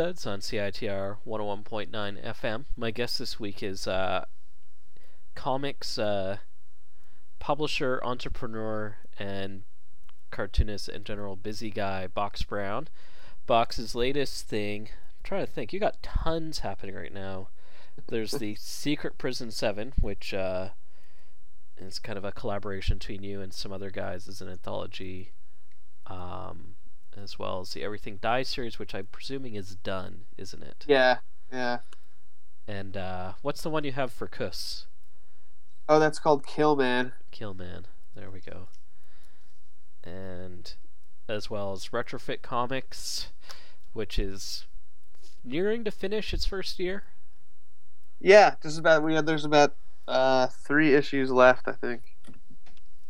Studs 0.00 0.26
on 0.26 0.40
CITR 0.40 1.18
101.9 1.26 2.24
FM. 2.24 2.64
My 2.74 2.90
guest 2.90 3.18
this 3.18 3.38
week 3.38 3.62
is 3.62 3.86
uh, 3.86 4.24
comics 5.34 5.98
uh, 5.98 6.38
publisher, 7.38 8.00
entrepreneur, 8.02 8.96
and 9.18 9.64
cartoonist 10.30 10.88
in 10.88 11.04
general, 11.04 11.36
busy 11.36 11.70
guy, 11.70 12.06
Box 12.06 12.42
Brown. 12.42 12.88
Box's 13.46 13.94
latest 13.94 14.46
thing, 14.46 14.88
I'm 14.88 15.22
trying 15.22 15.44
to 15.44 15.52
think, 15.52 15.70
you 15.74 15.78
got 15.78 16.02
tons 16.02 16.60
happening 16.60 16.94
right 16.94 17.12
now. 17.12 17.48
There's 18.08 18.30
the 18.30 18.54
Secret 18.58 19.18
Prison 19.18 19.50
7, 19.50 19.92
which 20.00 20.32
uh, 20.32 20.70
is 21.76 21.98
kind 21.98 22.16
of 22.16 22.24
a 22.24 22.32
collaboration 22.32 22.96
between 22.96 23.22
you 23.22 23.42
and 23.42 23.52
some 23.52 23.70
other 23.70 23.90
guys 23.90 24.28
as 24.28 24.40
an 24.40 24.48
anthology. 24.48 25.32
Um, 26.06 26.76
as 27.22 27.38
well 27.38 27.60
as 27.60 27.70
the 27.70 27.82
Everything 27.82 28.18
Dies 28.20 28.48
series, 28.48 28.78
which 28.78 28.94
I'm 28.94 29.06
presuming 29.10 29.54
is 29.54 29.76
done, 29.76 30.22
isn't 30.36 30.62
it? 30.62 30.84
Yeah, 30.88 31.18
yeah. 31.52 31.78
And 32.66 32.96
uh, 32.96 33.32
what's 33.42 33.62
the 33.62 33.70
one 33.70 33.84
you 33.84 33.92
have 33.92 34.12
for 34.12 34.26
Kuss? 34.26 34.86
Oh, 35.88 35.98
that's 35.98 36.18
called 36.18 36.46
Kill 36.46 36.76
Man. 36.76 37.12
Killman. 37.30 37.86
There 38.14 38.30
we 38.30 38.40
go. 38.40 38.68
And 40.04 40.72
as 41.28 41.50
well 41.50 41.72
as 41.72 41.88
Retrofit 41.88 42.42
Comics, 42.42 43.30
which 43.92 44.18
is 44.18 44.66
nearing 45.44 45.84
to 45.84 45.90
finish 45.90 46.32
its 46.34 46.44
first 46.44 46.78
year. 46.78 47.04
Yeah, 48.20 48.54
just 48.62 48.78
about. 48.78 49.02
We 49.02 49.20
there's 49.20 49.44
about 49.44 49.74
uh, 50.06 50.48
three 50.48 50.94
issues 50.94 51.30
left, 51.30 51.66
I 51.68 51.72
think. 51.72 52.02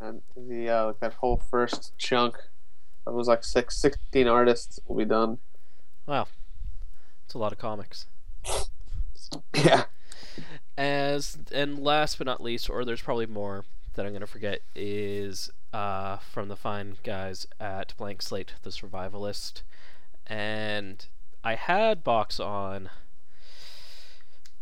And 0.00 0.22
the 0.36 0.68
uh, 0.68 0.92
that 1.00 1.14
whole 1.14 1.36
first 1.36 1.92
chunk, 1.98 2.36
it 3.06 3.12
was 3.12 3.28
like 3.28 3.44
six, 3.44 3.76
16 3.76 4.26
artists 4.26 4.80
will 4.86 4.96
be 4.96 5.04
done. 5.04 5.38
Wow, 6.06 6.28
it's 7.24 7.34
a 7.34 7.38
lot 7.38 7.52
of 7.52 7.58
comics. 7.58 8.06
Yeah. 9.54 9.84
As 10.76 11.38
and 11.52 11.78
last 11.78 12.18
but 12.18 12.26
not 12.26 12.42
least, 12.42 12.68
or 12.68 12.84
there's 12.84 13.02
probably 13.02 13.26
more 13.26 13.64
that 13.94 14.04
I'm 14.04 14.12
gonna 14.12 14.26
forget, 14.26 14.62
is 14.74 15.50
uh, 15.72 16.16
from 16.16 16.48
the 16.48 16.56
fine 16.56 16.96
guys 17.04 17.46
at 17.60 17.96
Blank 17.96 18.22
Slate, 18.22 18.54
the 18.62 18.70
Survivalist, 18.70 19.62
and 20.26 21.06
I 21.44 21.54
had 21.54 22.02
Box 22.02 22.40
on. 22.40 22.90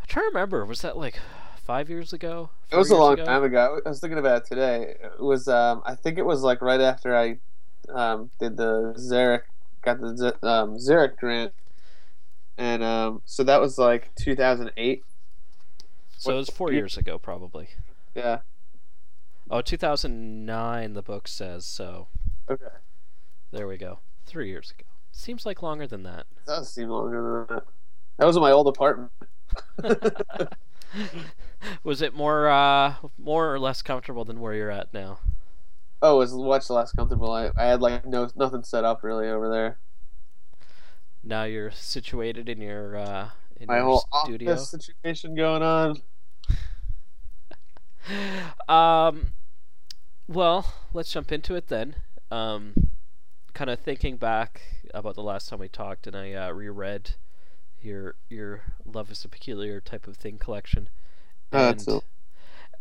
I'm 0.00 0.06
trying 0.06 0.24
to 0.24 0.34
remember. 0.34 0.64
Was 0.64 0.80
that 0.82 0.96
like 0.96 1.20
five 1.64 1.88
years 1.88 2.12
ago? 2.12 2.50
It 2.72 2.76
was 2.76 2.90
a 2.90 2.96
long 2.96 3.14
ago? 3.14 3.24
time 3.24 3.44
ago. 3.44 3.80
I 3.84 3.88
was 3.88 4.00
thinking 4.00 4.18
about 4.18 4.42
it 4.42 4.48
today. 4.48 4.96
It 5.02 5.20
was, 5.22 5.48
um, 5.48 5.82
I 5.84 5.94
think 5.94 6.18
it 6.18 6.24
was 6.24 6.42
like 6.42 6.62
right 6.62 6.80
after 6.80 7.14
I 7.16 7.38
um, 7.94 8.30
did 8.38 8.56
the 8.56 8.94
Xeric, 8.98 9.42
got 9.82 10.00
the 10.00 10.36
um, 10.42 10.76
Xeric 10.76 11.16
grant, 11.16 11.52
and 12.56 12.82
um, 12.82 13.22
so 13.24 13.42
that 13.44 13.60
was 13.60 13.78
like 13.78 14.14
2008. 14.16 15.02
So 16.16 16.32
it 16.32 16.36
was 16.36 16.50
four 16.50 16.72
years 16.72 16.96
ago, 16.96 17.18
probably. 17.18 17.68
Yeah. 18.14 18.40
Oh, 19.50 19.60
2009, 19.60 20.92
the 20.94 21.02
book 21.02 21.28
says. 21.28 21.64
So 21.64 22.08
Okay. 22.50 22.64
there 23.52 23.68
we 23.68 23.76
go. 23.76 24.00
Three 24.26 24.48
years 24.48 24.70
ago. 24.72 24.84
Seems 25.12 25.46
like 25.46 25.62
longer 25.62 25.86
than 25.86 26.02
that. 26.02 26.26
It 26.36 26.46
does 26.46 26.72
seem 26.72 26.88
longer 26.88 27.46
than 27.48 27.56
that. 27.56 27.64
That 28.18 28.26
was 28.26 28.36
in 28.36 28.42
my 28.42 28.50
old 28.50 28.66
apartment. 28.68 29.10
Was 31.82 32.02
it 32.02 32.14
more, 32.14 32.48
uh, 32.48 32.94
more 33.18 33.52
or 33.52 33.58
less 33.58 33.82
comfortable 33.82 34.24
than 34.24 34.40
where 34.40 34.54
you're 34.54 34.70
at 34.70 34.92
now? 34.94 35.18
Oh, 36.00 36.16
it 36.16 36.18
was 36.18 36.34
much 36.34 36.70
less 36.70 36.92
comfortable. 36.92 37.32
I, 37.32 37.50
I 37.56 37.64
had 37.66 37.80
like 37.82 38.06
no 38.06 38.28
nothing 38.36 38.62
set 38.62 38.84
up 38.84 39.02
really 39.02 39.28
over 39.28 39.48
there. 39.48 39.78
Now 41.24 41.44
you're 41.44 41.70
situated 41.72 42.48
in 42.48 42.60
your, 42.60 42.96
uh, 42.96 43.30
in 43.58 43.66
My 43.66 43.76
your 43.78 43.84
whole 43.84 44.08
studio. 44.24 44.52
office 44.52 44.70
situation 44.70 45.34
going 45.34 45.62
on. 45.62 46.00
Um, 48.68 49.32
well, 50.26 50.72
let's 50.94 51.12
jump 51.12 51.30
into 51.32 51.54
it 51.56 51.68
then. 51.68 51.96
Um, 52.30 52.72
kind 53.52 53.68
of 53.68 53.80
thinking 53.80 54.16
back 54.16 54.62
about 54.94 55.14
the 55.14 55.22
last 55.22 55.48
time 55.48 55.58
we 55.58 55.68
talked, 55.68 56.06
and 56.06 56.16
I 56.16 56.32
uh, 56.32 56.50
reread 56.52 57.10
your 57.82 58.14
your 58.30 58.62
"Love 58.86 59.10
Is 59.10 59.24
a 59.24 59.28
Peculiar 59.28 59.80
Type 59.80 60.06
of 60.06 60.16
Thing" 60.16 60.38
collection. 60.38 60.88
Oh, 61.52 61.58
And, 61.58 61.66
that's 61.78 61.84
so- 61.84 62.02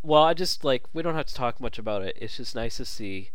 well, 0.07 0.24
I 0.24 0.33
just 0.33 0.63
like 0.63 0.86
we 0.94 1.04
don't 1.04 1.15
have 1.15 1.25
to 1.27 1.36
talk 1.36 1.59
much 1.59 1.77
about 1.77 2.01
it. 2.01 2.18
It's 2.19 2.38
just 2.38 2.56
nice 2.56 2.77
to 2.77 2.86
see 2.86 3.31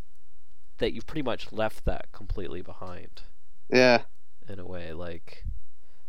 that 0.78 0.92
you 0.94 1.02
pretty 1.02 1.22
much 1.22 1.52
left 1.52 1.84
that 1.86 2.12
completely 2.12 2.62
behind 2.62 3.22
Yeah. 3.70 4.04
in 4.48 4.58
a 4.58 4.66
way. 4.66 4.92
Like 4.92 5.44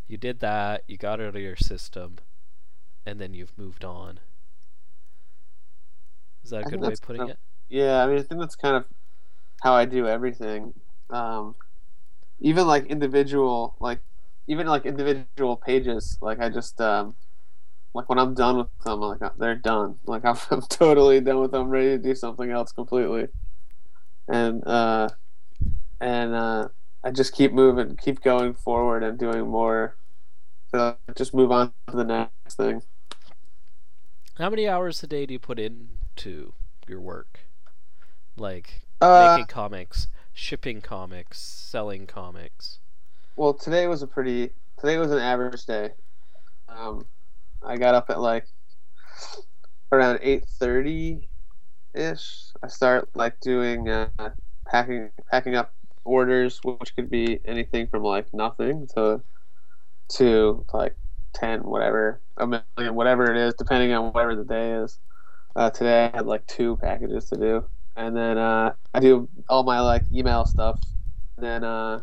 you 0.07 0.18
did 0.18 0.39
that, 0.42 0.83
you 0.88 0.98
got 0.98 1.19
it 1.19 1.27
out 1.27 1.36
of 1.36 1.42
your 1.42 1.56
system, 1.56 2.18
and 3.06 3.19
then 3.21 3.33
you've 3.33 3.57
moved 3.57 3.86
on. 3.86 4.19
Is 6.44 6.51
that 6.51 6.62
a 6.62 6.65
I 6.65 6.69
good 6.69 6.80
way 6.80 6.94
of 6.94 7.01
putting 7.01 7.25
kind 7.25 7.30
it? 7.30 7.39
Yeah, 7.69 8.04
I 8.04 8.07
mean, 8.07 8.18
I 8.19 8.24
think 8.24 8.39
that's 8.42 8.56
kind 8.56 8.75
of 8.75 8.86
how 9.62 9.74
I 9.74 9.86
do 9.86 10.07
everything. 10.07 10.74
Um, 11.10 11.56
even 12.39 12.68
like 12.68 12.88
individual, 12.88 13.75
like 13.80 14.01
even 14.48 14.68
like 14.68 14.86
individual 14.86 15.57
pages. 15.57 16.18
Like 16.21 16.39
I 16.39 16.50
just 16.50 16.80
um, 16.81 17.15
like 17.94 18.10
when 18.10 18.19
I'm 18.19 18.34
done 18.34 18.57
with 18.57 18.68
them, 18.86 19.00
like 19.01 19.22
uh, 19.22 19.31
they're 19.38 19.56
done. 19.56 20.00
Like 20.06 20.25
I'm, 20.25 20.38
I'm 20.51 20.62
totally 20.63 21.22
done 21.22 21.40
with 21.42 21.51
them, 21.51 21.69
ready 21.69 21.90
to 21.90 21.98
do 21.98 22.16
something 22.16 22.50
else 22.51 22.72
completely. 22.72 23.28
And 24.28 24.66
uh, 24.68 25.10
and 26.01 26.36
uh, 26.36 26.69
I 27.04 27.12
just 27.12 27.34
keep 27.36 27.54
moving, 27.54 27.98
keep 27.98 28.22
going 28.24 28.54
forward, 28.56 29.04
and 29.04 29.19
doing 29.19 29.48
more. 29.48 29.98
So 30.72 30.98
just 31.16 31.34
move 31.36 31.51
on 31.51 31.74
to 31.90 31.98
the 31.98 32.06
next 32.06 32.56
thing. 32.57 32.84
How 34.38 34.51
many 34.51 34.68
hours 34.68 35.01
a 35.01 35.07
day 35.07 35.25
do 35.25 35.34
you 35.34 35.39
put 35.39 35.57
into 35.57 36.54
your 36.88 37.01
work? 37.01 37.48
Like 38.38 38.84
Uh, 39.01 39.38
making 39.38 39.48
comics, 39.48 40.07
shipping 40.34 40.81
comics, 40.81 41.39
selling 41.39 42.07
comics. 42.07 42.80
well, 43.36 43.54
today 43.54 43.88
was 43.88 44.01
a 44.01 44.07
pretty. 44.07 44.51
Today 44.80 44.98
was 44.98 45.12
an 45.12 45.19
average 45.19 45.66
day. 45.66 45.92
Um, 46.69 47.07
I 47.65 47.77
got 47.77 47.95
up 47.95 48.10
at 48.10 48.19
like 48.19 48.45
around 49.92 50.19
eight 50.21 50.45
thirty 50.60 51.30
ish. 51.94 52.51
I 52.62 52.68
start 52.68 53.10
like 53.15 53.39
doing 53.39 53.89
uh, 53.89 54.10
packing 54.68 55.12
packing 55.31 55.56
up 55.56 55.74
orders, 56.06 56.60
which 56.63 56.95
could 56.95 57.10
be 57.10 57.39
anything 57.45 57.88
from 57.88 58.04
like 58.04 58.33
nothing 58.33 58.88
to 58.95 59.21
to 60.10 60.65
like 60.74 60.95
ten, 61.33 61.63
whatever, 61.63 62.21
a 62.38 62.48
million, 62.48 62.95
whatever 62.95 63.31
it 63.31 63.38
is, 63.38 63.54
depending 63.56 63.94
on 63.94 64.12
whatever 64.13 64.36
the 64.36 64.44
day 64.45 64.74
is. 64.74 65.00
Uh, 65.56 65.69
today 65.69 66.06
I 66.06 66.18
had 66.18 66.25
like 66.25 66.45
two 66.48 66.77
packages 66.77 67.25
to 67.30 67.38
do, 67.38 67.65
and 67.95 68.15
then 68.15 68.38
uh, 68.38 68.74
I 68.94 69.00
do 69.00 69.30
all 69.50 69.63
my 69.63 69.80
like 69.81 70.06
email 70.12 70.45
stuff, 70.45 70.80
and 71.38 71.45
then 71.45 71.63
uh, 71.63 72.01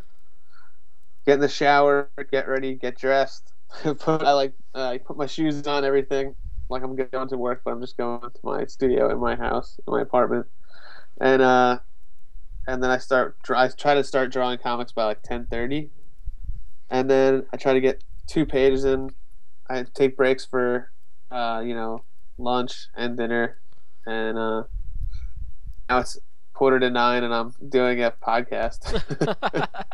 get 1.27 1.35
in 1.35 1.41
the 1.41 1.49
shower, 1.49 2.11
get 2.31 2.49
ready, 2.49 2.75
get 2.77 2.99
dressed. 2.99 3.53
put 3.99 4.23
I 4.23 4.33
like 4.33 4.53
uh, 4.75 4.89
I 4.89 4.99
put 4.99 5.17
my 5.17 5.27
shoes 5.27 5.67
on, 5.67 5.85
everything 5.85 6.35
like 6.69 6.83
I'm 6.83 6.95
going 6.95 7.29
to 7.29 7.37
work, 7.37 7.63
but 7.65 7.73
I'm 7.73 7.81
just 7.81 7.97
going 7.97 8.21
to 8.21 8.41
my 8.43 8.65
studio 8.67 9.11
in 9.11 9.19
my 9.19 9.35
house, 9.35 9.79
in 9.87 9.93
my 9.93 10.03
apartment, 10.03 10.47
and 11.21 11.43
uh, 11.43 11.79
and 12.67 12.83
then 12.83 12.91
I 12.91 12.99
start. 12.99 13.37
I 13.55 13.69
try 13.69 13.95
to 13.95 14.05
start 14.05 14.33
drawing 14.33 14.59
comics 14.59 14.93
by 14.93 15.05
like 15.05 15.23
ten 15.23 15.47
thirty, 15.47 15.91
and 16.91 17.11
then 17.11 17.47
I 17.53 17.57
try 17.57 17.73
to 17.73 17.81
get 17.81 18.03
two 18.27 18.47
pages 18.47 18.85
in. 18.85 19.11
I 19.69 19.85
take 19.95 20.17
breaks 20.17 20.45
for, 20.45 20.91
uh, 21.31 21.63
you 21.65 21.75
know, 21.75 22.05
lunch 22.39 22.89
and 22.97 23.17
dinner, 23.17 23.59
and 24.07 24.39
uh, 24.39 24.63
now 25.89 25.99
it's 25.99 26.19
quarter 26.55 26.79
to 26.81 26.91
nine, 26.91 27.25
and 27.25 27.35
I'm 27.35 27.55
doing 27.69 28.03
a 28.03 28.11
podcast. 28.11 29.03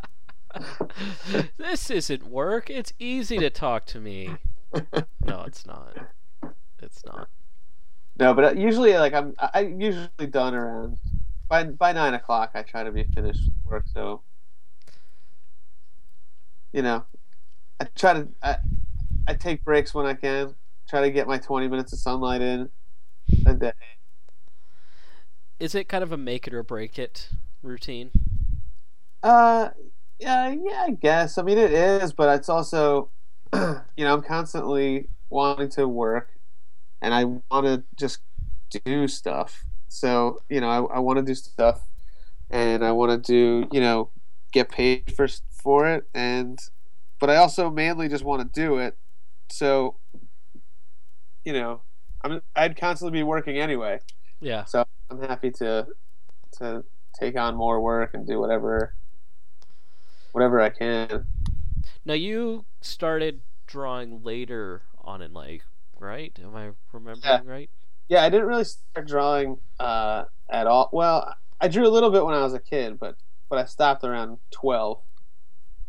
this 1.59 1.91
isn't 1.91 2.27
work. 2.27 2.71
It's 2.71 2.93
easy 2.99 3.39
to 3.39 3.51
talk 3.51 3.87
to 3.87 4.01
me. 4.01 4.37
No, 5.25 5.43
it's 5.45 5.67
not. 5.67 5.97
It's 6.81 7.05
not. 7.05 7.29
no, 8.19 8.33
but 8.35 8.45
uh, 8.45 8.53
usually, 8.53 8.97
like 8.97 9.13
I'm, 9.13 9.35
I 9.39 9.51
I'm 9.55 9.81
usually 9.81 10.27
done 10.29 10.55
around 10.55 10.99
by 11.49 11.65
by 11.65 11.93
nine 11.93 12.15
o'clock. 12.15 12.53
I 12.55 12.63
try 12.63 12.85
to 12.85 12.93
be 12.93 13.05
finished 13.05 13.41
with 13.45 13.73
work, 13.73 13.85
so 13.93 14.23
you 16.73 16.83
know, 16.83 17.05
I 17.81 17.85
try 17.97 18.13
to 18.13 18.29
I, 18.43 18.57
I 19.27 19.35
take 19.35 19.65
breaks 19.65 19.95
when 19.95 20.07
I 20.07 20.15
can. 20.15 20.55
Try 20.89 21.01
to 21.01 21.11
get 21.11 21.27
my 21.27 21.39
twenty 21.39 21.67
minutes 21.67 21.93
of 21.93 21.99
sunlight 21.99 22.43
in 22.43 22.69
a 23.47 23.55
day. 23.55 23.73
Is 25.59 25.75
it 25.75 25.89
kind 25.89 26.05
of 26.05 26.13
a 26.13 26.17
make 26.17 26.47
it 26.47 26.55
or 26.55 26.63
break 26.63 26.99
it 26.99 27.31
routine? 27.63 28.11
Uh, 29.23 29.71
yeah, 30.19 30.49
yeah, 30.49 30.85
I 30.87 30.91
guess. 30.93 31.39
I 31.39 31.43
mean, 31.43 31.59
it 31.59 31.73
is, 31.73 32.13
but 32.13 32.35
it's 32.37 32.49
also, 32.49 33.11
you 33.55 33.81
know, 33.99 34.15
I'm 34.15 34.23
constantly 34.23 35.09
wanting 35.31 35.69
to 35.71 35.87
work, 35.87 36.31
and 37.03 37.15
I 37.15 37.25
want 37.25 37.67
to 37.67 37.85
just 37.97 38.21
do 38.85 39.09
stuff. 39.09 39.65
So, 39.89 40.43
you 40.49 40.61
know, 40.61 40.69
I, 40.69 40.97
I 40.97 40.99
want 41.01 41.19
to 41.19 41.23
do 41.23 41.35
stuff, 41.35 41.83
and 42.51 42.85
I 42.85 42.93
want 42.93 43.25
to 43.25 43.33
do, 43.33 43.69
you 43.73 43.81
know, 43.81 44.11
get 44.53 44.71
paid 44.71 45.13
for 45.15 45.29
for 45.51 45.89
it, 45.89 46.05
and, 46.15 46.59
but 47.19 47.29
I 47.29 47.37
also 47.37 47.71
mainly 47.71 48.09
just 48.09 48.25
want 48.25 48.43
to 48.43 48.61
do 48.61 48.79
it. 48.79 48.97
So, 49.51 49.97
you 51.45 51.53
know, 51.53 51.83
I'm 52.23 52.41
I'd 52.55 52.77
constantly 52.77 53.19
be 53.19 53.23
working 53.23 53.59
anyway. 53.59 54.01
Yeah. 54.41 54.65
So 54.65 54.85
I'm 55.11 55.21
happy 55.21 55.51
to 55.53 55.87
to 56.59 56.85
take 57.19 57.37
on 57.37 57.55
more 57.55 57.81
work 57.81 58.15
and 58.15 58.27
do 58.27 58.39
whatever 58.41 58.95
whatever 60.37 60.61
I 60.61 60.69
can. 60.69 61.25
Now 62.05 62.13
you 62.13 62.67
started 62.83 63.41
drawing 63.67 64.23
later 64.23 64.83
on 65.03 65.23
in 65.23 65.33
life, 65.33 65.63
right? 65.99 66.39
Am 66.45 66.55
I 66.55 66.73
remembering 66.93 67.47
right? 67.47 67.71
Yeah, 68.11 68.23
I 68.23 68.29
didn't 68.29 68.47
really 68.47 68.65
start 68.65 69.09
drawing 69.09 69.57
uh, 69.81 70.25
at 70.51 70.67
all. 70.67 70.91
Well, 70.93 71.35
I 71.59 71.69
drew 71.69 71.87
a 71.87 71.89
little 71.89 72.11
bit 72.11 72.23
when 72.23 72.35
I 72.35 72.43
was 72.43 72.53
a 72.53 72.61
kid, 72.61 73.01
but 73.01 73.17
but 73.49 73.59
I 73.59 73.65
stopped 73.65 74.05
around 74.05 74.37
12. 74.51 75.01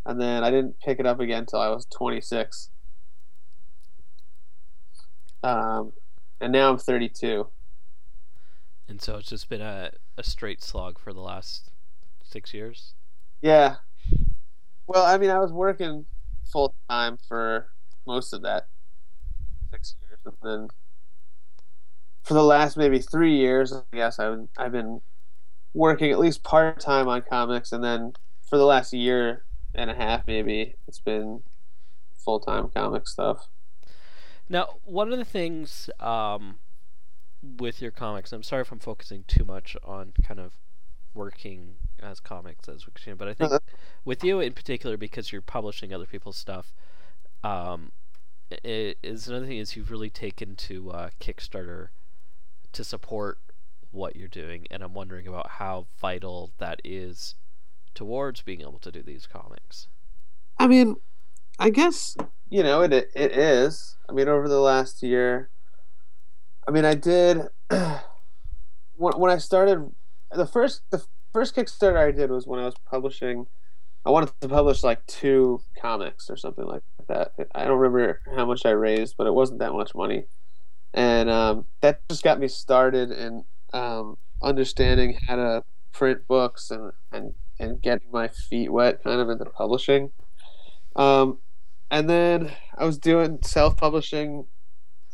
And 0.06 0.22
then 0.22 0.46
I 0.46 0.50
didn't 0.50 0.80
pick 0.80 1.02
it 1.02 1.06
up 1.06 1.20
again 1.20 1.40
until 1.40 1.60
I 1.60 1.68
was 1.68 1.86
26. 1.88 2.70
Um, 5.44 5.92
and 6.40 6.54
now 6.54 6.70
I'm 6.70 6.78
32. 6.78 7.48
And 8.88 9.02
so 9.02 9.18
it's 9.18 9.28
just 9.28 9.50
been 9.50 9.60
a, 9.60 9.92
a 10.18 10.24
straight 10.24 10.64
slog 10.64 11.00
for 11.00 11.12
the 11.12 11.20
last 11.20 11.72
six 12.24 12.54
years. 12.54 12.94
Yeah. 13.42 13.76
Well, 14.88 15.06
I 15.06 15.18
mean, 15.18 15.30
I 15.30 15.40
was 15.40 15.52
working 15.52 16.06
full 16.52 16.74
time 16.90 17.18
for 17.28 17.68
most 18.06 18.34
of 18.34 18.42
that 18.44 18.68
six 19.72 19.96
years, 20.02 20.20
and 20.26 20.36
then 20.42 20.68
for 22.24 22.34
the 22.34 22.44
last 22.44 22.78
maybe 22.78 23.00
three 23.00 23.36
years, 23.36 23.74
I 23.74 23.84
guess 23.94 24.18
I've 24.18 24.48
I've 24.58 24.72
been 24.72 25.02
working 25.74 26.12
at 26.12 26.20
least 26.20 26.44
part 26.44 26.80
time 26.80 27.08
on 27.08 27.22
comics, 27.22 27.72
and 27.72 27.84
then 27.84 28.14
for 28.50 28.58
the 28.58 28.66
last 28.66 28.94
year 28.94 29.44
and 29.76 29.92
a 29.92 29.94
half, 29.94 30.26
maybe 30.26 30.76
it's 30.88 31.00
been 31.00 31.42
full 32.16 32.40
time 32.40 32.70
comic 32.70 33.08
stuff. 33.08 33.50
Now, 34.50 34.76
one 34.86 35.12
of 35.12 35.20
the 35.20 35.26
things 35.26 35.90
um, 36.00 36.60
with 37.42 37.82
your 37.82 37.92
comics, 37.92 38.32
I'm 38.32 38.44
sorry 38.44 38.62
if 38.62 38.72
I'm 38.72 38.80
focusing 38.80 39.26
too 39.28 39.44
much 39.44 39.76
on 39.84 40.14
kind 40.26 40.40
of 40.40 40.54
working 41.14 41.76
as 42.02 42.20
comics 42.20 42.68
as 42.70 42.86
we 42.86 42.94
continue, 42.94 43.16
but 43.16 43.28
I 43.28 43.34
think 43.34 43.52
Uh, 43.52 43.60
with 44.06 44.24
you 44.24 44.40
in 44.40 44.54
particular, 44.54 44.98
because 44.98 45.32
you're 45.32 45.42
publishing 45.42 45.94
other 45.94 46.06
people's 46.06 46.38
stuff, 46.38 46.74
um, 47.44 47.92
i 48.52 48.96
is 49.04 49.28
another 49.28 49.46
thing 49.46 49.58
is 49.58 49.76
you've 49.76 49.92
really 49.92 50.10
taken 50.10 50.56
to 50.56 50.92
uh, 50.92 51.10
Kickstarter 51.20 51.90
to 52.72 52.84
support 52.84 53.40
what 53.92 54.16
you're 54.16 54.28
doing, 54.28 54.68
and 54.72 54.84
I'm 54.84 54.94
wondering 54.94 55.28
about 55.28 55.52
how 55.52 55.88
vital 56.00 56.52
that 56.58 56.80
is 56.84 57.36
towards 57.94 58.42
being 58.42 58.62
able 58.62 58.80
to 58.80 58.92
do 58.92 59.02
these 59.02 59.28
comics. 59.28 59.88
I 60.60 60.68
mean, 60.68 60.98
I 61.60 61.70
guess 61.72 62.16
you 62.50 62.64
know 62.64 62.82
it. 62.84 62.94
It 62.94 63.32
is. 63.32 63.98
I 64.08 64.14
mean, 64.14 64.28
over 64.28 64.48
the 64.48 64.60
last 64.60 65.04
year, 65.04 65.50
I 66.68 66.72
mean, 66.72 66.86
I 66.86 66.94
did 66.96 67.48
when 67.70 69.14
when 69.18 69.32
I 69.32 69.38
started 69.38 69.92
the 70.32 70.46
first 70.48 70.82
the 70.90 71.04
first 71.38 71.56
Kickstarter 71.56 72.00
I 72.00 72.10
did 72.10 72.32
was 72.32 72.48
when 72.48 72.60
I 72.60 72.66
was 72.66 72.74
publishing. 72.90 73.46
I 74.04 74.10
wanted 74.10 74.32
to 74.42 74.50
publish 74.50 74.82
like 74.82 75.06
two 75.06 75.62
comics 75.80 76.32
or 76.32 76.36
something 76.36 76.66
like 76.66 76.82
that. 77.10 77.34
I 77.54 77.66
don't 77.66 77.78
remember 77.78 78.22
how 78.36 78.48
much 78.48 78.66
I 78.66 78.72
raised, 78.72 79.18
but 79.18 79.28
it 79.28 79.36
wasn't 79.36 79.60
that 79.60 79.74
much 79.74 79.94
money, 79.94 80.26
and 80.96 81.30
um, 81.30 81.66
that 81.82 82.02
just 82.10 82.24
got 82.24 82.40
me 82.40 82.48
started 82.48 83.12
in 83.12 83.44
um, 83.72 84.18
understanding 84.42 85.20
how 85.28 85.36
to 85.36 85.64
print 85.92 86.28
books 86.28 86.72
and, 86.72 86.92
and 87.12 87.36
and 87.60 87.84
getting 87.84 88.10
my 88.12 88.30
feet 88.30 88.72
wet 88.72 89.04
kind 89.04 89.22
of 89.22 89.30
into 89.30 89.46
publishing. 89.46 90.10
Um, 90.96 91.38
and 91.92 92.10
then 92.10 92.52
I 92.76 92.84
was 92.84 92.98
doing 92.98 93.38
self 93.44 93.78
publishing 93.78 94.48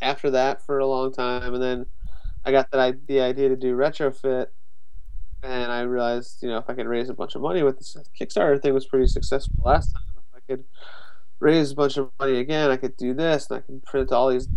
after 0.02 0.32
that 0.32 0.66
for 0.66 0.80
a 0.80 0.88
long 0.88 1.12
time, 1.12 1.54
and 1.54 1.62
then 1.62 1.86
I 2.46 2.54
got 2.54 2.72
the 2.72 2.80
idea 3.20 3.50
to 3.50 3.58
do 3.58 3.76
retrofit, 3.76 4.48
and 5.44 5.72
I 5.72 5.82
realized 5.82 6.42
you 6.42 6.50
know 6.50 6.58
if 6.58 6.70
I 6.70 6.74
could 6.74 6.88
raise 6.88 7.10
a 7.10 7.14
bunch 7.14 7.36
of 7.36 7.42
money 7.42 7.64
with 7.64 7.78
this 7.78 7.98
Kickstarter 8.20 8.62
thing 8.62 8.74
was 8.74 8.86
pretty 8.86 9.08
successful 9.08 9.56
last 9.64 9.94
time. 9.94 10.04
If 10.18 10.36
I 10.38 10.40
could 10.48 10.64
raise 11.40 11.72
a 11.72 11.76
bunch 11.76 11.98
of 11.98 12.10
money 12.20 12.38
again, 12.40 12.72
I 12.72 12.78
could 12.78 12.96
do 12.98 13.14
this, 13.14 13.50
and 13.50 13.58
I 13.58 13.62
could 13.62 13.84
print 13.84 14.12
all 14.12 14.30
these 14.30 14.48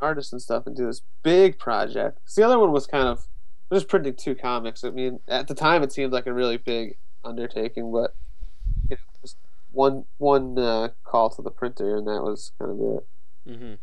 artists 0.00 0.32
and 0.32 0.42
stuff 0.42 0.66
and 0.66 0.76
do 0.76 0.86
this 0.86 1.02
big 1.22 1.58
project. 1.58 2.18
'Cause 2.24 2.34
the 2.34 2.42
other 2.42 2.58
one 2.58 2.72
was 2.72 2.86
kind 2.86 3.08
of 3.08 3.26
just 3.72 3.88
printing 3.88 4.14
two 4.14 4.34
comics. 4.34 4.84
I 4.84 4.90
mean, 4.90 5.20
at 5.28 5.48
the 5.48 5.54
time 5.54 5.82
it 5.82 5.92
seemed 5.92 6.12
like 6.12 6.26
a 6.26 6.32
really 6.32 6.56
big 6.56 6.96
undertaking, 7.24 7.90
but 7.92 8.14
you 8.88 8.96
know, 8.96 9.02
just 9.22 9.36
one 9.72 10.04
one 10.18 10.58
uh, 10.58 10.88
call 11.04 11.30
to 11.30 11.42
the 11.42 11.50
printer, 11.50 11.96
and 11.96 12.06
that 12.06 12.22
was 12.22 12.52
kind 12.58 12.70
of 12.70 12.80
it. 12.80 13.06
Mm-hmm. 13.48 13.74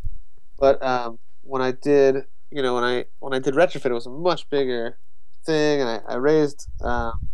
But 0.57 0.81
um, 0.83 1.19
when 1.43 1.61
I 1.61 1.71
did, 1.71 2.25
you 2.51 2.61
know, 2.61 2.75
when 2.75 2.83
I 2.83 3.05
when 3.19 3.33
I 3.33 3.39
did 3.39 3.55
retrofit, 3.55 3.87
it 3.87 3.93
was 3.93 4.05
a 4.05 4.09
much 4.11 4.49
bigger 4.49 4.97
thing, 5.43 5.81
and 5.81 5.89
I, 5.89 6.13
I 6.13 6.15
raised 6.15 6.69
um, 6.81 7.27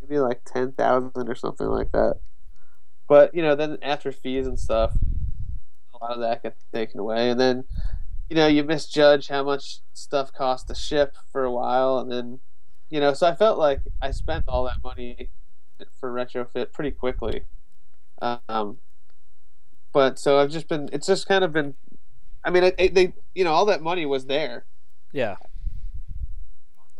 maybe 0.00 0.18
like 0.18 0.42
ten 0.44 0.72
thousand 0.72 1.28
or 1.28 1.34
something 1.34 1.66
like 1.66 1.92
that. 1.92 2.16
But 3.08 3.34
you 3.34 3.42
know, 3.42 3.54
then 3.54 3.78
after 3.82 4.12
fees 4.12 4.46
and 4.46 4.58
stuff, 4.58 4.96
a 5.94 6.04
lot 6.04 6.12
of 6.12 6.20
that 6.20 6.42
gets 6.42 6.64
taken 6.72 7.00
away, 7.00 7.30
and 7.30 7.38
then 7.38 7.64
you 8.28 8.36
know 8.36 8.46
you 8.46 8.64
misjudge 8.64 9.28
how 9.28 9.44
much 9.44 9.80
stuff 9.92 10.32
costs 10.32 10.66
to 10.68 10.74
ship 10.74 11.16
for 11.30 11.44
a 11.44 11.50
while, 11.50 11.98
and 11.98 12.10
then 12.10 12.40
you 12.90 13.00
know, 13.00 13.14
so 13.14 13.26
I 13.26 13.34
felt 13.34 13.58
like 13.58 13.80
I 14.00 14.10
spent 14.10 14.44
all 14.48 14.64
that 14.64 14.82
money 14.82 15.30
for 15.98 16.12
retrofit 16.12 16.72
pretty 16.72 16.90
quickly. 16.90 17.44
Um, 18.20 18.78
but 19.92 20.18
so 20.18 20.38
I've 20.38 20.50
just 20.50 20.68
been. 20.68 20.88
It's 20.92 21.06
just 21.06 21.26
kind 21.26 21.44
of 21.44 21.52
been. 21.52 21.74
I 22.44 22.50
mean, 22.50 22.64
it, 22.64 22.74
it, 22.78 22.94
they 22.94 23.14
you 23.34 23.44
know 23.44 23.52
all 23.52 23.66
that 23.66 23.82
money 23.82 24.06
was 24.06 24.26
there 24.26 24.64
Yeah. 25.12 25.36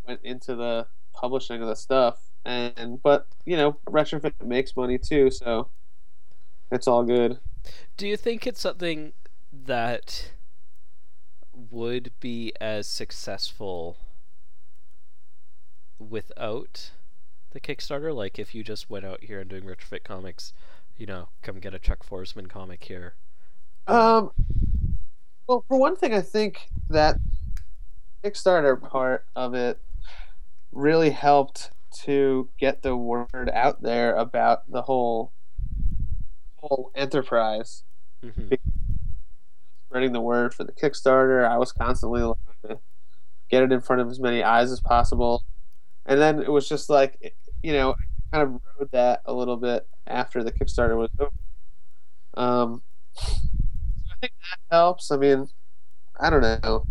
Went 0.07 0.19
into 0.23 0.55
the 0.55 0.87
publishing 1.13 1.61
of 1.61 1.67
the 1.67 1.75
stuff, 1.75 2.19
and 2.45 3.01
but 3.01 3.27
you 3.45 3.55
know 3.55 3.77
retrofit 3.87 4.33
makes 4.43 4.75
money 4.75 4.97
too, 4.97 5.29
so 5.29 5.69
it's 6.71 6.87
all 6.87 7.03
good. 7.03 7.39
Do 7.97 8.07
you 8.07 8.17
think 8.17 8.45
it's 8.45 8.61
something 8.61 9.13
that 9.51 10.31
would 11.53 12.11
be 12.19 12.51
as 12.59 12.87
successful 12.87 13.97
without 15.99 16.91
the 17.51 17.59
Kickstarter? 17.59 18.13
Like 18.13 18.39
if 18.39 18.53
you 18.53 18.63
just 18.63 18.89
went 18.89 19.05
out 19.05 19.23
here 19.23 19.39
and 19.39 19.49
doing 19.49 19.63
retrofit 19.63 20.03
comics, 20.03 20.53
you 20.97 21.05
know, 21.05 21.29
come 21.41 21.59
get 21.59 21.73
a 21.73 21.79
Chuck 21.79 22.05
Forsman 22.05 22.49
comic 22.49 22.83
here. 22.83 23.15
Um, 23.87 24.31
well, 25.47 25.63
for 25.67 25.77
one 25.77 25.95
thing, 25.95 26.13
I 26.13 26.21
think 26.21 26.69
that 26.89 27.17
Kickstarter 28.23 28.81
part 28.81 29.25
of 29.35 29.53
it 29.53 29.79
really 30.73 31.11
helped 31.11 31.71
to 32.03 32.49
get 32.59 32.81
the 32.81 32.95
word 32.95 33.49
out 33.53 33.81
there 33.81 34.15
about 34.15 34.69
the 34.71 34.81
whole 34.83 35.31
whole 36.57 36.91
enterprise. 36.95 37.83
hmm 38.21 38.53
Spreading 39.87 40.13
the 40.13 40.21
word 40.21 40.53
for 40.55 40.63
the 40.63 40.71
Kickstarter, 40.71 41.47
I 41.47 41.57
was 41.57 41.71
constantly 41.71 42.23
looking 42.23 42.55
to 42.67 42.79
get 43.49 43.61
it 43.61 43.71
in 43.71 43.79
front 43.79 44.01
of 44.01 44.09
as 44.09 44.19
many 44.19 44.41
eyes 44.41 44.71
as 44.71 44.79
possible, 44.81 45.43
and 46.05 46.19
then 46.19 46.41
it 46.41 46.51
was 46.51 46.67
just 46.67 46.89
like, 46.89 47.35
you 47.61 47.73
know, 47.73 47.91
I 47.91 48.37
kind 48.37 48.43
of 48.43 48.61
rode 48.79 48.91
that 48.91 49.21
a 49.25 49.33
little 49.33 49.57
bit 49.57 49.87
after 50.07 50.43
the 50.43 50.51
Kickstarter 50.51 50.97
was 50.97 51.11
over. 51.19 51.31
Um, 52.35 52.81
so 53.13 53.31
I 54.11 54.15
think 54.21 54.33
that 54.49 54.75
helps. 54.75 55.11
I 55.11 55.17
mean, 55.17 55.47
I 56.19 56.29
don't 56.31 56.41
know. 56.41 56.85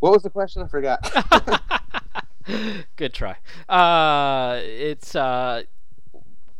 What 0.00 0.12
was 0.12 0.22
the 0.22 0.30
question? 0.30 0.62
I 0.62 0.68
forgot. 0.68 1.00
Good 2.96 3.12
try. 3.14 3.36
Uh, 3.68 4.60
it's 4.62 5.14
uh, 5.14 5.62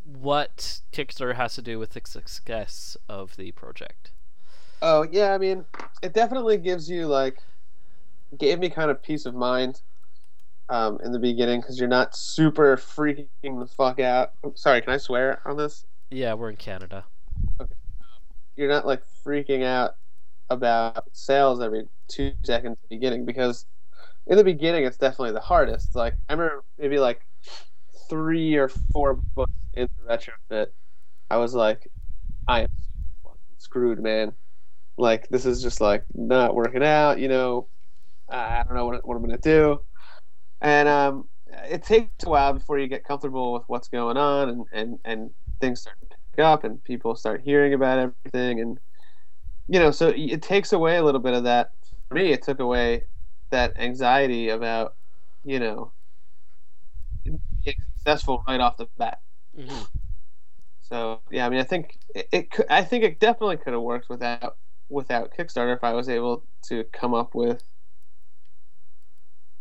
what 0.04 0.80
Kickstarter 0.92 1.36
has 1.36 1.54
to 1.54 1.62
do 1.62 1.78
with 1.78 1.90
the 1.90 2.00
success 2.04 2.96
of 3.08 3.36
the 3.36 3.52
project. 3.52 4.10
oh 4.82 5.06
yeah, 5.10 5.34
I 5.34 5.38
mean, 5.38 5.64
it 6.02 6.12
definitely 6.14 6.58
gives 6.58 6.90
you 6.90 7.06
like, 7.06 7.38
gave 8.38 8.58
me 8.58 8.70
kind 8.70 8.90
of 8.90 9.02
peace 9.02 9.26
of 9.26 9.34
mind. 9.34 9.80
Um, 10.68 11.00
in 11.02 11.10
the 11.10 11.18
beginning, 11.18 11.60
because 11.60 11.80
you're 11.80 11.88
not 11.88 12.14
super 12.16 12.76
freaking 12.76 13.26
the 13.42 13.66
fuck 13.76 13.98
out. 13.98 14.34
Oh, 14.44 14.52
sorry, 14.54 14.80
can 14.80 14.92
I 14.92 14.98
swear 14.98 15.42
on 15.44 15.56
this? 15.56 15.84
Yeah, 16.12 16.34
we're 16.34 16.50
in 16.50 16.54
Canada. 16.56 17.06
Okay, 17.60 17.74
You're 18.54 18.68
not 18.68 18.86
like 18.86 19.02
freaking 19.26 19.64
out 19.64 19.96
about 20.48 21.06
sales 21.12 21.60
every 21.60 21.88
two 22.06 22.34
seconds 22.44 22.76
at 22.80 22.88
the 22.88 22.96
beginning 22.96 23.24
because 23.24 23.66
in 24.26 24.36
the 24.36 24.44
beginning 24.44 24.84
it's 24.84 24.96
definitely 24.96 25.32
the 25.32 25.40
hardest. 25.40 25.94
Like 25.94 26.14
I 26.28 26.34
remember 26.34 26.64
maybe 26.78 26.98
like 26.98 27.26
three 28.08 28.56
or 28.56 28.68
four 28.92 29.14
books 29.14 29.52
into 29.74 29.92
retrofit, 30.08 30.66
I 31.30 31.36
was 31.36 31.54
like, 31.54 31.88
I 32.48 32.62
am 32.62 32.68
screwed, 33.58 34.02
man. 34.02 34.32
Like 34.98 35.28
this 35.28 35.46
is 35.46 35.62
just 35.62 35.80
like 35.80 36.04
not 36.14 36.54
working 36.54 36.82
out. 36.82 37.18
You 37.18 37.28
know, 37.28 37.68
I 38.28 38.62
don't 38.64 38.74
know 38.74 38.86
what, 38.86 39.06
what 39.06 39.16
I'm 39.16 39.22
gonna 39.22 39.38
do, 39.38 39.80
and 40.60 40.88
um, 40.88 41.28
it 41.64 41.82
takes 41.82 42.24
a 42.24 42.28
while 42.28 42.52
before 42.52 42.78
you 42.78 42.86
get 42.86 43.04
comfortable 43.04 43.52
with 43.52 43.62
what's 43.66 43.88
going 43.88 44.16
on 44.16 44.48
and 44.48 44.64
and 44.72 44.98
and 45.04 45.30
things 45.60 45.80
start 45.80 45.96
to 46.00 46.16
pick 46.32 46.44
up 46.44 46.64
and 46.64 46.82
people 46.84 47.14
start 47.14 47.42
hearing 47.42 47.74
about 47.74 47.98
everything 47.98 48.60
and 48.60 48.78
you 49.68 49.78
know 49.78 49.90
so 49.90 50.08
it 50.14 50.42
takes 50.42 50.72
away 50.72 50.96
a 50.96 51.04
little 51.04 51.20
bit 51.20 51.34
of 51.34 51.44
that 51.44 51.70
for 52.08 52.14
me 52.14 52.32
it 52.32 52.42
took 52.42 52.60
away 52.60 53.02
that 53.50 53.78
anxiety 53.78 54.48
about 54.48 54.94
you 55.44 55.58
know 55.58 55.92
being 57.24 57.40
successful 57.96 58.42
right 58.48 58.60
off 58.60 58.76
the 58.76 58.88
bat. 58.98 59.20
Hmm 59.58 59.82
so 60.90 61.20
yeah 61.30 61.46
i 61.46 61.48
mean 61.48 61.60
i 61.60 61.64
think 61.64 61.98
it, 62.14 62.28
it 62.32 62.50
could, 62.50 62.66
i 62.68 62.82
think 62.82 63.04
it 63.04 63.20
definitely 63.20 63.56
could 63.56 63.72
have 63.72 63.82
worked 63.82 64.08
without 64.10 64.56
without 64.88 65.32
kickstarter 65.38 65.74
if 65.74 65.84
i 65.84 65.92
was 65.92 66.08
able 66.08 66.44
to 66.62 66.84
come 66.92 67.14
up 67.14 67.34
with 67.34 67.62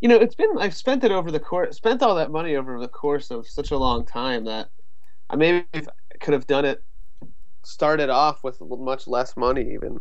you 0.00 0.08
know 0.08 0.16
it's 0.16 0.34
been 0.34 0.50
i've 0.58 0.74
spent 0.74 1.04
it 1.04 1.12
over 1.12 1.30
the 1.30 1.38
course 1.38 1.76
spent 1.76 2.02
all 2.02 2.16
that 2.16 2.32
money 2.32 2.56
over 2.56 2.80
the 2.80 2.88
course 2.88 3.30
of 3.30 3.46
such 3.46 3.70
a 3.70 3.78
long 3.78 4.04
time 4.04 4.44
that 4.44 4.70
i 5.30 5.36
maybe 5.36 5.64
could 6.20 6.34
have 6.34 6.46
done 6.46 6.64
it 6.64 6.82
started 7.62 8.10
off 8.10 8.42
with 8.42 8.60
much 8.60 9.06
less 9.06 9.36
money 9.36 9.74
even. 9.74 10.00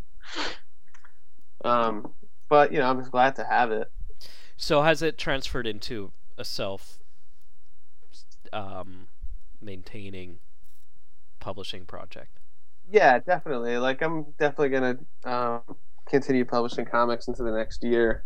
Um 1.64 2.14
but 2.50 2.72
you 2.72 2.80
know 2.80 2.90
i'm 2.90 3.00
just 3.00 3.12
glad 3.12 3.36
to 3.36 3.44
have 3.44 3.72
it 3.72 3.92
So 4.58 4.84
has 4.84 5.02
it 5.02 5.18
transferred 5.18 5.66
into 5.66 6.12
a 6.38 6.46
self 6.46 7.00
um, 8.54 9.08
maintaining 9.62 10.40
publishing 11.40 11.86
project? 11.86 12.40
yeah 12.90 13.20
definitely 13.20 13.78
like 13.78 14.02
i'm 14.02 14.26
definitely 14.40 14.70
gonna 14.70 14.98
um, 15.26 15.62
continue 16.08 16.46
publishing 16.46 16.86
comics 16.86 17.28
into 17.28 17.44
the 17.44 17.52
next 17.52 17.84
year 17.84 18.26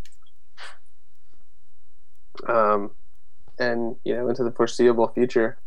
um 2.47 2.91
and 3.59 3.95
you 4.05 4.15
know 4.15 4.29
into 4.29 4.43
the 4.43 4.51
foreseeable 4.51 5.09
future 5.09 5.59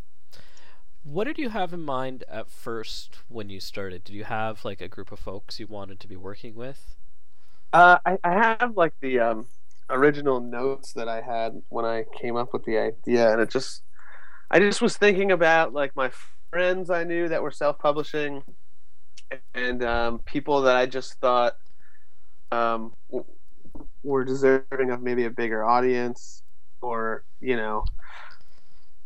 What 1.04 1.24
did 1.24 1.38
you 1.38 1.48
have 1.48 1.72
in 1.72 1.80
mind 1.80 2.24
at 2.28 2.50
first 2.50 3.20
when 3.28 3.48
you 3.48 3.60
started? 3.60 4.04
Did 4.04 4.14
you 4.14 4.24
have 4.24 4.62
like 4.62 4.82
a 4.82 4.88
group 4.88 5.10
of 5.10 5.18
folks 5.18 5.58
you 5.58 5.66
wanted 5.66 6.00
to 6.00 6.08
be 6.08 6.16
working 6.16 6.54
with? 6.54 6.96
Uh, 7.72 7.98
I, 8.04 8.18
I 8.24 8.32
have 8.32 8.76
like 8.76 8.94
the 9.00 9.20
um, 9.20 9.46
original 9.90 10.40
notes 10.40 10.92
that 10.94 11.08
I 11.08 11.20
had 11.20 11.62
when 11.68 11.84
I 11.84 12.04
came 12.20 12.36
up 12.36 12.52
with 12.52 12.64
the 12.64 12.78
idea, 12.78 13.30
and 13.32 13.40
it 13.40 13.50
just, 13.50 13.82
I 14.50 14.58
just 14.60 14.82
was 14.82 14.96
thinking 14.96 15.32
about 15.32 15.72
like 15.72 15.94
my 15.96 16.10
friends 16.50 16.90
I 16.90 17.04
knew 17.04 17.28
that 17.28 17.42
were 17.42 17.50
self-publishing, 17.50 18.42
and 19.54 19.82
um, 19.84 20.20
people 20.20 20.62
that 20.62 20.76
I 20.76 20.86
just 20.86 21.14
thought 21.20 21.54
um, 22.52 22.92
w- 23.10 23.26
were 24.02 24.24
deserving 24.24 24.90
of 24.90 25.02
maybe 25.02 25.24
a 25.24 25.30
bigger 25.30 25.64
audience, 25.64 26.42
or 26.80 27.24
you 27.40 27.56
know, 27.56 27.84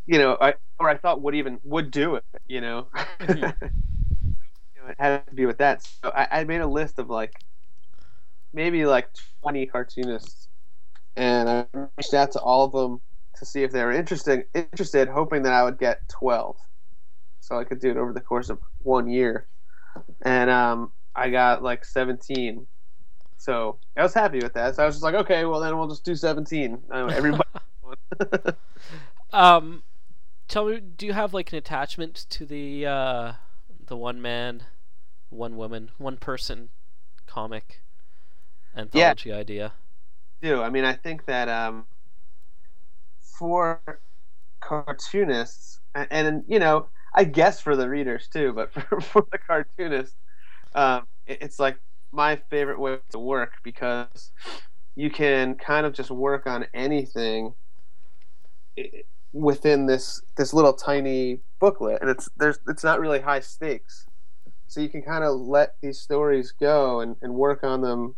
you 0.06 0.18
know, 0.18 0.36
I 0.40 0.54
or 0.78 0.88
I 0.88 0.96
thought 0.96 1.22
would 1.22 1.34
even 1.34 1.58
would 1.64 1.90
do 1.90 2.16
it, 2.16 2.24
you 2.48 2.60
know. 2.60 2.88
You 4.74 4.82
know, 4.82 4.88
it 4.90 4.96
had 4.98 5.26
to 5.26 5.34
be 5.34 5.46
with 5.46 5.58
that. 5.58 5.82
So 5.82 6.10
I, 6.14 6.40
I 6.40 6.44
made 6.44 6.60
a 6.60 6.66
list 6.66 6.98
of 6.98 7.08
like 7.08 7.32
maybe 8.52 8.84
like 8.84 9.08
20 9.42 9.66
cartoonists. 9.66 10.48
And 11.16 11.48
i 11.48 11.66
reached 11.96 12.14
out 12.14 12.32
to 12.32 12.40
all 12.40 12.64
of 12.64 12.72
them 12.72 13.00
to 13.36 13.46
see 13.46 13.62
if 13.62 13.72
they 13.72 13.82
were 13.82 13.92
interested 13.92 14.44
interested 14.54 15.08
hoping 15.08 15.42
that 15.42 15.52
i 15.52 15.62
would 15.62 15.78
get 15.78 16.06
12 16.08 16.56
so 17.40 17.58
i 17.58 17.64
could 17.64 17.80
do 17.80 17.90
it 17.90 17.96
over 17.96 18.12
the 18.12 18.20
course 18.20 18.50
of 18.50 18.58
one 18.82 19.08
year. 19.08 19.46
And 20.22 20.50
um, 20.50 20.92
i 21.16 21.30
got 21.30 21.62
like 21.62 21.84
17 21.84 22.66
so 23.36 23.78
i 23.96 24.02
was 24.02 24.14
happy 24.14 24.40
with 24.40 24.52
that. 24.54 24.76
So 24.76 24.82
i 24.82 24.86
was 24.86 24.96
just 24.96 25.04
like 25.04 25.14
okay 25.14 25.44
well 25.44 25.60
then 25.60 25.76
we'll 25.76 25.88
just 25.88 26.04
do 26.04 26.14
17 26.14 26.78
Uh, 26.90 27.06
everybody 27.06 27.42
Um, 29.32 29.82
tell 30.48 30.66
me, 30.66 30.80
do 30.80 31.06
you 31.06 31.12
have 31.12 31.32
like 31.32 31.52
an 31.52 31.58
attachment 31.58 32.26
to 32.30 32.44
the 32.44 32.86
uh, 32.86 33.32
the 33.86 33.96
one 33.96 34.20
man, 34.20 34.64
one 35.28 35.56
woman, 35.56 35.90
one 35.98 36.16
person 36.16 36.70
comic 37.26 37.80
anthology 38.76 39.32
idea? 39.32 39.72
do. 40.40 40.62
I 40.62 40.70
mean, 40.70 40.84
I 40.84 40.94
think 40.94 41.26
that 41.26 41.48
um, 41.48 41.86
for 43.20 43.80
cartoonists, 44.60 45.80
and, 45.94 46.08
and 46.10 46.44
you 46.46 46.58
know, 46.58 46.86
I 47.14 47.24
guess 47.24 47.60
for 47.60 47.76
the 47.76 47.88
readers 47.88 48.28
too, 48.28 48.52
but 48.52 48.72
for, 48.72 49.00
for 49.00 49.26
the 49.30 49.38
cartoonists, 49.38 50.16
um, 50.74 51.06
it, 51.26 51.38
it's 51.42 51.58
like 51.58 51.78
my 52.12 52.36
favorite 52.36 52.80
way 52.80 52.98
to 53.10 53.18
work 53.18 53.52
because 53.62 54.32
you 54.96 55.10
can 55.10 55.54
kind 55.54 55.86
of 55.86 55.92
just 55.92 56.10
work 56.10 56.46
on 56.46 56.66
anything 56.74 57.54
within 59.32 59.86
this 59.86 60.20
this 60.36 60.52
little 60.52 60.72
tiny 60.72 61.40
booklet, 61.60 62.00
and 62.00 62.10
it's 62.10 62.28
there's 62.36 62.58
it's 62.68 62.84
not 62.84 63.00
really 63.00 63.20
high 63.20 63.40
stakes, 63.40 64.06
so 64.66 64.80
you 64.80 64.88
can 64.88 65.02
kind 65.02 65.24
of 65.24 65.38
let 65.38 65.74
these 65.80 66.00
stories 66.00 66.52
go 66.52 67.00
and, 67.00 67.16
and 67.22 67.34
work 67.34 67.62
on 67.62 67.80
them 67.80 68.14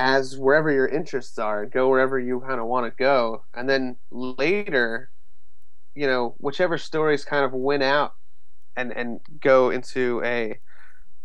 as 0.00 0.38
wherever 0.38 0.72
your 0.72 0.88
interests 0.88 1.38
are 1.38 1.66
go 1.66 1.90
wherever 1.90 2.18
you 2.18 2.40
kind 2.40 2.58
of 2.58 2.66
want 2.66 2.90
to 2.90 3.02
go. 3.02 3.44
And 3.54 3.68
then 3.68 3.96
later 4.10 5.10
you 5.94 6.06
know 6.06 6.34
whichever 6.38 6.78
stories 6.78 7.24
kind 7.24 7.44
of 7.44 7.52
win 7.52 7.82
out 7.82 8.14
and 8.76 8.92
and 8.96 9.20
go 9.40 9.70
into 9.70 10.22
a 10.24 10.58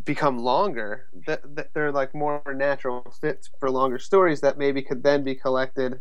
become 0.04 0.38
longer 0.38 1.06
that, 1.26 1.42
that 1.56 1.70
they're 1.74 1.92
like 1.92 2.14
more 2.14 2.42
natural 2.54 3.12
fits 3.22 3.50
for 3.60 3.72
longer 3.72 3.98
stories 3.98 4.42
that 4.42 4.58
maybe 4.58 4.82
could 4.82 5.04
then 5.04 5.24
be 5.24 5.34
collected 5.34 6.00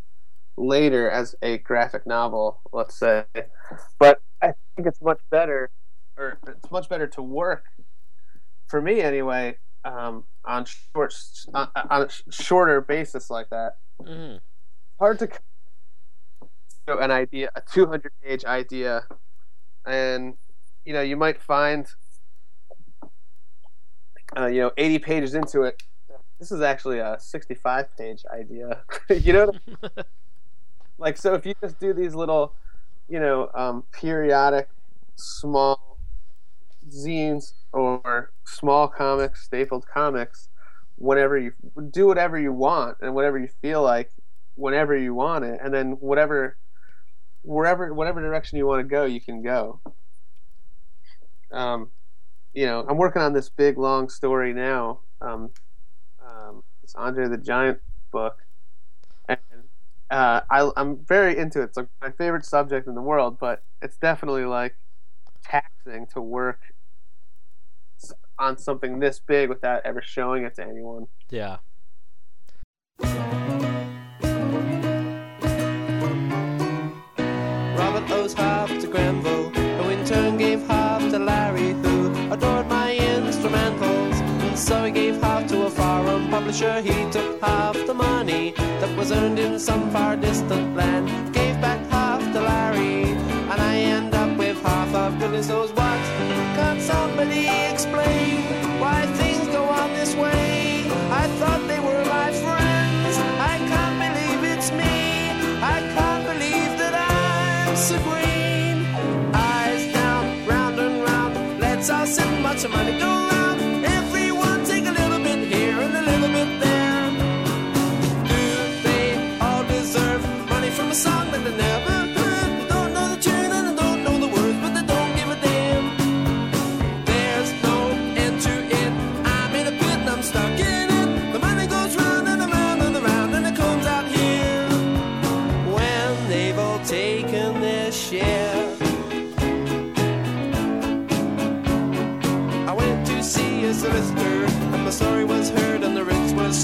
later 0.56 1.08
as 1.08 1.34
a 1.42 1.58
graphic 1.58 2.06
novel 2.06 2.60
let's 2.72 2.98
say. 2.98 3.24
But 3.98 4.20
I 4.42 4.54
think 4.76 4.88
it's 4.88 5.00
much 5.00 5.20
better, 5.30 5.70
or 6.18 6.38
it's 6.46 6.70
much 6.70 6.88
better 6.88 7.06
to 7.06 7.22
work, 7.22 7.64
for 8.66 8.82
me 8.82 9.00
anyway, 9.00 9.56
um, 9.84 10.24
on 10.44 10.64
short 10.64 11.14
on, 11.52 11.68
on 11.90 12.02
a 12.02 12.08
shorter 12.32 12.80
basis 12.80 13.30
like 13.30 13.50
that. 13.50 13.76
hmm 14.02 14.36
Hard 14.98 15.18
to 15.18 15.28
show 16.88 16.98
an 16.98 17.10
idea, 17.10 17.50
a 17.54 17.60
200 17.60 18.12
page 18.22 18.44
idea, 18.44 19.04
and 19.86 20.34
you 20.84 20.92
know 20.92 21.00
you 21.00 21.16
might 21.16 21.40
find, 21.40 21.86
uh, 24.36 24.46
you 24.46 24.60
know, 24.60 24.70
80 24.76 24.98
pages 25.00 25.34
into 25.34 25.62
it. 25.62 25.82
This 26.38 26.52
is 26.52 26.60
actually 26.60 26.98
a 26.98 27.16
65 27.18 27.96
page 27.96 28.24
idea. 28.32 28.82
you 29.10 29.32
know, 29.32 29.52
like 30.98 31.16
so 31.16 31.34
if 31.34 31.44
you 31.44 31.54
just 31.60 31.78
do 31.80 31.92
these 31.92 32.14
little, 32.14 32.54
you 33.08 33.20
know, 33.20 33.50
um, 33.54 33.84
periodic, 33.92 34.68
small 35.16 35.93
zines 36.88 37.52
or 37.72 38.32
small 38.44 38.88
comics, 38.88 39.44
stapled 39.44 39.86
comics, 39.86 40.48
whenever 40.96 41.36
you 41.38 41.52
do 41.90 42.06
whatever 42.06 42.38
you 42.38 42.52
want 42.52 42.96
and 43.00 43.14
whatever 43.14 43.38
you 43.38 43.48
feel 43.60 43.82
like, 43.82 44.10
whenever 44.54 44.96
you 44.96 45.14
want 45.14 45.44
it, 45.44 45.58
and 45.62 45.74
then 45.74 45.92
whatever, 45.92 46.56
wherever, 47.42 47.92
whatever 47.92 48.20
direction 48.20 48.58
you 48.58 48.66
want 48.66 48.80
to 48.80 48.84
go, 48.84 49.04
you 49.04 49.20
can 49.20 49.42
go. 49.42 49.80
Um, 51.52 51.90
you 52.52 52.66
know, 52.66 52.84
I'm 52.88 52.96
working 52.96 53.22
on 53.22 53.32
this 53.32 53.48
big 53.48 53.78
long 53.78 54.08
story 54.08 54.52
now. 54.52 55.00
Um, 55.20 55.50
um, 56.24 56.62
it's 56.82 56.94
Andre 56.94 57.28
the 57.28 57.38
Giant 57.38 57.80
book, 58.12 58.38
and 59.28 59.38
uh, 60.10 60.42
I, 60.50 60.70
I'm 60.76 61.04
very 61.04 61.36
into 61.36 61.60
it. 61.60 61.64
It's 61.64 61.76
like 61.76 61.88
my 62.00 62.10
favorite 62.10 62.44
subject 62.44 62.86
in 62.86 62.94
the 62.94 63.02
world, 63.02 63.38
but 63.40 63.62
it's 63.82 63.96
definitely 63.96 64.44
like 64.44 64.76
taxing 65.42 66.06
to 66.14 66.20
work 66.20 66.60
on 68.38 68.58
something 68.58 68.98
this 68.98 69.20
big 69.20 69.48
without 69.48 69.82
ever 69.84 70.02
showing 70.02 70.44
it 70.44 70.54
to 70.56 70.62
anyone. 70.64 71.06
Yeah. 71.30 71.58
Robert 77.76 78.10
owes 78.10 78.34
half 78.34 78.68
to 78.80 78.86
Grenville, 78.86 79.50
who 79.50 79.88
in 79.90 80.04
turn 80.04 80.36
gave 80.36 80.66
half 80.66 81.00
to 81.10 81.18
Larry, 81.18 81.72
who 81.72 82.32
adored 82.32 82.68
my 82.68 82.96
instrumentals. 82.98 84.14
And 84.20 84.58
so 84.58 84.84
he 84.84 84.90
gave 84.90 85.20
half 85.20 85.46
to 85.48 85.66
a 85.66 85.70
foreign 85.70 86.28
publisher. 86.30 86.80
He 86.80 87.10
took 87.10 87.40
half 87.40 87.74
the 87.86 87.94
money 87.94 88.52
that 88.56 88.96
was 88.96 89.12
earned 89.12 89.38
in 89.38 89.58
some 89.58 89.90
far 89.90 90.16
distant 90.16 90.76
land, 90.76 91.34
gave 91.34 91.60
back 91.60 91.84
half 91.90 92.20
to 92.32 92.40
Larry, 92.40 93.04
and 93.50 93.60
I 93.60 93.76
end 93.76 94.14
up 94.14 94.36
with 94.38 94.60
half 94.62 94.94
of 94.94 95.18
goodness 95.18 95.48
knows 95.48 95.73
watch 112.54 112.62
the 112.62 112.68
money. 112.68 112.92
Go 112.98 113.33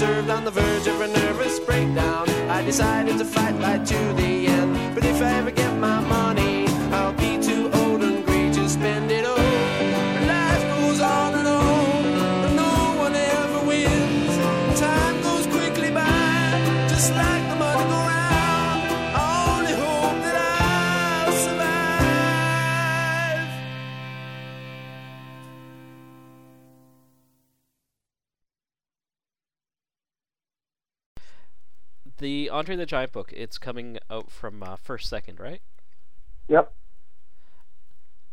served 0.01 0.31
on 0.31 0.43
the 0.43 0.49
verge 0.49 0.87
of 0.87 0.99
a 0.99 1.07
nervous 1.07 1.59
breakdown. 1.59 2.27
I 2.49 2.63
decided 2.63 3.19
to 3.19 3.25
fight 3.25 3.53
right 3.61 3.85
to 3.85 3.99
the 4.21 4.47
end, 4.47 4.95
but 4.95 5.05
if 5.05 5.21
I 5.21 5.31
ever 5.37 5.51
get 5.51 5.71
my 5.77 5.99
money, 5.99 6.50
Andre 32.51 32.75
the 32.75 32.85
Giant 32.85 33.11
book, 33.11 33.33
it's 33.35 33.57
coming 33.57 33.97
out 34.09 34.29
from 34.29 34.61
uh, 34.61 34.75
First 34.75 35.09
Second, 35.09 35.39
right? 35.39 35.61
Yep. 36.47 36.73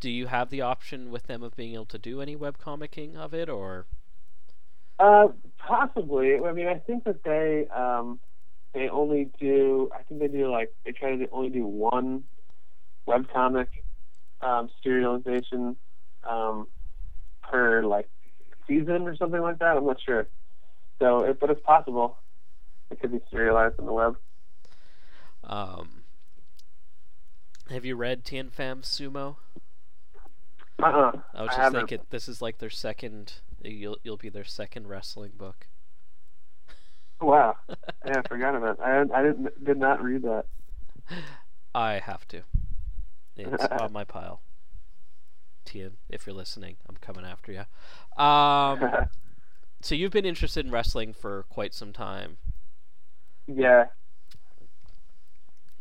Do 0.01 0.11
you 0.11 0.27
have 0.27 0.51
the 0.51 0.61
option 0.61 1.11
with 1.11 1.25
them 1.25 1.43
of 1.43 1.57
being 1.57 1.75
able 1.75 1.87
to 1.87 1.99
do 1.99 2.21
any 2.21 2.37
webcomicking 2.37 3.17
of 3.17 3.33
it, 3.35 3.49
or 3.49 3.87
Uh, 4.99 5.29
possibly. 5.59 6.39
I 6.39 6.53
mean, 6.53 6.69
I 6.69 6.79
think 6.79 7.05
that 7.05 7.23
they 7.25 7.67
um, 7.75 8.19
they 8.75 8.89
only 8.89 9.31
do. 9.41 9.91
I 9.93 10.03
think 10.03 10.21
they 10.21 10.29
do 10.29 10.51
like 10.51 10.73
they 10.85 10.93
try 10.93 11.17
to 11.17 11.29
only 11.31 11.51
do 11.51 11.65
one 11.67 12.25
webcomic 13.07 13.69
um, 14.41 14.69
serialization 14.85 15.77
um, 16.29 16.67
per 17.43 17.83
like 17.83 18.09
season 18.67 19.09
or 19.09 19.17
something 19.17 19.41
like 19.41 19.59
that. 19.59 19.77
I'm 19.77 19.87
not 19.87 20.01
sure. 20.05 20.29
So, 21.01 21.21
it, 21.21 21.41
but 21.41 21.51
it's 21.51 21.63
possible. 21.63 22.19
It 22.91 23.01
could 23.01 23.13
be 23.13 23.21
serialized 23.31 23.79
on 23.79 23.87
the 23.87 23.93
web. 23.93 24.17
um, 25.45 26.05
have 27.71 27.85
you 27.85 27.97
read 27.97 28.25
Thien 28.25 28.51
Pham 28.51 28.83
Sumo? 28.83 29.37
Uh-uh. 30.83 31.13
I 31.35 31.43
was 31.43 31.51
I 31.53 31.59
just 31.59 31.59
haven't. 31.59 31.89
thinking 31.89 32.07
this 32.11 32.29
is 32.29 32.41
like 32.41 32.59
their 32.59 32.71
second. 32.71 33.35
You'll 33.63 33.99
you'll 34.03 34.17
be 34.17 34.29
their 34.29 34.45
second 34.45 34.87
wrestling 34.89 35.33
book. 35.37 35.67
Wow. 37.21 37.57
yeah, 38.07 38.21
I 38.25 38.29
forgot 38.29 38.55
about. 38.55 38.79
It. 38.79 38.83
I 38.83 39.19
I 39.19 39.23
didn't 39.23 39.65
did 39.65 39.77
not 39.77 40.03
read 40.03 40.23
that. 40.23 40.47
I 41.75 41.95
have 41.99 42.27
to. 42.29 42.43
It's 43.37 43.65
on 43.81 43.93
my 43.93 44.05
pile. 44.05 44.41
Tien, 45.65 45.97
if 46.09 46.27
you're 46.27 46.35
listening, 46.35 46.77
I'm 46.89 46.97
coming 46.97 47.25
after 47.25 47.53
you. 47.53 48.23
Um, 48.23 49.09
so 49.83 49.95
you've 49.95 50.13
been 50.13 50.25
interested 50.25 50.65
in 50.65 50.73
wrestling 50.73 51.13
for 51.13 51.45
quite 51.51 51.75
some 51.75 51.93
time. 51.93 52.39
Yeah. 53.49 53.87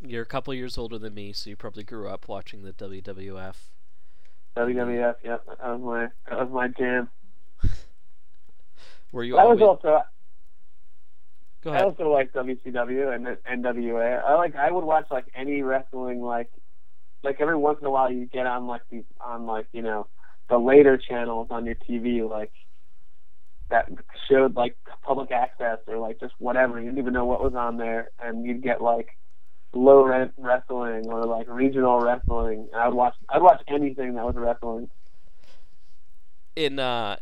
You're 0.02 0.24
a 0.24 0.28
couple 0.28 0.54
years 0.54 0.78
older 0.78 0.98
than 0.98 1.14
me, 1.14 1.34
so 1.34 1.50
you 1.50 1.56
probably 1.56 1.84
grew 1.84 2.08
up 2.08 2.28
watching 2.28 2.64
the 2.64 2.74
WWF. 2.74 3.56
WWF. 4.56 5.16
Yep. 5.24 5.46
That 5.46 5.80
was 5.80 5.82
my 5.82 6.08
that 6.30 6.40
was 6.40 6.50
my 6.52 6.68
jam. 6.70 7.10
Were 9.12 9.24
you 9.24 9.36
That 9.36 9.48
was 9.48 9.62
also 9.62 10.02
Go 11.64 11.72
ahead. 11.72 11.82
I 11.82 11.86
also 11.86 12.10
like 12.10 12.32
WCW 12.34 13.14
and 13.14 13.66
NWA. 13.66 14.24
I 14.24 14.36
like 14.36 14.56
I 14.56 14.72
would 14.72 14.84
watch 14.84 15.08
like 15.12 15.26
any 15.36 15.64
wrestling 15.64 16.22
like 16.22 16.50
like 17.24 17.42
every 17.42 17.58
once 17.58 17.80
in 17.82 17.88
a 17.88 17.90
while 17.90 18.12
you 18.12 18.26
get 18.26 18.46
on 18.46 18.68
like 18.68 18.84
these 18.90 19.04
on 19.20 19.46
like 19.46 19.66
you 19.74 19.82
know 19.82 20.08
the 20.50 20.58
later 20.58 20.98
channels 20.98 21.48
on 21.50 21.66
your 21.66 21.76
TV 21.76 22.28
like 22.30 22.52
that 23.70 23.90
showed 24.30 24.56
like 24.56 24.78
public 25.04 25.32
access 25.32 25.80
or 25.88 25.98
like 25.98 26.20
just 26.20 26.34
whatever 26.40 26.80
you 26.80 26.86
didn't 26.86 27.00
even 27.00 27.14
know 27.14 27.26
what 27.26 27.44
was 27.44 27.54
on 27.56 27.78
there 27.78 28.12
and 28.22 28.46
you'd 28.46 28.62
get 28.64 28.82
like 28.82 29.18
low 29.74 30.04
rent 30.06 30.32
wrestling 30.38 31.06
or 31.08 31.26
like 31.26 31.48
regional 31.50 32.00
wrestling. 32.00 32.68
And 32.72 32.82
I 32.82 32.88
would 32.88 32.96
watch 32.96 33.14
I'd 33.30 33.42
watch 33.42 33.62
anything 33.68 34.16
that 34.16 34.26
was 34.26 34.36
wrestling. 34.36 34.90
in 36.56 36.80
uh, 36.80 37.18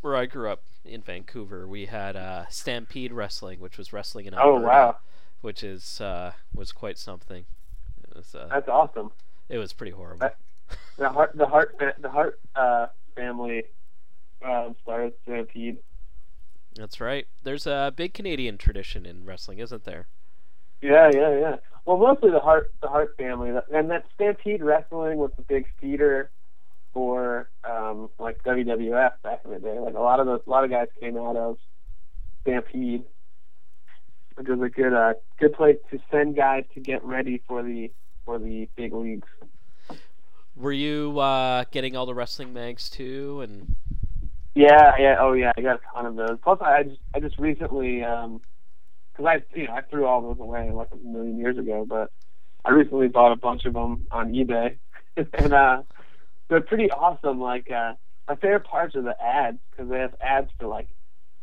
where 0.00 0.16
I 0.16 0.26
grew 0.26 0.50
up 0.50 0.62
in 0.84 1.00
Vancouver, 1.00 1.66
we 1.66 1.86
had 1.86 2.16
uh, 2.16 2.44
Stampede 2.50 3.12
Wrestling, 3.12 3.60
which 3.60 3.78
was 3.78 3.92
wrestling 3.92 4.26
in 4.26 4.34
Oh 4.34 4.56
Alberta, 4.56 4.66
wow, 4.66 4.96
which 5.40 5.62
is 5.64 6.00
uh, 6.00 6.32
was 6.54 6.72
quite 6.72 6.98
something. 6.98 7.44
It 8.02 8.16
was 8.16 8.34
uh, 8.34 8.48
that's 8.50 8.68
awesome. 8.68 9.12
it 9.48 9.58
was 9.58 9.72
pretty 9.72 9.92
horrible. 9.92 10.20
That- 10.20 10.36
The 10.96 11.08
Hart 11.08 11.32
the 11.36 11.46
Hart 11.46 11.76
the 12.00 12.08
Hart 12.10 12.40
uh, 12.56 12.86
family 13.16 13.64
started 14.82 15.14
Stampede. 15.22 15.78
That's 16.76 17.00
right. 17.00 17.26
There's 17.42 17.66
a 17.66 17.92
big 17.94 18.14
Canadian 18.14 18.58
tradition 18.58 19.06
in 19.06 19.24
wrestling, 19.24 19.58
isn't 19.58 19.84
there? 19.84 20.08
Yeah, 20.82 21.10
yeah, 21.12 21.38
yeah. 21.38 21.56
well, 21.86 21.96
mostly 21.96 22.30
the 22.30 22.40
Hart 22.40 22.72
the 22.82 22.88
Hart 22.88 23.14
family, 23.16 23.50
and 23.72 23.90
that 23.90 24.04
Stampede 24.14 24.62
Wrestling 24.62 25.18
was 25.18 25.30
the 25.36 25.42
big 25.42 25.66
feeder 25.80 26.30
for 26.92 27.48
um, 27.68 28.10
like 28.18 28.42
WWF 28.44 29.12
back 29.22 29.40
in 29.44 29.50
the 29.50 29.58
day. 29.58 29.78
Like 29.78 29.94
a 29.94 30.00
lot 30.00 30.20
of 30.20 30.26
those, 30.26 30.40
a 30.46 30.50
lot 30.50 30.64
of 30.64 30.70
guys 30.70 30.88
came 31.00 31.16
out 31.16 31.36
of 31.36 31.58
Stampede, 32.42 33.04
which 34.34 34.48
was 34.48 34.60
a 34.60 34.68
good 34.68 34.92
uh, 34.92 35.14
good 35.38 35.54
place 35.54 35.78
to 35.90 35.98
send 36.10 36.36
guys 36.36 36.64
to 36.74 36.80
get 36.80 37.04
ready 37.04 37.42
for 37.46 37.62
the 37.62 37.90
for 38.24 38.38
the 38.38 38.68
big 38.76 38.92
leagues. 38.92 39.28
Were 40.56 40.72
you 40.72 41.18
uh, 41.18 41.64
getting 41.70 41.96
all 41.96 42.06
the 42.06 42.14
wrestling 42.14 42.52
mags 42.52 42.88
too? 42.88 43.40
And 43.40 43.74
Yeah, 44.54 44.92
yeah, 44.98 45.16
oh 45.20 45.32
yeah, 45.32 45.52
I 45.56 45.60
got 45.62 45.76
a 45.76 45.80
ton 45.92 46.06
of 46.06 46.16
those. 46.16 46.38
Plus, 46.42 46.58
I 46.60 46.84
just 46.84 47.00
I 47.14 47.20
just 47.20 47.38
recently, 47.38 48.02
um 48.04 48.40
'cause 49.16 49.26
I 49.26 49.44
you 49.58 49.68
know 49.68 49.74
I 49.74 49.82
threw 49.82 50.06
all 50.06 50.22
those 50.22 50.40
away 50.40 50.70
like 50.72 50.88
a 50.92 50.96
million 50.96 51.38
years 51.38 51.58
ago, 51.58 51.86
but 51.88 52.10
I 52.64 52.70
recently 52.72 53.08
bought 53.08 53.32
a 53.32 53.36
bunch 53.36 53.64
of 53.66 53.74
them 53.74 54.06
on 54.10 54.32
eBay, 54.32 54.78
and 55.34 55.54
uh, 55.54 55.82
they're 56.50 56.62
pretty 56.62 56.90
awesome. 56.90 57.40
Like 57.40 57.70
uh, 57.70 57.94
my 58.28 58.36
favorite 58.36 58.64
parts 58.66 58.96
are 58.96 59.02
the 59.02 59.16
ads 59.22 59.58
because 59.70 59.90
they 59.90 60.00
have 60.00 60.14
ads 60.20 60.50
for 60.60 60.68
like 60.68 60.88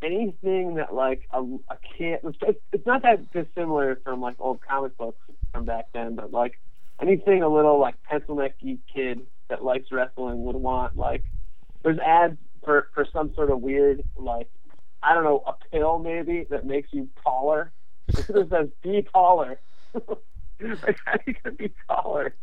anything 0.04 0.76
that 0.76 0.94
like 0.94 1.22
a, 1.32 1.40
a 1.42 1.78
kid. 1.98 2.20
It's, 2.24 2.60
it's 2.72 2.86
not 2.86 3.02
that 3.02 3.30
dissimilar 3.32 4.00
from 4.04 4.20
like 4.20 4.36
old 4.38 4.60
comic 4.68 4.96
books 4.98 5.20
from 5.52 5.64
back 5.66 5.86
then, 5.94 6.16
but 6.16 6.32
like 6.32 6.54
anything 7.00 7.42
a 7.42 7.48
little 7.48 7.80
like 7.80 7.96
pencil 8.04 8.36
necky 8.36 8.78
kid 8.94 9.20
that 9.50 9.64
likes 9.64 9.92
wrestling 9.92 10.44
would 10.44 10.56
want. 10.56 10.96
Like 10.96 11.24
there's 11.84 11.98
ads 11.98 12.38
for 12.64 12.88
for 12.94 13.06
some 13.12 13.34
sort 13.34 13.50
of 13.50 13.60
weird 13.60 14.02
like 14.16 14.48
I 15.02 15.14
don't 15.14 15.24
know 15.24 15.42
a 15.46 15.54
pill 15.70 15.98
maybe 15.98 16.46
that 16.50 16.64
makes 16.64 16.92
you 16.92 17.08
taller. 17.22 17.72
It 18.08 18.48
says 18.50 18.68
be 18.82 19.06
taller. 19.12 19.60
like 19.94 20.98
how 21.04 21.12
are 21.12 21.20
you 21.26 21.34
gonna 21.42 21.56
be 21.56 21.72
taller? 21.88 22.34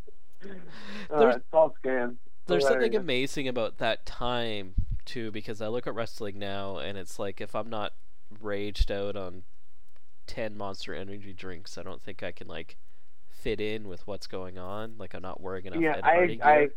Uh, 1.10 1.20
There's- 1.20 1.42
all 1.54 1.76
there's 2.48 2.68
something 2.68 2.96
amazing 2.96 3.48
about 3.48 3.78
that 3.78 4.06
time 4.06 4.74
too, 5.06 5.32
because 5.32 5.62
I 5.62 5.68
look 5.68 5.88
at 5.88 5.96
wrestling 5.96 6.40
now, 6.40 6.78
and 6.78 6.98
it's 6.98 7.20
like 7.20 7.42
if 7.42 7.56
I'm 7.56 7.70
not 7.70 7.94
raged 8.42 8.92
out 8.92 9.16
on 9.16 9.44
ten 10.28 10.58
Monster 10.58 10.94
Energy 10.94 11.34
drinks, 11.34 11.78
I 11.78 11.84
don't 11.84 12.02
think 12.02 12.24
I 12.24 12.32
can 12.32 12.48
like 12.48 12.78
fit 13.30 13.60
in 13.62 13.88
with 13.88 14.06
what's 14.08 14.28
going 14.28 14.58
on. 14.58 14.96
Like 14.98 15.14
I'm 15.14 15.22
not 15.22 15.42
wearing 15.42 15.66
enough 15.66 15.82
yeah, 15.82 16.00
I 16.04 16.38
I 16.44 16.68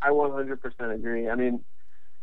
I 0.00 0.10
100% 0.10 0.94
agree. 0.94 1.28
I 1.28 1.34
mean, 1.34 1.64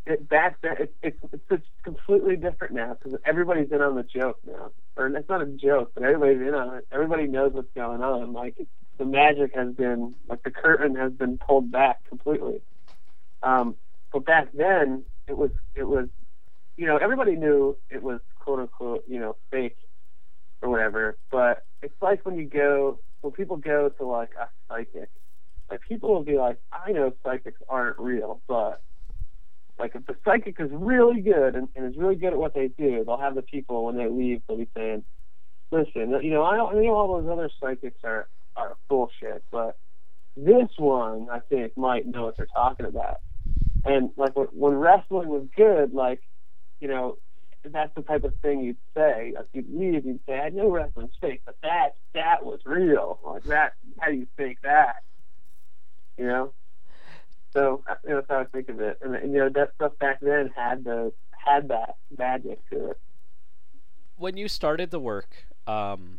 it, 0.06 0.28
back 0.28 0.60
then 0.62 0.76
it, 0.78 0.94
it's 1.02 1.18
it's 1.32 1.42
it's 1.50 1.66
completely 1.82 2.36
different 2.36 2.74
now 2.74 2.94
because 2.94 3.18
everybody's 3.24 3.70
in 3.72 3.82
on 3.82 3.96
the 3.96 4.02
joke 4.02 4.38
now, 4.46 4.70
or 4.96 5.06
it's 5.08 5.28
not 5.28 5.42
a 5.42 5.46
joke, 5.46 5.92
but 5.94 6.04
everybody's 6.04 6.46
in 6.46 6.54
on 6.54 6.76
it. 6.76 6.86
Everybody 6.92 7.26
knows 7.26 7.52
what's 7.52 7.72
going 7.74 8.02
on. 8.02 8.32
Like 8.32 8.56
the 8.98 9.04
magic 9.04 9.54
has 9.54 9.74
been 9.74 10.14
like 10.28 10.42
the 10.42 10.50
curtain 10.50 10.94
has 10.96 11.12
been 11.12 11.38
pulled 11.38 11.70
back 11.70 12.04
completely. 12.08 12.62
Um, 13.42 13.76
but 14.12 14.24
back 14.24 14.48
then 14.54 15.04
it 15.26 15.36
was 15.36 15.50
it 15.74 15.84
was 15.84 16.08
you 16.76 16.86
know 16.86 16.96
everybody 16.96 17.36
knew 17.36 17.76
it 17.90 18.02
was 18.02 18.20
quote 18.38 18.60
unquote 18.60 19.04
you 19.08 19.18
know 19.18 19.36
fake 19.50 19.76
or 20.62 20.70
whatever. 20.70 21.18
But 21.30 21.64
it's 21.82 22.00
like 22.00 22.24
when 22.24 22.36
you 22.36 22.46
go 22.46 23.00
when 23.22 23.32
people 23.32 23.56
go 23.56 23.88
to 23.88 24.04
like 24.06 24.30
a 24.40 24.48
psychic 24.68 25.10
like 25.70 25.80
people 25.80 26.12
will 26.12 26.22
be 26.22 26.36
like, 26.36 26.58
I 26.72 26.92
know 26.92 27.12
psychics 27.24 27.60
aren't 27.68 27.98
real, 27.98 28.40
but 28.46 28.82
like 29.78 29.94
if 29.94 30.06
the 30.06 30.16
psychic 30.24 30.58
is 30.60 30.70
really 30.72 31.20
good 31.20 31.54
and, 31.54 31.68
and 31.76 31.86
is 31.86 31.96
really 31.96 32.14
good 32.14 32.32
at 32.32 32.38
what 32.38 32.54
they 32.54 32.68
do, 32.68 33.04
they'll 33.04 33.18
have 33.18 33.34
the 33.34 33.42
people 33.42 33.84
when 33.84 33.96
they 33.96 34.08
leave, 34.08 34.42
they'll 34.46 34.56
be 34.56 34.68
saying, 34.76 35.04
Listen, 35.72 36.10
you 36.22 36.30
know, 36.30 36.44
I, 36.44 36.56
don't, 36.56 36.76
I 36.76 36.80
know 36.80 36.94
all 36.94 37.20
those 37.20 37.30
other 37.30 37.50
psychics 37.60 37.98
are 38.04 38.28
are 38.56 38.76
bullshit, 38.88 39.44
but 39.50 39.76
this 40.36 40.68
one 40.78 41.28
I 41.30 41.40
think 41.40 41.76
might 41.76 42.06
know 42.06 42.24
what 42.24 42.36
they're 42.36 42.46
talking 42.46 42.86
about. 42.86 43.20
And 43.84 44.10
like 44.16 44.36
when, 44.36 44.46
when 44.48 44.74
wrestling 44.74 45.28
was 45.28 45.46
good, 45.56 45.92
like 45.92 46.22
you 46.80 46.88
know, 46.88 47.18
that's 47.64 47.94
the 47.96 48.02
type 48.02 48.24
of 48.24 48.34
thing 48.42 48.60
you'd 48.60 48.76
say. 48.94 49.32
Like 49.34 49.48
you'd 49.52 49.74
leave, 49.74 50.06
you'd 50.06 50.20
say, 50.26 50.38
I 50.38 50.50
know 50.50 50.70
wrestling's 50.70 51.14
fake, 51.20 51.42
but 51.44 51.56
that 51.62 51.96
that 52.14 52.44
was 52.44 52.60
real. 52.64 53.18
Like 53.26 53.42
that, 53.44 53.74
how 53.98 54.10
do 54.10 54.16
you 54.16 54.26
fake 54.36 54.58
that? 54.62 55.02
you 56.16 56.26
know. 56.26 56.52
So 57.56 57.82
you 58.04 58.10
know, 58.10 58.16
that's 58.16 58.26
how 58.28 58.40
I 58.40 58.44
think 58.44 58.68
of 58.68 58.80
it, 58.80 58.98
and, 59.02 59.14
and 59.16 59.32
you 59.32 59.38
know 59.38 59.48
that 59.48 59.70
stuff 59.76 59.92
back 59.98 60.18
then 60.20 60.52
had 60.54 60.84
the 60.84 61.10
had 61.30 61.68
that 61.68 61.96
magic 62.18 62.58
to 62.70 62.90
it. 62.90 63.00
When 64.16 64.36
you 64.36 64.46
started 64.46 64.90
the 64.90 65.00
work 65.00 65.46
um, 65.66 66.18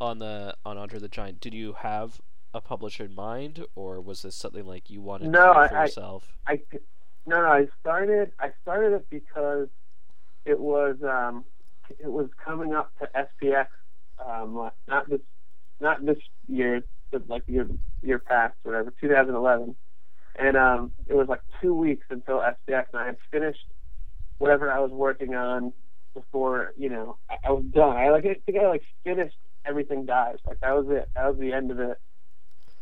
on 0.00 0.18
the 0.18 0.56
on 0.64 0.76
Andre 0.76 0.98
the 0.98 1.08
Giant, 1.08 1.40
did 1.40 1.54
you 1.54 1.74
have 1.82 2.20
a 2.52 2.60
publisher 2.60 3.04
in 3.04 3.14
mind, 3.14 3.64
or 3.76 4.00
was 4.00 4.22
this 4.22 4.34
something 4.34 4.66
like 4.66 4.90
you 4.90 5.00
wanted 5.00 5.30
No, 5.30 5.38
to 5.38 5.52
do 5.52 5.58
I- 5.60 5.68
for 5.68 5.76
I- 5.76 5.82
yourself? 5.84 6.36
I 6.48 6.60
no 7.26 7.40
no 7.40 7.46
I 7.46 7.68
started 7.80 8.32
I 8.40 8.50
started 8.62 8.94
it 8.94 9.06
because 9.08 9.68
it 10.44 10.58
was 10.58 10.96
um 11.04 11.44
it 12.00 12.10
was 12.10 12.28
coming 12.44 12.74
up 12.74 12.90
to 12.98 13.08
SPX 13.14 13.68
um 14.18 14.68
not 14.88 15.08
this 15.08 15.20
not 15.78 16.04
this 16.04 16.18
year 16.48 16.82
but 17.12 17.28
like 17.28 17.44
year 17.46 17.68
year 18.02 18.18
past 18.18 18.54
whatever 18.64 18.92
2011 19.00 19.76
and 20.36 20.56
um 20.56 20.92
it 21.06 21.14
was 21.14 21.28
like 21.28 21.40
two 21.60 21.74
weeks 21.74 22.06
until 22.10 22.38
SPX 22.38 22.86
and 22.92 23.02
I 23.02 23.06
had 23.06 23.16
finished 23.30 23.66
whatever 24.38 24.70
I 24.70 24.80
was 24.80 24.90
working 24.90 25.34
on 25.34 25.72
before 26.14 26.72
you 26.76 26.88
know 26.88 27.16
I, 27.30 27.48
I 27.48 27.50
was 27.52 27.64
done. 27.64 27.96
I 27.96 28.10
like 28.10 28.24
I 28.24 28.36
think 28.46 28.58
I 28.58 28.66
like 28.68 28.82
finished 29.04 29.36
everything 29.64 30.06
dies. 30.06 30.38
Like 30.46 30.60
that 30.60 30.74
was 30.74 30.86
it. 30.88 31.08
That 31.14 31.28
was 31.28 31.38
the 31.38 31.52
end 31.52 31.70
of 31.70 31.80
it. 31.80 31.98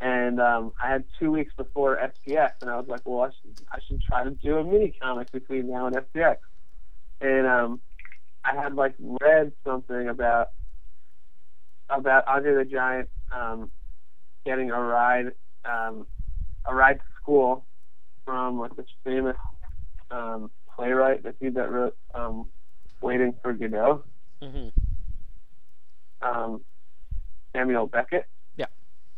And 0.00 0.40
um, 0.40 0.72
I 0.82 0.90
had 0.90 1.04
two 1.18 1.30
weeks 1.30 1.52
before 1.54 1.98
SPX, 1.98 2.52
and 2.62 2.70
I 2.70 2.76
was 2.76 2.88
like, 2.88 3.02
well, 3.04 3.20
I 3.20 3.30
should, 3.30 3.66
I 3.70 3.78
should 3.86 4.00
try 4.00 4.24
to 4.24 4.30
do 4.30 4.56
a 4.56 4.64
mini 4.64 4.94
comic 4.98 5.30
between 5.30 5.70
now 5.70 5.86
and 5.88 5.96
SPX. 5.96 6.36
And 7.20 7.46
um, 7.46 7.80
I 8.44 8.54
had 8.54 8.74
like 8.74 8.94
read 8.98 9.52
something 9.64 10.08
about 10.08 10.48
about 11.90 12.26
Andre 12.26 12.54
the 12.54 12.64
Giant 12.64 13.10
um, 13.30 13.70
getting 14.46 14.70
a 14.70 14.80
ride 14.80 15.32
um, 15.66 16.06
a 16.64 16.74
ride 16.74 16.98
to 16.98 17.04
school 17.22 17.64
from 18.24 18.58
like 18.58 18.76
this 18.76 18.86
famous 19.04 19.36
um, 20.10 20.50
playwright, 20.74 21.22
the 21.22 21.32
dude 21.40 21.54
that 21.54 21.70
wrote 21.70 21.96
um, 22.14 22.46
Waiting 23.00 23.34
for 23.42 23.52
Godot, 23.52 24.04
hmm 24.42 24.68
um, 26.22 26.60
Samuel 27.54 27.86
Beckett. 27.86 28.26
Yeah. 28.56 28.66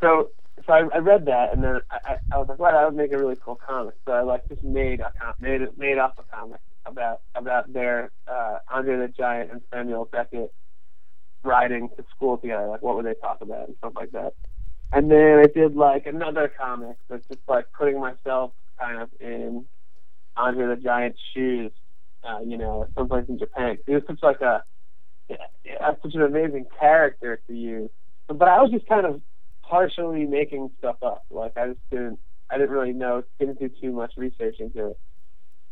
So 0.01 0.29
so 0.65 0.73
I, 0.73 0.83
I 0.93 0.99
read 0.99 1.25
that 1.25 1.53
and 1.53 1.63
then 1.63 1.79
I, 1.89 1.97
I, 2.05 2.15
I 2.31 2.37
was 2.37 2.47
like, 2.47 2.59
wow, 2.59 2.71
that 2.71 2.85
would 2.85 2.95
make 2.95 3.11
a 3.11 3.17
really 3.17 3.35
cool 3.43 3.55
comic. 3.55 3.95
So 4.05 4.13
I 4.13 4.21
like 4.21 4.47
just 4.47 4.63
made 4.63 4.99
a 4.99 5.11
com- 5.19 5.33
made 5.39 5.61
it 5.61 5.77
made 5.77 5.97
up 5.97 6.17
a 6.17 6.35
comic 6.35 6.59
about 6.85 7.21
about 7.35 7.71
their 7.71 8.11
uh, 8.27 8.59
Andre 8.71 8.97
the 8.97 9.07
Giant 9.07 9.51
and 9.51 9.61
Samuel 9.71 10.07
Beckett 10.11 10.53
riding 11.43 11.89
to 11.97 12.05
school 12.15 12.37
together. 12.37 12.67
Like 12.67 12.81
what 12.81 12.95
would 12.95 13.05
they 13.05 13.15
talk 13.15 13.41
about 13.41 13.67
and 13.67 13.77
stuff 13.77 13.93
like 13.95 14.11
that. 14.11 14.33
And 14.93 15.09
then 15.09 15.39
I 15.39 15.47
did 15.47 15.75
like 15.75 16.05
another 16.05 16.51
comic 16.55 16.97
that's 17.09 17.25
just 17.27 17.41
like 17.47 17.65
putting 17.77 17.99
myself 17.99 18.51
kind 18.79 19.01
of 19.01 19.09
in 19.19 19.65
Andre 20.37 20.67
the 20.67 20.81
Giant's 20.81 21.19
shoes. 21.33 21.71
Uh, 22.23 22.39
you 22.45 22.57
know, 22.57 22.87
someplace 22.95 23.25
in 23.27 23.37
Japan. 23.37 23.77
It 23.85 23.91
was 23.91 24.03
such 24.07 24.21
like 24.21 24.39
a 24.41 24.63
yeah, 25.29 25.91
such 26.01 26.13
an 26.13 26.21
amazing 26.21 26.67
character 26.79 27.41
to 27.47 27.53
use. 27.53 27.89
But 28.27 28.47
I 28.47 28.61
was 28.61 28.71
just 28.71 28.87
kind 28.87 29.05
of 29.05 29.21
partially 29.63 30.25
making 30.25 30.69
stuff 30.77 30.97
up. 31.01 31.25
Like 31.31 31.57
I 31.57 31.69
just 31.69 31.89
didn't 31.89 32.19
I 32.49 32.57
didn't 32.57 32.71
really 32.71 32.93
know 32.93 33.23
didn't 33.39 33.59
do 33.59 33.69
too 33.81 33.91
much 33.91 34.13
research 34.15 34.57
into 34.59 34.91
it. 34.91 34.99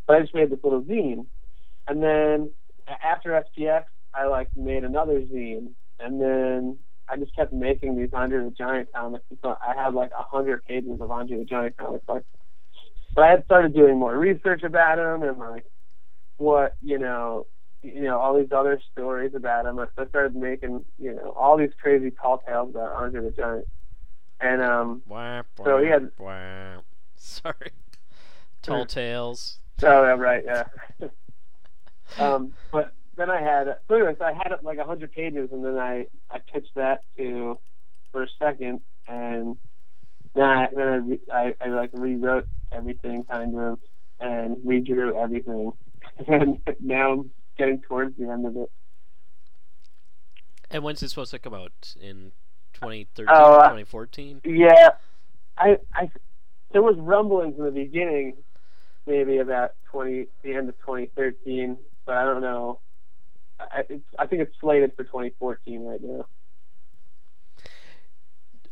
But 0.07 0.17
I 0.17 0.21
just 0.21 0.33
made 0.33 0.49
this 0.49 0.59
little 0.63 0.81
zine. 0.81 1.25
And 1.87 2.01
then 2.01 2.51
after 3.03 3.43
SPX 3.57 3.83
I 4.13 4.25
like 4.25 4.49
made 4.57 4.83
another 4.83 5.21
zine 5.21 5.69
and 5.99 6.19
then 6.19 6.79
I 7.11 7.17
just 7.17 7.35
kept 7.35 7.51
making 7.51 7.97
these 7.97 8.09
Andre 8.13 8.43
the 8.45 8.51
Giant 8.51 8.89
comics. 8.93 9.25
So 9.41 9.57
I 9.61 9.75
had 9.75 9.93
like 9.93 10.11
a 10.17 10.23
hundred 10.23 10.63
pages 10.65 11.01
of 11.01 11.11
Andre 11.11 11.39
the 11.39 11.45
Giant 11.45 11.75
comics. 11.77 12.07
Like, 12.07 12.23
but 13.13 13.23
I 13.25 13.31
had 13.31 13.45
started 13.45 13.73
doing 13.73 13.97
more 13.99 14.17
research 14.17 14.63
about 14.63 14.97
him 14.97 15.27
and 15.27 15.37
like 15.37 15.65
what 16.37 16.75
you 16.81 16.97
know, 16.97 17.47
you 17.83 18.01
know 18.03 18.17
all 18.19 18.37
these 18.37 18.51
other 18.51 18.79
stories 18.93 19.33
about 19.35 19.65
him. 19.65 19.77
I 19.79 19.87
started 20.09 20.35
making 20.35 20.85
you 20.97 21.13
know 21.13 21.31
all 21.37 21.57
these 21.57 21.71
crazy 21.81 22.11
tall 22.11 22.41
tales 22.47 22.69
about 22.69 22.93
Andre 22.93 23.21
the 23.21 23.31
Giant. 23.31 23.67
And 24.39 24.61
um, 24.61 25.01
Wah, 25.07 25.43
So 25.63 25.77
he 25.79 25.87
had- 25.87 26.09
wah. 26.17 26.77
Sorry. 27.15 27.71
Tall 28.63 28.85
tales. 28.87 29.59
Oh, 29.83 30.03
yeah, 30.03 30.11
right, 30.11 30.43
yeah. 30.45 30.63
um, 32.19 32.53
but 32.71 32.93
then 33.17 33.29
I 33.29 33.41
had, 33.41 33.77
so 33.87 33.95
anyways, 33.95 34.17
I 34.21 34.33
had 34.33 34.51
it 34.51 34.63
like 34.63 34.77
a 34.77 34.83
hundred 34.83 35.11
pages, 35.11 35.49
and 35.51 35.63
then 35.63 35.77
I 35.77 36.07
I 36.29 36.39
pitched 36.39 36.75
that 36.75 37.03
to 37.17 37.59
for 38.11 38.23
a 38.23 38.27
second, 38.39 38.81
and 39.07 39.57
then 40.33 40.43
I 40.43 40.67
then 40.75 40.87
I, 40.87 40.95
re- 40.95 41.19
I, 41.31 41.55
I 41.61 41.67
like 41.69 41.91
rewrote 41.93 42.47
everything 42.71 43.23
kind 43.25 43.57
of, 43.57 43.79
and 44.19 44.57
redrew 44.57 45.21
everything, 45.21 45.71
and 46.27 46.59
now 46.79 47.11
I'm 47.13 47.31
getting 47.57 47.81
towards 47.81 48.17
the 48.17 48.29
end 48.29 48.45
of 48.45 48.55
it. 48.57 48.71
And 50.69 50.83
when's 50.83 51.03
it 51.03 51.09
supposed 51.09 51.31
to 51.31 51.39
come 51.39 51.53
out? 51.53 51.95
In 52.01 52.31
2013, 52.75 53.27
Oh, 53.29 53.55
uh, 53.55 53.63
2014. 53.63 54.41
Yeah, 54.45 54.91
I, 55.57 55.77
I, 55.93 56.09
there 56.71 56.81
was 56.81 56.95
rumblings 56.97 57.57
in 57.59 57.65
the 57.65 57.71
beginning, 57.71 58.37
maybe 59.05 59.39
about 59.39 59.71
twenty, 59.83 60.27
the 60.43 60.53
end 60.53 60.69
of 60.69 60.77
2013, 60.79 61.77
but 62.05 62.15
I 62.15 62.23
don't 62.23 62.41
know. 62.41 62.79
I, 63.71 63.83
it's, 63.89 64.05
I 64.17 64.27
think 64.27 64.41
it's 64.41 64.55
slated 64.59 64.93
for 64.95 65.03
2014 65.03 65.83
right 65.83 66.01
now. 66.01 66.25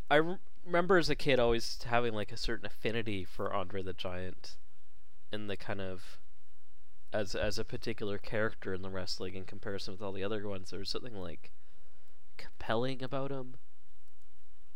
I 0.10 0.18
rem- 0.18 0.40
remember 0.66 0.98
as 0.98 1.10
a 1.10 1.16
kid 1.16 1.40
always 1.40 1.80
having 1.84 2.14
like 2.14 2.32
a 2.32 2.38
certain 2.38 2.66
affinity 2.66 3.24
for 3.24 3.54
Andre 3.54 3.84
the 3.84 3.94
Giant, 3.94 4.58
in 5.32 5.48
the 5.48 5.58
kind 5.58 5.82
of 5.82 6.20
as 7.14 7.36
as 7.36 7.58
a 7.58 7.66
particular 7.66 8.18
character 8.18 8.74
in 8.74 8.82
the 8.82 8.90
wrestling 8.90 9.36
in 9.36 9.44
comparison 9.44 9.94
with 9.94 10.02
all 10.02 10.12
the 10.12 10.24
other 10.24 10.48
ones. 10.48 10.70
There 10.70 10.80
was 10.80 10.90
something 10.90 11.16
like 11.16 11.52
compelling 12.38 13.04
about 13.04 13.32
him. 13.32 13.56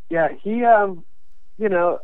Yeah, 0.10 0.30
he, 0.42 0.64
um, 0.64 1.06
you 1.58 1.70
know, 1.70 2.00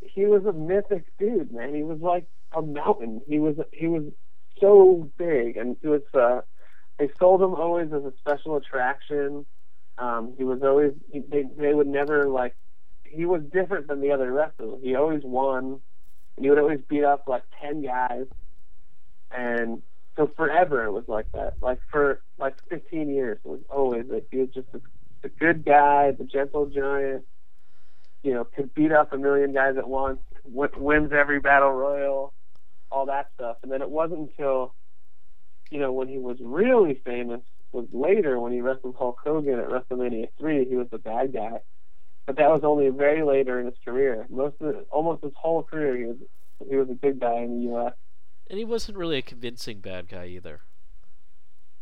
he 0.00 0.26
was 0.26 0.44
a 0.44 0.52
mythic 0.52 1.04
dude, 1.18 1.52
man. 1.52 1.74
He 1.74 1.82
was 1.82 2.00
like 2.00 2.26
a 2.52 2.60
mountain. 2.60 3.22
He 3.26 3.38
was, 3.38 3.56
he 3.72 3.86
was 3.86 4.04
so 4.60 5.10
big, 5.16 5.56
and 5.56 5.76
he 5.80 5.88
was. 5.88 6.02
Uh, 6.12 6.40
they 7.00 7.10
sold 7.18 7.42
him 7.42 7.54
always 7.54 7.88
as 7.94 8.04
a 8.04 8.12
special 8.20 8.56
attraction. 8.56 9.46
Um, 9.96 10.34
he 10.36 10.44
was 10.44 10.60
always. 10.62 10.92
He, 11.10 11.20
they 11.20 11.44
they 11.56 11.74
would 11.74 11.88
never 11.88 12.28
like. 12.28 12.54
He 13.04 13.24
was 13.24 13.42
different 13.52 13.88
than 13.88 14.00
the 14.00 14.12
other 14.12 14.30
wrestlers. 14.30 14.80
He 14.82 14.94
always 14.94 15.22
won, 15.24 15.80
and 16.36 16.44
he 16.44 16.50
would 16.50 16.58
always 16.58 16.80
beat 16.88 17.02
up 17.02 17.24
like 17.26 17.44
ten 17.60 17.82
guys, 17.82 18.26
and 19.30 19.82
so 20.16 20.30
forever 20.36 20.84
it 20.84 20.92
was 20.92 21.04
like 21.08 21.26
that. 21.32 21.54
Like 21.62 21.80
for 21.90 22.20
like 22.38 22.56
15 22.68 23.08
years, 23.08 23.38
it 23.42 23.48
was 23.48 23.60
always 23.70 24.04
like 24.08 24.26
he 24.30 24.38
was 24.38 24.50
just 24.50 24.68
a, 24.74 25.28
good 25.38 25.64
guy, 25.64 26.10
the 26.10 26.24
gentle 26.24 26.66
giant. 26.66 27.24
You 28.22 28.34
know, 28.34 28.44
could 28.44 28.74
beat 28.74 28.92
up 28.92 29.14
a 29.14 29.18
million 29.18 29.54
guys 29.54 29.76
at 29.78 29.88
once, 29.88 30.20
wins 30.44 31.12
every 31.12 31.40
battle 31.40 31.72
royal, 31.72 32.34
all 32.90 33.06
that 33.06 33.30
stuff. 33.34 33.56
And 33.62 33.72
then 33.72 33.80
it 33.80 33.90
wasn't 33.90 34.30
until, 34.30 34.74
you 35.70 35.78
know, 35.78 35.92
when 35.92 36.08
he 36.08 36.18
was 36.18 36.38
really 36.40 37.00
famous 37.04 37.40
was 37.72 37.86
later 37.92 38.38
when 38.40 38.52
he 38.52 38.60
wrestled 38.60 38.96
Hulk 38.98 39.18
Hogan 39.22 39.58
at 39.58 39.68
WrestleMania 39.68 40.28
three. 40.38 40.64
He 40.64 40.76
was 40.76 40.88
the 40.90 40.98
bad 40.98 41.32
guy, 41.32 41.60
but 42.26 42.36
that 42.36 42.50
was 42.50 42.62
only 42.64 42.88
very 42.88 43.22
later 43.22 43.60
in 43.60 43.66
his 43.66 43.76
career. 43.84 44.26
Most 44.28 44.56
of 44.60 44.74
the, 44.74 44.80
almost 44.90 45.22
his 45.22 45.32
whole 45.36 45.62
career, 45.62 45.96
he 45.96 46.04
was 46.04 46.16
he 46.68 46.76
was 46.76 46.90
a 46.90 46.94
big 46.94 47.20
guy 47.20 47.38
in 47.38 47.58
the 47.58 47.64
U.S. 47.70 47.92
And 48.48 48.58
he 48.58 48.64
wasn't 48.64 48.98
really 48.98 49.18
a 49.18 49.22
convincing 49.22 49.80
bad 49.80 50.08
guy 50.08 50.26
either. 50.26 50.60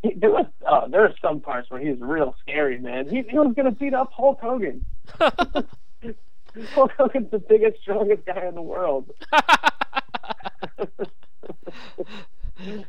He, 0.02 0.14
there 0.14 0.30
was 0.30 0.46
oh, 0.66 0.88
there 0.90 1.00
were 1.00 1.14
some 1.22 1.40
parts 1.40 1.70
where 1.70 1.80
he 1.80 1.90
was 1.90 2.00
real 2.00 2.36
scary, 2.42 2.78
man. 2.78 3.08
He, 3.08 3.22
he 3.22 3.38
was 3.38 3.54
gonna 3.56 3.72
beat 3.72 3.94
up 3.94 4.12
Hulk 4.12 4.40
Hogan. 4.40 4.84
Hulk 6.70 6.92
Hogan's 6.98 7.30
the 7.30 7.38
biggest, 7.38 7.80
strongest 7.80 8.26
guy 8.26 8.46
in 8.46 8.54
the 8.54 8.62
world. 8.62 9.10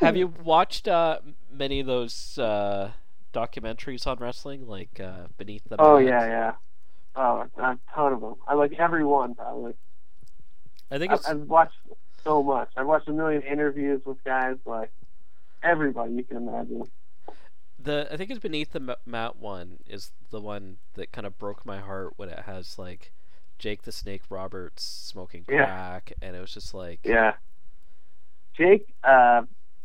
Have 0.00 0.16
you 0.16 0.28
watched 0.42 0.88
uh, 0.88 1.18
many 1.50 1.80
of 1.80 1.86
those 1.86 2.38
uh, 2.38 2.92
documentaries 3.32 4.06
on 4.06 4.18
wrestling, 4.18 4.66
like 4.66 5.00
uh, 5.00 5.28
Beneath 5.38 5.64
the 5.68 5.76
Oh 5.78 5.98
Mat? 5.98 6.06
yeah, 6.06 6.26
yeah. 6.26 6.52
Oh, 7.16 7.46
a 7.56 7.78
ton 7.94 8.12
of 8.12 8.20
them. 8.20 8.34
I 8.46 8.54
like 8.54 8.72
every 8.78 9.04
one 9.04 9.34
probably. 9.34 9.74
I 10.90 10.98
think 10.98 11.12
I've, 11.12 11.18
it's 11.20 11.28
I've 11.28 11.40
watched 11.42 11.76
so 12.24 12.42
much. 12.42 12.70
I've 12.76 12.86
watched 12.86 13.08
a 13.08 13.12
million 13.12 13.42
interviews 13.42 14.02
with 14.04 14.22
guys 14.24 14.56
like 14.66 14.90
everybody 15.62 16.12
you 16.12 16.24
can 16.24 16.36
imagine. 16.38 16.82
the 17.78 18.08
I 18.12 18.16
think 18.16 18.30
it's 18.30 18.40
Beneath 18.40 18.72
the 18.72 18.96
Mat 19.06 19.36
one 19.36 19.78
is 19.86 20.12
the 20.30 20.40
one 20.40 20.78
that 20.94 21.12
kind 21.12 21.26
of 21.26 21.38
broke 21.38 21.64
my 21.64 21.78
heart 21.78 22.14
when 22.16 22.28
it 22.28 22.40
has 22.40 22.78
like 22.78 23.12
Jake 23.58 23.82
the 23.82 23.92
Snake 23.92 24.22
Roberts 24.28 24.82
smoking 24.84 25.44
Yeah. 25.48 25.66
crack, 25.66 26.12
and 26.20 26.34
it 26.36 26.40
was 26.40 26.52
just 26.52 26.74
like 26.74 27.00
Yeah. 27.04 27.34
Jake, 28.56 28.94
uh, 29.02 29.42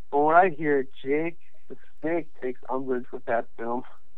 from 0.09 0.21
what 0.21 0.35
I 0.35 0.49
hear, 0.49 0.87
Jake 1.03 1.39
the 1.69 1.77
Snake 2.01 2.27
takes 2.41 2.59
umbrage 2.69 3.05
with 3.13 3.23
that 3.25 3.45
film 3.57 3.83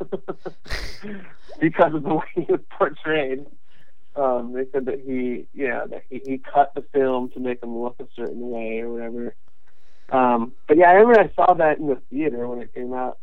because 1.60 1.94
of 1.94 2.02
the 2.02 2.14
way 2.14 2.24
he 2.34 2.46
was 2.48 2.60
portrayed. 2.76 3.46
Um, 4.16 4.52
they 4.52 4.64
said 4.72 4.86
that 4.86 5.00
he, 5.06 5.46
yeah, 5.54 5.84
that 5.88 6.04
he, 6.10 6.20
he 6.24 6.38
cut 6.38 6.74
the 6.74 6.84
film 6.92 7.30
to 7.30 7.40
make 7.40 7.62
him 7.62 7.76
look 7.78 7.96
a 8.00 8.06
certain 8.14 8.50
way 8.50 8.80
or 8.80 8.92
whatever. 8.92 9.34
Um, 10.10 10.52
but 10.66 10.76
yeah, 10.76 10.88
I 10.90 10.92
remember 10.94 11.20
I 11.20 11.32
saw 11.34 11.54
that 11.54 11.78
in 11.78 11.86
the 11.86 12.00
theater 12.10 12.46
when 12.46 12.60
it 12.60 12.74
came 12.74 12.92
out. 12.92 13.18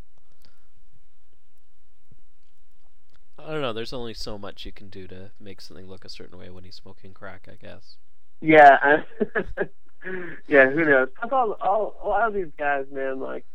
I 3.38 3.52
don't 3.52 3.62
know. 3.62 3.74
There's 3.74 3.94
only 3.94 4.14
so 4.14 4.38
much 4.38 4.66
you 4.66 4.72
can 4.72 4.90
do 4.90 5.08
to 5.08 5.32
make 5.40 5.62
something 5.62 5.88
look 5.88 6.06
a 6.06 6.10
certain 6.10 6.38
way 6.38 6.50
when 6.50 6.64
he's 6.64 6.76
smoking 6.76 7.14
crack. 7.14 7.48
I 7.52 7.56
guess. 7.56 7.98
Yeah, 8.42 9.04
yeah. 10.48 10.70
Who 10.70 10.86
knows? 10.86 11.10
That's 11.20 11.34
all, 11.34 11.54
all. 11.62 11.96
A 12.04 12.08
lot 12.08 12.28
of 12.28 12.34
these 12.34 12.52
guys, 12.58 12.86
man, 12.92 13.20
like 13.20 13.46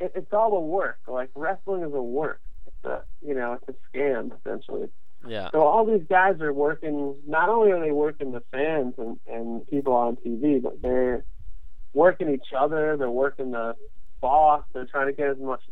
it, 0.00 0.12
it's 0.14 0.32
all 0.32 0.56
a 0.56 0.60
work. 0.60 0.98
Like 1.06 1.30
wrestling 1.34 1.82
is 1.82 1.92
a 1.94 2.02
work. 2.02 2.40
It's 2.66 2.84
a, 2.84 3.02
you 3.26 3.34
know, 3.34 3.58
it's 3.66 3.68
a 3.68 3.96
scam 3.96 4.32
essentially. 4.38 4.88
Yeah. 5.26 5.50
So 5.52 5.62
all 5.62 5.84
these 5.84 6.06
guys 6.08 6.40
are 6.40 6.52
working. 6.52 7.16
Not 7.26 7.48
only 7.48 7.72
are 7.72 7.80
they 7.80 7.90
working 7.90 8.32
the 8.32 8.42
fans 8.52 8.94
and 8.98 9.18
and 9.26 9.66
people 9.66 9.94
on 9.94 10.16
TV, 10.16 10.62
but 10.62 10.80
they're 10.80 11.24
working 11.92 12.32
each 12.32 12.52
other. 12.56 12.96
They're 12.96 13.10
working 13.10 13.50
the 13.50 13.74
boss. 14.20 14.64
They're 14.72 14.86
trying 14.86 15.06
to 15.06 15.12
get 15.12 15.30
as 15.30 15.38
much 15.38 15.62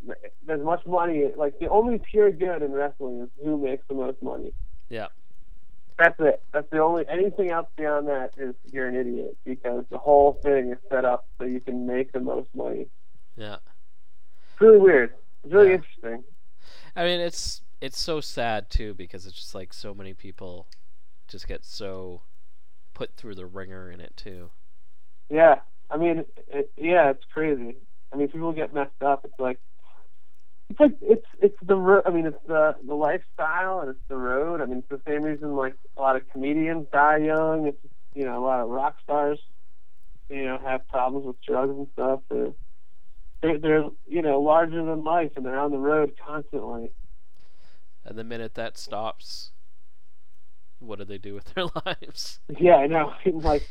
as 0.48 0.60
much 0.60 0.84
money. 0.86 1.30
Like 1.36 1.58
the 1.58 1.68
only 1.68 2.00
pure 2.10 2.30
good 2.30 2.62
in 2.62 2.72
wrestling 2.72 3.20
is 3.22 3.28
who 3.44 3.56
makes 3.58 3.84
the 3.88 3.94
most 3.94 4.22
money. 4.22 4.52
Yeah. 4.88 5.08
That's 5.98 6.18
it. 6.20 6.42
That's 6.52 6.68
the 6.70 6.80
only 6.82 7.04
anything 7.08 7.50
else 7.50 7.68
beyond 7.76 8.08
that 8.08 8.32
is 8.36 8.54
you're 8.70 8.86
an 8.86 8.96
idiot 8.96 9.36
because 9.44 9.84
the 9.90 9.98
whole 9.98 10.34
thing 10.42 10.70
is 10.72 10.78
set 10.90 11.04
up 11.06 11.26
so 11.38 11.44
you 11.44 11.60
can 11.60 11.86
make 11.86 12.12
the 12.12 12.20
most 12.20 12.48
money. 12.54 12.86
Yeah. 13.36 13.56
It's 14.52 14.60
really 14.60 14.78
weird. 14.78 15.14
It's 15.44 15.52
really 15.54 15.68
Yeah. 15.68 15.74
interesting. 15.76 16.24
I 16.94 17.04
mean, 17.04 17.20
it's 17.20 17.62
it's 17.80 17.98
so 17.98 18.20
sad 18.20 18.68
too 18.70 18.94
because 18.94 19.26
it's 19.26 19.36
just 19.36 19.54
like 19.54 19.72
so 19.72 19.94
many 19.94 20.12
people 20.14 20.66
just 21.28 21.46
get 21.48 21.64
so 21.64 22.22
put 22.94 23.14
through 23.16 23.34
the 23.34 23.46
ringer 23.46 23.90
in 23.90 24.00
it 24.00 24.16
too. 24.16 24.50
Yeah. 25.30 25.60
I 25.90 25.96
mean, 25.96 26.24
it, 26.48 26.70
yeah, 26.76 27.10
it's 27.10 27.24
crazy. 27.32 27.76
I 28.12 28.16
mean, 28.16 28.28
people 28.28 28.52
get 28.52 28.74
messed 28.74 29.02
up. 29.02 29.24
It's 29.24 29.38
like 29.38 29.60
it's 30.68 30.80
like 30.80 30.96
it's 31.00 31.26
it's 31.40 31.56
the 31.62 31.76
ro- 31.76 32.02
I 32.04 32.10
mean, 32.10 32.26
it's 32.26 32.42
the 32.46 32.74
the 32.86 32.94
lifestyle 32.94 33.80
and 33.80 33.90
it's 33.90 34.08
the 34.08 34.16
road. 34.16 34.60
I 34.60 34.66
mean, 34.66 34.78
it's 34.78 34.88
the 34.88 35.00
same 35.06 35.22
reason 35.22 35.54
like 35.54 35.74
a 35.96 36.00
lot 36.00 36.16
of 36.16 36.28
comedians 36.30 36.86
die 36.92 37.18
young. 37.18 37.68
It's 37.68 37.78
you 38.14 38.24
know 38.24 38.38
a 38.38 38.44
lot 38.44 38.60
of 38.60 38.68
rock 38.68 38.96
stars, 39.02 39.38
you 40.28 40.44
know, 40.44 40.58
have 40.58 40.86
problems 40.88 41.26
with 41.26 41.40
drugs 41.42 41.70
and 41.70 41.86
stuff. 41.92 42.20
They're 42.28 42.52
they're, 43.42 43.58
they're 43.58 43.84
you 44.06 44.22
know 44.22 44.40
larger 44.40 44.84
than 44.84 45.04
life 45.04 45.32
and 45.36 45.46
they're 45.46 45.58
on 45.58 45.70
the 45.70 45.78
road 45.78 46.14
constantly. 46.26 46.90
And 48.04 48.18
the 48.18 48.24
minute 48.24 48.54
that 48.54 48.78
stops, 48.78 49.50
what 50.78 50.98
do 50.98 51.04
they 51.04 51.18
do 51.18 51.34
with 51.34 51.44
their 51.54 51.66
lives? 51.86 52.40
Yeah, 52.58 52.76
I 52.76 52.86
know. 52.86 53.12
like, 53.26 53.68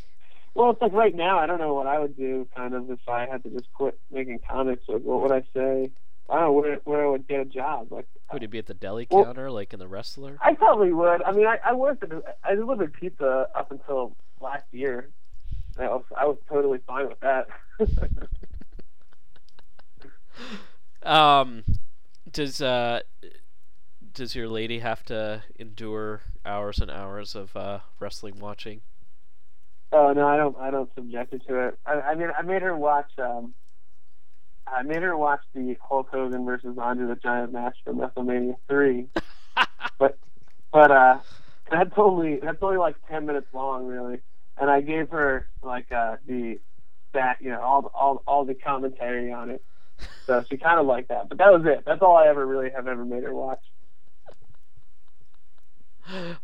well, 0.53 0.71
it's 0.71 0.81
like 0.81 0.93
right 0.93 1.15
now. 1.15 1.39
I 1.39 1.45
don't 1.45 1.59
know 1.59 1.73
what 1.73 1.87
I 1.87 1.99
would 1.99 2.15
do. 2.15 2.47
Kind 2.55 2.73
of 2.73 2.89
if 2.89 2.99
I 3.07 3.25
had 3.29 3.43
to 3.43 3.49
just 3.49 3.71
quit 3.73 3.99
making 4.11 4.39
comics. 4.49 4.83
Like, 4.87 5.01
what 5.01 5.21
would 5.21 5.31
I 5.33 5.43
say? 5.53 5.91
I 6.29 6.35
don't 6.35 6.43
know 6.43 6.51
where 6.53 6.75
where 6.85 7.05
I 7.05 7.09
would 7.09 7.27
get 7.27 7.39
a 7.39 7.45
job. 7.45 7.91
Like, 7.91 8.07
Would 8.33 8.41
he 8.41 8.47
be 8.47 8.57
at 8.59 8.65
the 8.65 8.73
deli 8.73 9.07
Well- 9.09 9.23
counter 9.25 9.51
like 9.51 9.73
in 9.73 9.79
the 9.79 9.87
wrestler? 9.87 10.37
I 10.41 10.53
probably 10.53 10.91
would. 10.93 11.21
I 11.23 11.31
mean, 11.31 11.45
I, 11.47 11.57
I 11.63 11.73
worked. 11.73 12.03
At, 12.03 12.11
I 12.43 12.55
delivered 12.55 12.93
pizza 12.93 13.47
up 13.53 13.71
until 13.71 14.15
last 14.41 14.65
year. 14.71 15.09
I 15.77 15.87
was 15.87 16.03
I 16.17 16.25
was 16.25 16.37
totally 16.49 16.79
fine 16.87 17.07
with 17.09 17.19
that. 17.19 17.47
Um, 21.03 21.63
does 22.31 22.61
uh, 22.61 23.01
does 24.13 24.35
your 24.35 24.47
lady 24.47 24.79
have 24.79 25.03
to 25.05 25.43
endure 25.59 26.21
hours 26.45 26.79
and 26.79 26.89
hours 26.89 27.35
of 27.35 27.55
uh, 27.55 27.79
wrestling 27.99 28.39
watching? 28.39 28.81
oh 29.91 30.13
no, 30.13 30.27
I 30.27 30.35
don't. 30.35 30.57
I 30.57 30.71
don't 30.71 30.89
subject 30.95 31.31
her 31.33 31.39
to 31.39 31.67
it. 31.67 31.79
I, 31.85 31.93
I 31.93 32.15
mean, 32.15 32.29
I 32.37 32.41
made 32.41 32.63
her 32.63 32.75
watch. 32.75 33.11
Um, 33.19 33.53
I 34.67 34.83
made 34.83 35.01
her 35.01 35.15
watch 35.15 35.41
the 35.53 35.77
Hulk 35.81 36.09
Hogan 36.09 36.45
versus 36.45 36.77
Andre 36.77 37.07
the 37.07 37.15
Giant 37.15 37.53
match 37.53 37.77
from 37.83 37.97
WrestleMania 37.97 38.55
three. 38.67 39.07
but 39.99 40.17
but 40.71 40.91
uh, 40.91 41.19
that's 41.69 41.93
only 41.97 42.39
that's 42.41 42.61
only 42.61 42.77
like 42.77 42.95
ten 43.09 43.25
minutes 43.25 43.47
long, 43.53 43.85
really. 43.85 44.19
And 44.57 44.69
I 44.69 44.81
gave 44.81 45.09
her 45.09 45.47
like 45.63 45.91
uh, 45.91 46.17
the 46.25 46.59
that 47.13 47.37
you 47.41 47.49
know 47.49 47.61
all 47.61 47.91
all 47.93 48.23
all 48.27 48.45
the 48.45 48.55
commentary 48.55 49.31
on 49.31 49.51
it. 49.51 49.63
So 50.25 50.43
she 50.49 50.57
kind 50.57 50.79
of 50.79 50.85
liked 50.85 51.09
that, 51.09 51.29
but 51.29 51.37
that 51.37 51.51
was 51.53 51.65
it. 51.65 51.83
That's 51.85 52.01
all 52.01 52.17
I 52.17 52.27
ever 52.27 52.45
really 52.45 52.69
have 52.71 52.87
ever 52.87 53.05
made 53.05 53.23
her 53.23 53.33
watch. 53.33 53.61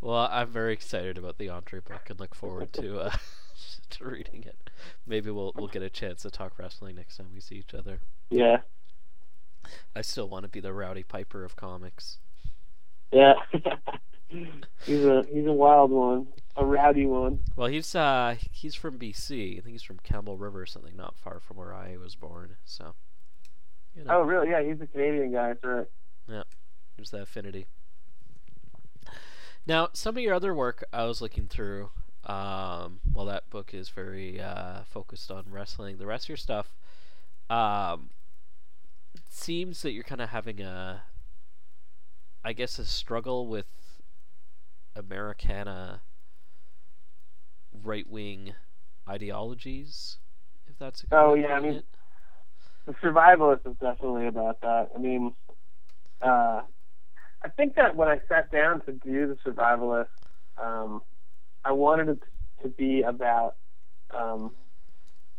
Well, 0.00 0.28
I'm 0.30 0.48
very 0.48 0.72
excited 0.72 1.18
about 1.18 1.38
the 1.38 1.48
Andre 1.48 1.80
book 1.80 2.08
and 2.08 2.18
look 2.18 2.34
forward 2.34 2.72
to 2.74 2.98
uh, 3.00 3.12
to 3.90 4.04
reading 4.04 4.44
it. 4.44 4.70
Maybe 5.06 5.30
we'll 5.30 5.52
we'll 5.56 5.68
get 5.68 5.82
a 5.82 5.90
chance 5.90 6.22
to 6.22 6.30
talk 6.30 6.58
wrestling 6.58 6.96
next 6.96 7.16
time 7.16 7.28
we 7.32 7.40
see 7.40 7.56
each 7.56 7.74
other. 7.74 8.00
Yeah. 8.30 8.58
I 9.94 10.02
still 10.02 10.28
want 10.28 10.44
to 10.44 10.48
be 10.48 10.60
the 10.60 10.72
Rowdy 10.72 11.04
Piper 11.04 11.44
of 11.44 11.54
comics. 11.56 12.18
Yeah. 13.12 13.34
he's 14.84 15.04
a 15.04 15.24
he's 15.30 15.46
a 15.46 15.52
wild 15.52 15.90
one, 15.90 16.26
a 16.56 16.64
rowdy 16.64 17.06
one. 17.06 17.40
Well, 17.56 17.68
he's 17.68 17.94
uh 17.94 18.36
he's 18.50 18.74
from 18.74 18.98
BC. 18.98 19.58
I 19.58 19.60
think 19.60 19.72
he's 19.72 19.82
from 19.82 19.98
Campbell 20.02 20.36
River 20.38 20.62
or 20.62 20.66
something, 20.66 20.96
not 20.96 21.16
far 21.16 21.40
from 21.40 21.58
where 21.58 21.74
I 21.74 21.96
was 21.96 22.14
born. 22.16 22.56
So, 22.64 22.94
you 23.94 24.04
know, 24.04 24.18
Oh, 24.18 24.22
really? 24.22 24.50
Yeah, 24.50 24.62
he's 24.62 24.80
a 24.80 24.86
Canadian 24.86 25.32
guy. 25.32 25.48
That's 25.48 25.64
right. 25.64 25.86
Yeah, 26.28 26.42
there's 26.96 27.10
that 27.10 27.22
affinity. 27.22 27.66
Now, 29.66 29.90
some 29.92 30.16
of 30.16 30.22
your 30.22 30.34
other 30.34 30.54
work 30.54 30.84
I 30.92 31.04
was 31.04 31.20
looking 31.20 31.46
through. 31.46 31.90
Um, 32.24 33.00
well, 33.12 33.26
that 33.26 33.50
book 33.50 33.74
is 33.74 33.88
very 33.88 34.40
uh, 34.40 34.82
focused 34.84 35.30
on 35.30 35.44
wrestling. 35.50 35.98
The 35.98 36.06
rest 36.06 36.26
of 36.26 36.28
your 36.30 36.36
stuff, 36.36 36.72
um, 37.50 38.10
seems 39.28 39.82
that 39.82 39.92
you're 39.92 40.04
kind 40.04 40.20
of 40.20 40.28
having 40.28 40.60
a, 40.60 41.02
I 42.44 42.52
guess, 42.52 42.78
a 42.78 42.86
struggle 42.86 43.46
with 43.48 43.66
Americana 44.94 46.02
right 47.82 48.08
wing 48.08 48.54
ideologies, 49.08 50.18
if 50.68 50.78
that's 50.78 51.02
a 51.02 51.06
good 51.06 51.16
Oh, 51.16 51.34
yeah, 51.34 51.54
I 51.54 51.60
mean- 51.60 51.74
it. 51.74 51.86
The 52.84 52.94
survivalist 52.94 53.64
is 53.64 53.76
definitely 53.80 54.26
about 54.26 54.60
that. 54.62 54.90
I 54.92 54.98
mean, 54.98 55.34
uh, 56.20 56.62
I 57.44 57.48
think 57.56 57.76
that 57.76 57.94
when 57.94 58.08
I 58.08 58.20
sat 58.28 58.50
down 58.50 58.80
to 58.82 58.92
do 58.92 59.28
the 59.28 59.36
survivalist, 59.48 60.08
um, 60.58 61.00
I 61.64 61.72
wanted 61.72 62.08
it 62.08 62.22
to 62.62 62.68
be 62.68 63.02
about 63.02 63.56
um, 64.10 64.52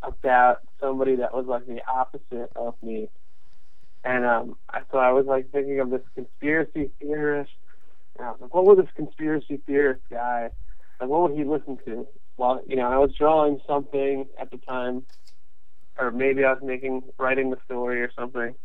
about 0.02 0.60
somebody 0.80 1.18
that 1.18 1.34
was 1.34 1.46
like 1.46 1.66
the 1.66 1.82
opposite 1.88 2.52
of 2.56 2.76
me. 2.82 3.10
And 4.04 4.26
um, 4.26 4.58
I, 4.70 4.82
so 4.92 4.98
I 4.98 5.12
was 5.12 5.26
like 5.26 5.52
thinking 5.52 5.80
of 5.80 5.90
this 5.90 6.02
conspiracy 6.16 6.92
theorist. 7.00 7.52
And 8.18 8.28
I 8.28 8.32
was 8.32 8.42
like, 8.42 8.54
what 8.54 8.66
would 8.66 8.78
this 8.78 8.92
conspiracy 8.96 9.62
theorist 9.66 10.02
guy, 10.12 10.50
like, 11.00 11.10
what 11.10 11.30
would 11.30 11.38
he 11.38 11.46
listen 11.46 11.78
to? 11.86 12.08
Well, 12.38 12.62
you 12.68 12.76
know, 12.76 12.90
I 12.90 12.98
was 12.98 13.12
drawing 13.18 13.60
something 13.68 14.26
at 14.40 14.52
the 14.52 14.58
time 14.58 15.04
or 15.98 16.12
maybe 16.12 16.44
I 16.44 16.54
was 16.54 16.62
making 16.64 17.04
writing 17.18 17.50
the 17.50 17.58
story 17.66 18.02
or 18.02 18.12
something. 18.18 18.56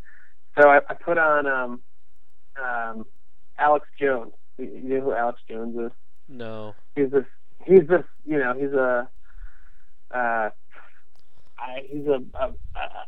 So 0.59 0.69
I, 0.69 0.81
I 0.89 0.95
put 0.95 1.19
on 1.19 1.47
um, 1.47 1.81
um, 2.63 3.07
Alex 3.59 3.87
Jones. 4.01 4.33
You 4.57 4.83
know 4.83 5.01
who 5.01 5.13
Alex 5.13 5.41
Jones 5.49 5.77
is? 5.79 5.93
No. 6.29 6.75
He's 6.97 7.11
this. 7.11 7.25
He's 7.69 7.87
this. 7.87 8.05
You 8.25 8.39
know, 8.39 8.55
he's 8.55 8.73
a. 8.73 9.09
Uh, 10.11 10.51
I, 11.61 11.83
he's 11.91 12.07
a, 12.07 12.23
a, 12.35 12.53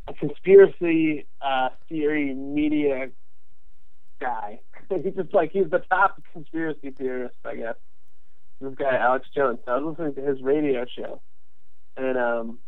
a 0.09 0.15
conspiracy 0.15 1.27
uh, 1.41 1.71
theory 1.89 2.35
media 2.35 3.11
guy. 4.21 4.61
he's 4.91 5.15
just 5.15 5.33
like 5.33 5.53
he's 5.53 5.71
the 5.71 5.79
top 5.91 6.23
conspiracy 6.33 6.91
theorist, 6.91 7.37
I 7.45 7.57
guess. 7.57 7.77
This 8.61 8.75
guy 8.75 8.97
Alex 8.97 9.29
Jones. 9.35 9.61
So 9.65 9.73
I 9.73 9.79
was 9.79 9.97
listening 9.99 10.15
to 10.17 10.31
his 10.31 10.43
radio 10.43 10.85
show, 10.85 11.23
and 11.97 12.19
um, 12.19 12.59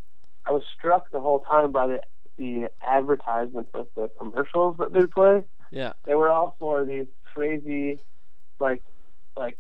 I 0.47 0.53
was 0.53 0.63
struck 0.79 1.11
the 1.11 1.21
whole 1.21 1.41
time 1.41 1.73
by 1.73 1.87
the 1.87 2.01
the 2.39 2.69
advertisements 2.81 3.71
with 3.75 3.89
the 3.95 4.11
commercials 4.19 4.77
that 4.79 4.93
they 4.93 5.07
play. 5.07 5.45
Yeah. 5.71 5.93
They 6.05 6.15
were 6.15 6.29
all 6.29 6.57
for 6.59 6.85
these 6.85 7.07
crazy, 7.35 7.99
like, 8.61 8.83
like, 9.37 9.59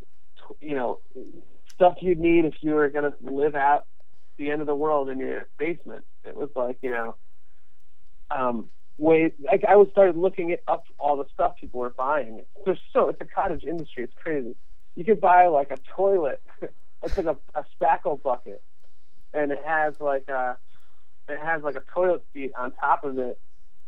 you 0.61 0.75
know, 0.75 1.01
stuff 1.83 1.99
you'd 2.01 2.21
need 2.21 2.45
if 2.45 2.55
you 2.61 2.75
were 2.75 2.89
gonna 2.89 3.13
live 3.21 3.57
out 3.57 3.87
the 4.39 4.51
end 4.51 4.61
of 4.61 4.69
the 4.69 4.75
world 4.75 5.09
in 5.09 5.19
your 5.19 5.49
basement. 5.59 6.05
It 6.25 6.37
was 6.37 6.49
like, 6.55 6.79
you 6.81 6.91
know, 6.91 7.17
um, 8.31 8.69
way 8.99 9.33
like 9.41 9.65
I 9.69 9.75
was 9.75 9.89
started 9.91 10.17
looking 10.17 10.51
it 10.51 10.63
up 10.69 10.85
all 10.97 11.17
the 11.17 11.25
stuff 11.35 11.55
people 11.61 11.81
were 11.81 11.91
buying. 11.91 12.43
There's 12.65 12.79
so 12.93 13.09
it's 13.09 13.21
a 13.21 13.25
cottage 13.25 13.65
industry. 13.65 14.05
It's 14.05 14.15
crazy. 14.15 14.55
You 14.95 15.05
could 15.05 15.21
buy 15.21 15.49
like 15.49 15.73
a 15.73 15.79
toilet. 15.97 16.41
it's 17.03 17.17
like 17.17 17.27
a, 17.27 17.37
a 17.59 17.65
spackle 17.75 18.23
bucket, 18.23 18.63
and 19.35 19.51
it 19.51 19.61
has 19.67 19.95
like 19.99 20.29
a 20.29 20.57
it 21.29 21.39
has 21.43 21.65
like 21.65 21.75
a 21.75 21.83
toilet 21.93 22.23
seat 22.33 22.53
on 22.57 22.71
top 22.73 23.03
of 23.03 23.19
it, 23.19 23.41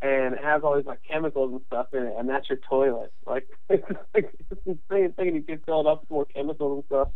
and 0.02 0.34
it 0.34 0.42
has 0.42 0.62
all 0.64 0.74
these 0.74 0.86
like 0.86 1.00
chemicals 1.08 1.52
and 1.52 1.60
stuff 1.68 1.86
in 1.92 2.02
it, 2.06 2.14
and 2.18 2.28
that's 2.28 2.48
your 2.48 2.58
toilet. 2.68 3.12
Like 3.24 3.46
it's 3.68 3.86
like 4.12 4.34
it's 4.50 4.60
insane 4.66 5.12
thing, 5.12 5.36
you 5.36 5.42
can 5.42 5.60
fill 5.64 5.82
it 5.82 5.86
up 5.86 6.00
with 6.00 6.10
more 6.10 6.24
chemicals 6.24 6.78
and 6.78 6.84
stuff. 6.86 7.08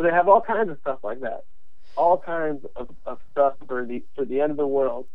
So 0.00 0.04
they 0.04 0.12
have 0.12 0.28
all 0.28 0.40
kinds 0.40 0.70
of 0.70 0.78
stuff 0.80 1.00
like 1.02 1.20
that, 1.20 1.44
all 1.94 2.16
kinds 2.16 2.64
of, 2.74 2.88
of 3.04 3.18
stuff 3.32 3.52
for 3.68 3.84
the 3.84 4.02
for 4.14 4.24
the 4.24 4.40
end 4.40 4.50
of 4.50 4.56
the 4.56 4.66
world, 4.66 5.06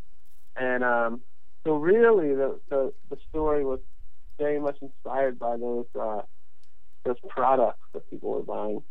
and 0.55 0.83
um, 0.83 1.21
so 1.63 1.73
really 1.73 2.35
the, 2.35 2.59
the 2.69 2.93
the 3.09 3.17
story 3.27 3.65
was 3.65 3.79
very 4.37 4.59
much 4.59 4.77
inspired 4.83 5.39
by 5.39 5.57
those 5.57 5.87
uh, 5.99 6.21
those 7.03 7.15
products 7.27 7.79
that 7.93 8.07
people 8.11 8.29
were 8.29 8.43
buying. 8.43 8.83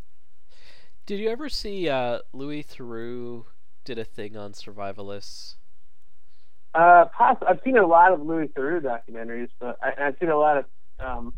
Did 1.06 1.20
you 1.20 1.28
ever 1.28 1.48
see 1.48 1.88
uh, 1.88 2.18
Louis 2.32 2.64
Theroux 2.64 3.44
did 3.84 3.96
a 3.96 4.04
thing 4.04 4.36
on 4.36 4.50
survivalists? 4.50 5.54
Uh, 6.74 7.04
poss- 7.16 7.38
I've 7.46 7.60
seen 7.64 7.76
a 7.76 7.86
lot 7.86 8.10
of 8.10 8.20
Louis 8.20 8.48
Theroux 8.48 8.80
documentaries, 8.82 9.50
but 9.60 9.78
I, 9.80 10.06
I've 10.06 10.16
seen 10.18 10.30
a 10.30 10.36
lot 10.36 10.56
of 10.56 10.64
um, 10.98 11.34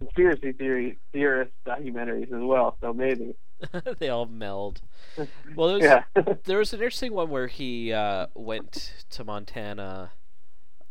conspiracy 0.00 0.50
theory 0.50 0.98
theorist 1.12 1.52
documentaries 1.64 2.32
as 2.32 2.42
well. 2.42 2.76
So 2.80 2.92
maybe, 2.92 3.36
they 3.98 4.08
all 4.08 4.26
meld. 4.26 4.80
Well, 5.56 5.68
there's, 5.78 5.82
yeah, 5.82 6.02
there 6.44 6.58
was 6.58 6.72
an 6.72 6.78
interesting 6.80 7.12
one 7.12 7.28
where 7.30 7.48
he 7.48 7.92
uh, 7.92 8.26
went 8.34 8.92
to 9.10 9.24
Montana 9.24 10.12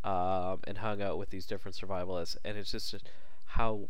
um, 0.04 0.60
and 0.66 0.80
hung 0.80 1.02
out 1.02 1.18
with 1.18 1.30
these 1.30 1.46
different 1.46 1.78
survivalists, 1.78 2.36
and 2.44 2.58
it's 2.58 2.72
just 2.72 2.96
how 3.46 3.88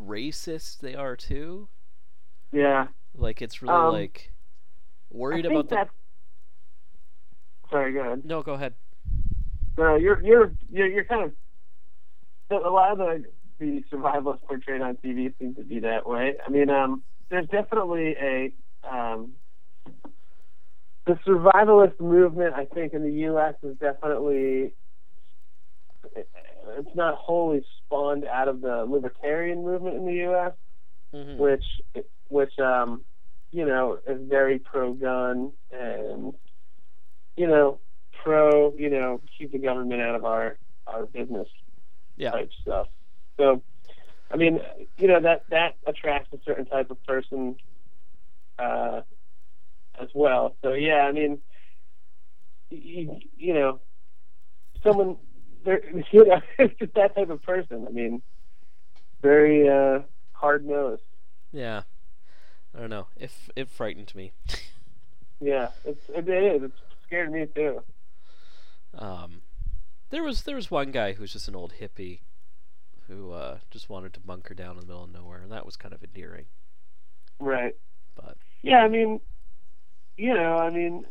racist 0.00 0.80
they 0.80 0.94
are 0.94 1.16
too. 1.16 1.68
yeah. 2.52 2.86
Like 3.16 3.40
it's 3.42 3.62
really 3.62 3.74
Um, 3.74 3.92
like 3.92 4.32
worried 5.10 5.46
about 5.46 5.68
the. 5.68 5.76
that's. 5.76 5.90
Sorry, 7.70 7.92
go 7.92 8.00
ahead. 8.00 8.24
No, 8.24 8.42
go 8.42 8.54
ahead. 8.54 8.74
No, 9.78 9.96
you're 9.96 10.20
you're 10.22 10.52
you're, 10.70 10.86
you're 10.88 11.04
kind 11.04 11.24
of. 11.24 11.32
A 12.64 12.68
lot 12.70 12.92
of 12.92 12.98
the 12.98 13.24
the 13.58 13.82
survivalists 13.92 14.42
portrayed 14.42 14.80
on 14.82 14.96
TV 14.96 15.32
seem 15.38 15.54
to 15.54 15.62
be 15.62 15.80
that 15.80 16.08
way. 16.08 16.34
I 16.44 16.50
mean, 16.50 16.70
um, 16.70 17.02
there's 17.30 17.48
definitely 17.48 18.14
a 18.20 18.52
um, 18.88 19.32
the 21.06 21.18
survivalist 21.26 22.00
movement. 22.00 22.54
I 22.54 22.64
think 22.66 22.92
in 22.94 23.02
the 23.02 23.12
U.S. 23.28 23.54
is 23.62 23.76
definitely 23.78 24.74
it's 26.14 26.94
not 26.94 27.14
wholly 27.16 27.64
spawned 27.84 28.24
out 28.26 28.48
of 28.48 28.60
the 28.60 28.84
libertarian 28.88 29.62
movement 29.64 29.96
in 29.96 30.06
the 30.06 30.14
U.S 30.14 30.52
hmm 31.14 31.36
which 31.38 31.64
which 32.28 32.58
um 32.58 33.02
you 33.52 33.64
know 33.64 33.98
is 34.08 34.18
very 34.28 34.58
pro 34.58 34.92
gun 34.92 35.52
and 35.72 36.34
you 37.36 37.46
know 37.46 37.78
pro 38.22 38.74
you 38.76 38.90
know 38.90 39.20
keep 39.38 39.52
the 39.52 39.58
government 39.58 40.00
out 40.00 40.14
of 40.14 40.24
our 40.24 40.58
our 40.86 41.06
business 41.06 41.48
Yeah. 42.16 42.30
type 42.32 42.50
stuff 42.62 42.88
so 43.38 43.62
i 44.30 44.36
mean 44.36 44.60
you 44.98 45.08
know 45.08 45.20
that 45.20 45.44
that 45.50 45.76
attracts 45.86 46.32
a 46.32 46.38
certain 46.44 46.64
type 46.66 46.90
of 46.90 47.02
person 47.04 47.56
uh 48.58 49.00
as 50.00 50.08
well 50.14 50.56
so 50.62 50.72
yeah 50.72 51.06
i 51.06 51.12
mean 51.12 51.38
you, 52.70 53.18
you 53.36 53.54
know 53.54 53.80
someone 54.82 55.16
there 55.64 55.80
you 56.12 56.24
know 56.26 56.40
it's 56.58 56.78
just 56.78 56.94
that 56.94 57.14
type 57.14 57.30
of 57.30 57.42
person 57.42 57.86
i 57.88 57.90
mean 57.92 58.22
very 59.22 59.68
uh 59.68 60.00
hard 60.32 60.66
nosed 60.66 61.02
Yeah. 61.52 61.82
I 62.76 62.80
don't 62.80 62.90
know. 62.90 63.06
It 63.16 63.30
it 63.54 63.68
frightened 63.70 64.12
me. 64.16 64.32
Yeah, 65.40 65.68
it's 65.84 66.00
it 66.08 66.28
is. 66.28 66.62
It 66.64 66.72
scared 67.06 67.30
me 67.30 67.46
too. 67.54 67.82
Um, 68.96 69.42
there 70.10 70.22
was 70.22 70.42
there 70.42 70.56
was 70.56 70.70
one 70.70 70.90
guy 70.90 71.12
who 71.12 71.20
was 71.22 71.32
just 71.32 71.48
an 71.48 71.54
old 71.56 71.74
hippie, 71.80 72.20
who 73.08 73.32
uh, 73.32 73.58
just 73.70 73.88
wanted 73.88 74.14
to 74.14 74.20
bunker 74.20 74.54
down 74.54 74.72
in 74.72 74.80
the 74.80 74.86
middle 74.86 75.04
of 75.04 75.12
nowhere, 75.12 75.42
and 75.42 75.52
that 75.52 75.66
was 75.66 75.76
kind 75.76 75.94
of 75.94 76.02
endearing. 76.02 76.46
Right. 77.38 77.74
But 78.14 78.36
Yeah, 78.62 78.78
I 78.78 78.88
mean, 78.88 79.20
you 80.16 80.34
know, 80.34 80.56
I 80.56 80.70
mean, 80.70 81.04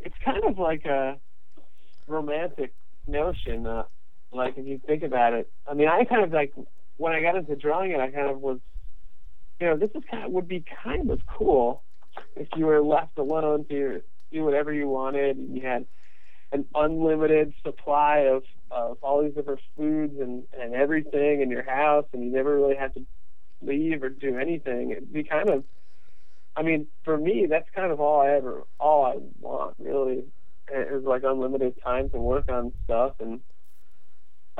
it's 0.00 0.16
kind 0.24 0.44
of 0.44 0.58
like 0.58 0.84
a 0.84 1.18
romantic 2.06 2.74
notion. 3.06 3.66
Uh, 3.66 3.84
like 4.32 4.54
if 4.56 4.66
you 4.66 4.80
think 4.86 5.02
about 5.02 5.32
it, 5.32 5.50
I 5.66 5.74
mean, 5.74 5.88
I 5.88 6.04
kind 6.04 6.24
of 6.24 6.32
like 6.32 6.52
when 6.96 7.12
I 7.12 7.22
got 7.22 7.36
into 7.36 7.56
drawing 7.56 7.92
it, 7.92 8.00
I 8.00 8.10
kind 8.10 8.30
of 8.30 8.40
was, 8.40 8.58
you 9.60 9.66
know, 9.66 9.76
this 9.76 9.90
is 9.94 10.02
kind 10.10 10.24
of 10.24 10.32
would 10.32 10.48
be 10.48 10.64
kind 10.84 11.10
of 11.10 11.20
cool 11.26 11.82
if 12.36 12.48
you 12.56 12.66
were 12.66 12.82
left 12.82 13.18
alone 13.18 13.64
to 13.70 14.02
do 14.32 14.44
whatever 14.44 14.72
you 14.72 14.88
wanted 14.88 15.36
and 15.36 15.56
you 15.56 15.62
had 15.66 15.86
an 16.52 16.64
unlimited 16.74 17.52
supply 17.64 18.18
of 18.18 18.42
of 18.70 18.98
all 19.02 19.22
these 19.22 19.34
different 19.34 19.60
foods 19.76 20.14
and 20.20 20.44
and 20.60 20.74
everything 20.74 21.40
in 21.40 21.50
your 21.50 21.62
house 21.62 22.06
and 22.12 22.24
you 22.24 22.30
never 22.30 22.56
really 22.56 22.76
have 22.76 22.92
to 22.94 23.04
leave 23.62 24.02
or 24.02 24.08
do 24.08 24.38
anything 24.38 24.90
it'd 24.90 25.12
be 25.12 25.22
kind 25.22 25.50
of 25.50 25.64
i 26.56 26.62
mean 26.62 26.86
for 27.04 27.18
me 27.18 27.46
that's 27.48 27.68
kind 27.74 27.92
of 27.92 28.00
all 28.00 28.20
i 28.20 28.28
ever 28.30 28.64
all 28.78 29.04
i 29.04 29.16
want 29.40 29.74
really 29.78 30.24
is 30.72 31.04
like 31.04 31.22
unlimited 31.24 31.74
time 31.82 32.08
to 32.10 32.18
work 32.18 32.48
on 32.50 32.72
stuff 32.84 33.14
and 33.20 33.40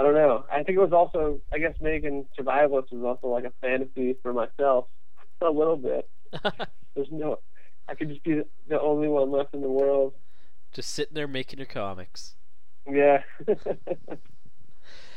I 0.01 0.03
don't 0.03 0.15
know. 0.15 0.47
I 0.51 0.63
think 0.63 0.79
it 0.79 0.81
was 0.81 0.95
also, 0.95 1.43
I 1.53 1.59
guess, 1.59 1.75
making 1.79 2.25
Survivalist 2.39 2.91
was 2.91 3.05
also 3.05 3.27
like 3.27 3.45
a 3.45 3.53
fantasy 3.61 4.17
for 4.23 4.33
myself, 4.33 4.87
a 5.43 5.51
little 5.51 5.77
bit. 5.77 6.09
There's 6.95 7.09
no, 7.11 7.41
I 7.87 7.95
could 7.95 8.09
just 8.09 8.25
be 8.25 8.41
the 8.67 8.81
only 8.81 9.09
one 9.09 9.31
left 9.31 9.53
in 9.53 9.61
the 9.61 9.69
world. 9.69 10.15
Just 10.73 10.91
sitting 10.91 11.15
there 11.15 11.29
making 11.29 11.59
your 11.59 11.67
comics. 11.67 12.35
Yeah. 12.91 13.23
but 13.47 13.57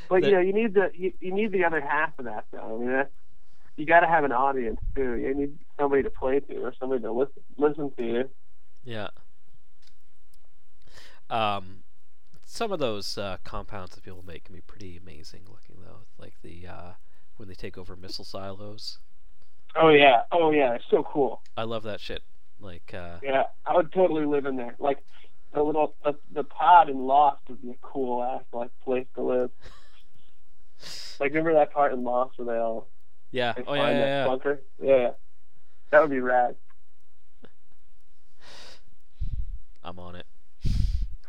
That- 0.10 0.24
you 0.24 0.32
know, 0.32 0.40
you 0.40 0.54
need 0.54 0.74
the 0.74 0.92
you, 0.94 1.14
you 1.20 1.32
need 1.34 1.52
the 1.52 1.64
other 1.66 1.82
half 1.82 2.18
of 2.20 2.26
that 2.26 2.46
though. 2.52 2.76
I 2.76 2.80
mean, 2.80 2.92
that's, 2.92 3.12
you 3.76 3.86
got 3.86 4.02
to 4.02 4.08
have 4.08 4.24
an 4.24 4.32
audience 4.32 4.80
too. 4.96 5.16
You 5.16 5.34
need 5.34 5.58
somebody 5.80 6.04
to 6.04 6.10
play 6.10 6.40
to 6.40 6.56
or 6.58 6.74
somebody 6.80 7.02
to 7.02 7.12
listen 7.12 7.42
listen 7.58 7.92
to 7.98 8.04
you. 8.04 8.30
Yeah. 8.84 9.08
Um, 11.30 11.84
some 12.46 12.72
of 12.72 12.80
those 12.80 13.18
uh, 13.18 13.38
compounds 13.44 13.96
that 13.96 14.04
people 14.04 14.24
make 14.26 14.46
can 14.46 14.54
be 14.56 14.62
pretty 14.62 14.98
amazing 14.98 15.42
looking, 15.48 15.78
though. 15.84 16.02
Like 16.20 16.36
the 16.44 16.68
uh, 16.68 16.92
when 17.38 17.48
they 17.48 17.56
take 17.56 17.78
over 17.78 17.96
missile 17.96 18.26
silos. 18.26 19.00
Oh 19.76 19.90
yeah, 19.90 20.22
oh 20.32 20.52
yeah, 20.52 20.76
it's 20.76 20.86
so 20.92 21.04
cool. 21.04 21.42
I 21.58 21.64
love 21.64 21.82
that 21.84 22.00
shit. 22.00 22.22
Like, 22.60 22.94
uh, 22.94 23.18
Yeah, 23.24 23.46
I 23.66 23.76
would 23.76 23.92
totally 23.92 24.26
live 24.26 24.46
in 24.46 24.56
there. 24.56 24.76
Like 24.78 25.04
the 25.54 25.62
little 25.62 25.96
the, 26.04 26.16
the 26.32 26.44
pod 26.44 26.90
in 26.90 27.00
Lost 27.00 27.42
would 27.50 27.62
be 27.62 27.72
a 27.72 27.78
cool 27.82 28.24
ass 28.24 28.44
like 28.52 28.72
place 28.84 29.08
to 29.16 29.22
live. 29.22 29.52
Like 31.20 31.32
remember 31.32 31.54
that 31.54 31.74
part 31.74 31.94
in 31.94 32.04
Lost 32.04 32.38
where 32.38 32.46
they 32.46 32.62
all 32.62 32.88
yeah, 33.32 33.54
they 33.54 33.64
oh 33.66 33.74
yeah, 33.74 33.82
yeah, 33.82 33.94
that 33.94 34.06
yeah. 34.06 34.28
bunker? 34.28 34.62
Yeah, 34.82 35.10
that 35.92 36.02
would 36.02 36.12
be 36.12 36.20
rad. 36.20 36.56
I'm 39.84 40.00
on 40.00 40.16
it. 40.16 40.26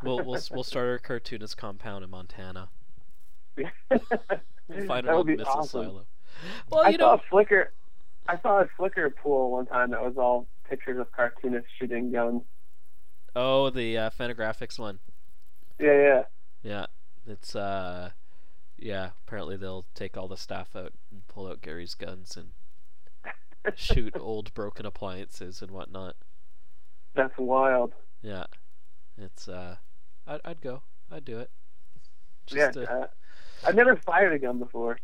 We'll 0.02 0.18
we'll 0.18 0.40
we'll 0.50 0.64
start 0.64 0.88
our 0.88 0.98
cartoonist 0.98 1.56
compound 1.56 2.04
in 2.04 2.10
Montana. 2.10 2.68
We'll 4.68 4.86
find 4.86 5.06
that 5.06 5.14
would 5.14 5.26
be 5.26 5.36
missile 5.36 5.52
awesome. 5.52 5.84
silo. 5.84 6.06
Well, 6.70 6.84
I 6.84 6.88
you 6.88 6.98
saw 6.98 7.16
know, 7.16 7.20
a 7.30 7.34
Flickr. 7.34 7.66
I 8.26 8.38
saw 8.40 8.62
a 8.62 8.68
Flickr 8.78 9.14
pool 9.14 9.52
one 9.52 9.66
time 9.66 9.90
that 9.90 10.02
was 10.02 10.16
all 10.16 10.48
pictures 10.68 10.98
of 10.98 11.12
cartoonists 11.12 11.68
shooting 11.78 12.10
guns. 12.10 12.42
Oh 13.36 13.70
the 13.70 13.96
uh, 13.98 14.10
Fantagraphics 14.10 14.78
one. 14.78 14.98
Yeah, 15.78 15.92
yeah. 15.98 16.22
Yeah, 16.62 16.86
it's 17.26 17.54
uh, 17.54 18.10
yeah. 18.78 19.10
Apparently 19.26 19.56
they'll 19.56 19.84
take 19.94 20.16
all 20.16 20.28
the 20.28 20.36
staff 20.36 20.74
out 20.76 20.92
and 21.10 21.26
pull 21.28 21.46
out 21.46 21.60
Gary's 21.60 21.94
guns 21.94 22.36
and 22.36 22.50
shoot 23.76 24.14
old 24.18 24.52
broken 24.54 24.86
appliances 24.86 25.60
and 25.62 25.70
whatnot. 25.70 26.16
That's 27.14 27.36
wild. 27.38 27.92
Yeah, 28.22 28.44
it's 29.18 29.48
uh, 29.48 29.76
I'd, 30.26 30.40
I'd 30.44 30.60
go. 30.60 30.82
I'd 31.10 31.24
do 31.24 31.38
it. 31.38 31.50
yeah, 32.50 32.70
Just, 32.72 32.78
uh, 32.78 32.92
uh, 32.92 33.06
I've 33.66 33.74
never 33.74 33.96
fired 33.96 34.32
a 34.32 34.38
gun 34.38 34.58
before. 34.58 34.98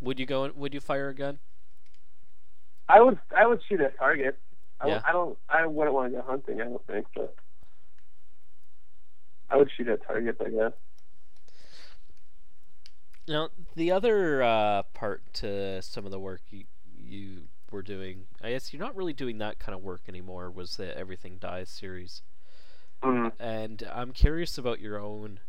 would 0.00 0.18
you 0.18 0.26
go? 0.26 0.50
Would 0.54 0.74
you 0.74 0.80
fire 0.80 1.08
a 1.08 1.14
gun? 1.14 1.38
I 2.88 3.00
would 3.00 3.18
I 3.36 3.46
would 3.46 3.60
shoot 3.68 3.80
at 3.80 3.98
target. 3.98 4.38
I, 4.80 4.88
Yeah. 4.88 5.02
I 5.06 5.12
don't 5.12 5.38
I 5.48 5.66
wouldn't 5.66 5.94
want 5.94 6.12
to 6.12 6.18
go 6.20 6.26
hunting. 6.26 6.60
I 6.60 6.64
don't 6.64 6.86
think, 6.86 7.06
but 7.14 7.34
I 9.50 9.56
would 9.56 9.70
shoot 9.76 9.88
at 9.88 10.06
targets. 10.06 10.40
I 10.40 10.50
guess. 10.50 10.72
Now, 13.28 13.48
the 13.74 13.90
other 13.90 14.42
uh, 14.42 14.82
part 14.94 15.22
to 15.34 15.82
some 15.82 16.04
of 16.04 16.12
the 16.12 16.20
work 16.20 16.42
you, 16.50 16.64
you 16.96 17.42
were 17.72 17.82
doing, 17.82 18.26
I 18.40 18.50
guess 18.50 18.72
you're 18.72 18.82
not 18.82 18.94
really 18.94 19.12
doing 19.12 19.38
that 19.38 19.58
kind 19.58 19.74
of 19.74 19.82
work 19.82 20.02
anymore, 20.08 20.48
was 20.48 20.76
the 20.76 20.96
Everything 20.96 21.38
Dies 21.38 21.68
series. 21.68 22.22
Mm. 23.02 23.32
And 23.40 23.82
I'm 23.92 24.12
curious 24.12 24.58
about 24.58 24.80
your 24.80 25.00
own 25.00 25.40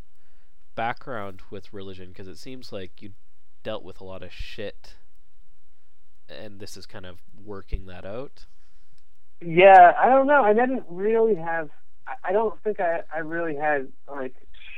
background 0.74 1.42
with 1.50 1.72
religion, 1.72 2.08
because 2.08 2.26
it 2.26 2.38
seems 2.38 2.72
like 2.72 3.00
you 3.00 3.12
dealt 3.62 3.84
with 3.84 4.00
a 4.00 4.04
lot 4.04 4.24
of 4.24 4.32
shit, 4.32 4.94
and 6.28 6.58
this 6.58 6.76
is 6.76 6.84
kind 6.84 7.06
of 7.06 7.18
working 7.44 7.86
that 7.86 8.04
out. 8.04 8.46
Yeah, 9.40 9.92
I 9.98 10.08
don't 10.08 10.26
know. 10.26 10.42
I 10.42 10.52
didn't 10.52 10.84
really 10.88 11.36
have. 11.36 11.70
I, 12.24 12.32
don't 12.32 12.60
think 12.62 12.80
I 12.80 13.02
I 13.14 13.18
really 13.18 13.54
had 13.54 13.88
like 14.10 14.34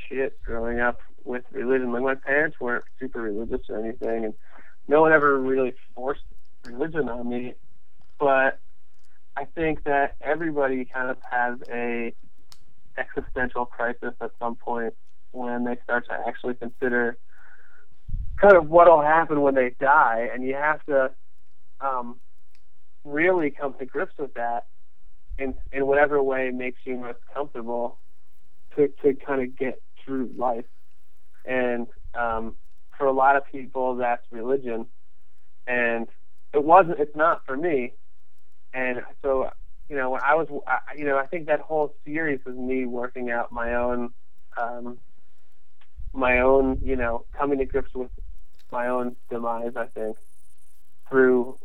shit 0.07 0.41
growing 0.43 0.79
up 0.79 0.99
with 1.23 1.43
religion. 1.51 1.91
Like 1.91 2.03
my 2.03 2.15
parents 2.15 2.59
weren't 2.59 2.83
super 2.99 3.21
religious 3.21 3.61
or 3.69 3.79
anything, 3.79 4.25
and 4.25 4.33
no 4.87 5.01
one 5.01 5.13
ever 5.13 5.39
really 5.39 5.73
forced 5.95 6.23
religion 6.65 7.09
on 7.09 7.27
me. 7.29 7.53
But 8.19 8.59
I 9.35 9.45
think 9.45 9.83
that 9.85 10.15
everybody 10.21 10.85
kind 10.85 11.09
of 11.09 11.17
has 11.29 11.57
a 11.71 12.13
existential 12.97 13.65
crisis 13.65 14.13
at 14.21 14.31
some 14.39 14.55
point 14.55 14.93
when 15.31 15.63
they 15.63 15.77
start 15.83 16.05
to 16.07 16.13
actually 16.27 16.55
consider 16.55 17.17
kind 18.39 18.55
of 18.55 18.69
what'll 18.69 19.01
happen 19.01 19.41
when 19.41 19.55
they 19.55 19.73
die, 19.79 20.29
and 20.33 20.43
you 20.43 20.53
have 20.55 20.83
to 20.85 21.11
um, 21.79 22.19
really 23.03 23.51
come 23.51 23.73
to 23.79 23.85
grips 23.85 24.17
with 24.17 24.33
that 24.35 24.65
in 25.37 25.55
in 25.71 25.87
whatever 25.87 26.21
way 26.21 26.51
makes 26.51 26.79
you 26.85 26.97
most 26.97 27.19
comfortable 27.33 27.97
to 28.75 28.87
to 29.03 29.13
kind 29.13 29.41
of 29.41 29.57
get 29.57 29.81
through 30.03 30.31
life. 30.37 30.65
And 31.45 31.87
um, 32.13 32.55
for 32.97 33.07
a 33.07 33.11
lot 33.11 33.35
of 33.35 33.43
people, 33.51 33.95
that's 33.95 34.23
religion, 34.31 34.85
and 35.67 36.07
it 36.53 36.63
wasn't. 36.63 36.99
It's 36.99 37.15
not 37.15 37.45
for 37.45 37.57
me. 37.57 37.93
And 38.73 39.01
so, 39.21 39.49
you 39.89 39.95
know, 39.97 40.11
when 40.11 40.21
I 40.23 40.35
was, 40.35 40.47
I, 40.67 40.77
you 40.95 41.05
know, 41.05 41.17
I 41.17 41.25
think 41.25 41.47
that 41.47 41.59
whole 41.59 41.93
series 42.05 42.39
was 42.45 42.55
me 42.55 42.85
working 42.85 43.31
out 43.31 43.51
my 43.51 43.73
own, 43.75 44.11
um, 44.57 44.97
my 46.13 46.39
own, 46.39 46.79
you 46.81 46.95
know, 46.95 47.25
coming 47.37 47.57
to 47.57 47.65
grips 47.65 47.93
with 47.93 48.11
my 48.71 48.87
own 48.87 49.15
demise. 49.29 49.73
I 49.75 49.87
think 49.87 50.17
through 51.09 51.57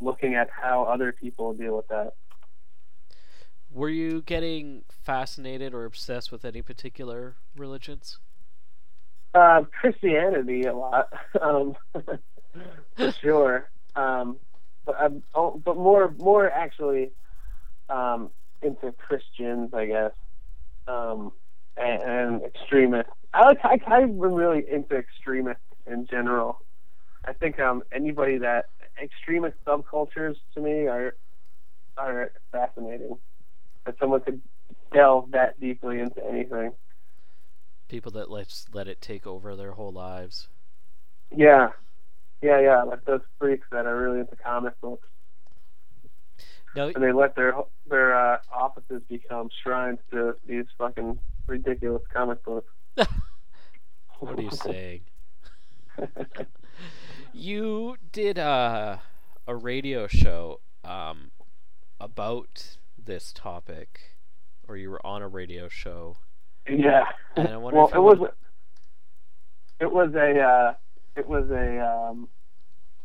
looking 0.00 0.34
at 0.34 0.48
how 0.50 0.84
other 0.84 1.12
people 1.12 1.52
deal 1.52 1.76
with 1.76 1.88
that. 1.88 2.14
Were 3.72 3.88
you 3.88 4.22
getting 4.22 4.82
fascinated 4.88 5.74
or 5.74 5.84
obsessed 5.84 6.32
with 6.32 6.44
any 6.44 6.62
particular 6.62 7.36
religions? 7.56 8.18
Uh, 9.32 9.62
Christianity 9.80 10.62
a 10.64 10.74
lot, 10.74 11.08
um, 11.40 11.76
for 12.96 13.12
sure. 13.20 13.70
Um, 13.94 14.38
but 14.84 14.96
I'm, 14.98 15.22
oh, 15.34 15.60
but 15.64 15.76
more 15.76 16.12
more 16.18 16.50
actually 16.50 17.12
um, 17.88 18.30
into 18.62 18.92
Christians, 18.92 19.72
I 19.72 19.86
guess, 19.86 20.12
um, 20.88 21.32
and, 21.76 22.02
and 22.02 22.42
extremists. 22.42 23.12
I 23.32 23.46
like 23.46 23.60
I 23.62 24.00
of 24.02 24.08
been 24.20 24.34
really 24.34 24.64
into 24.68 24.96
extremists 24.96 25.62
in 25.86 26.06
general. 26.06 26.60
I 27.24 27.32
think 27.34 27.60
um, 27.60 27.82
anybody 27.92 28.38
that 28.38 28.66
extremist 29.02 29.56
subcultures 29.66 30.36
to 30.54 30.60
me 30.60 30.86
are 30.86 31.14
are 31.96 32.32
fascinating. 32.52 33.18
That 33.86 33.96
someone 33.98 34.20
could 34.20 34.40
delve 34.92 35.30
that 35.32 35.58
deeply 35.60 36.00
into 36.00 36.24
anything. 36.26 36.72
People 37.88 38.12
that 38.12 38.30
let 38.30 38.64
let 38.72 38.88
it 38.88 39.00
take 39.00 39.26
over 39.26 39.56
their 39.56 39.72
whole 39.72 39.92
lives. 39.92 40.48
Yeah, 41.34 41.70
yeah, 42.42 42.60
yeah. 42.60 42.82
Like 42.82 43.04
those 43.04 43.20
freaks 43.38 43.66
that 43.72 43.86
are 43.86 44.00
really 44.00 44.20
into 44.20 44.36
comic 44.36 44.80
books, 44.80 45.08
Now, 46.74 46.88
and 46.88 47.02
they 47.02 47.12
let 47.12 47.34
their 47.36 47.54
their 47.88 48.14
uh, 48.14 48.38
offices 48.54 49.02
become 49.08 49.48
shrines 49.62 49.98
to 50.12 50.34
these 50.46 50.66
fucking 50.78 51.18
ridiculous 51.46 52.02
comic 52.12 52.44
books. 52.44 52.72
what 54.18 54.38
are 54.38 54.42
you 54.42 54.50
saying? 54.50 55.02
You 57.32 57.96
did 58.12 58.38
uh, 58.38 58.98
a 59.46 59.54
radio 59.56 60.06
show 60.06 60.60
um, 60.84 61.30
about 62.00 62.76
this 63.02 63.32
topic, 63.32 64.16
or 64.66 64.76
you 64.76 64.90
were 64.90 65.04
on 65.06 65.22
a 65.22 65.28
radio 65.28 65.68
show. 65.68 66.16
yeah. 66.68 67.04
And 67.36 67.48
I 67.48 67.56
wonder 67.56 67.78
well, 67.78 67.88
if 67.88 67.94
it 67.94 68.00
was 68.00 68.18
would- 68.18 68.32
it 69.80 69.90
was 69.90 70.14
a 70.14 70.38
uh, 70.40 70.74
it 71.16 71.26
was 71.26 71.48
a 71.50 71.78
um, 72.10 72.28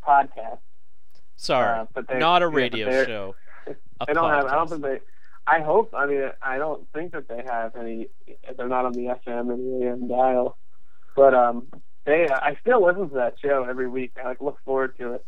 podcast. 0.06 0.60
Sorry, 1.38 1.80
uh, 1.82 1.86
but 1.94 2.08
they- 2.08 2.20
not 2.20 2.42
a 2.42 2.48
radio 2.48 2.90
they're- 2.90 3.06
show. 3.06 3.36
A 4.02 4.06
They 4.08 4.14
don't 4.14 4.30
have. 4.30 4.46
I 4.46 4.56
don't 4.56 4.70
think 4.70 4.82
they. 4.82 5.00
I 5.48 5.62
hope. 5.62 5.94
I 5.96 6.06
mean, 6.06 6.30
I 6.42 6.58
don't 6.58 6.86
think 6.94 7.14
that 7.14 7.28
they 7.30 7.42
have 7.50 7.76
any. 7.78 8.08
They're 8.58 8.68
not 8.68 8.86
on 8.86 8.92
the 8.92 9.16
FM 9.26 9.54
and 9.54 9.84
AM 9.84 10.08
dial, 10.10 10.58
but 11.16 11.34
um, 11.34 11.68
they. 12.06 12.28
I 12.30 12.58
still 12.62 12.86
listen 12.86 13.10
to 13.10 13.16
that 13.16 13.36
show 13.42 13.66
every 13.68 13.88
week. 13.88 14.14
I 14.22 14.28
like 14.28 14.42
look 14.42 14.58
forward 14.64 14.98
to 15.00 15.14
it. 15.14 15.26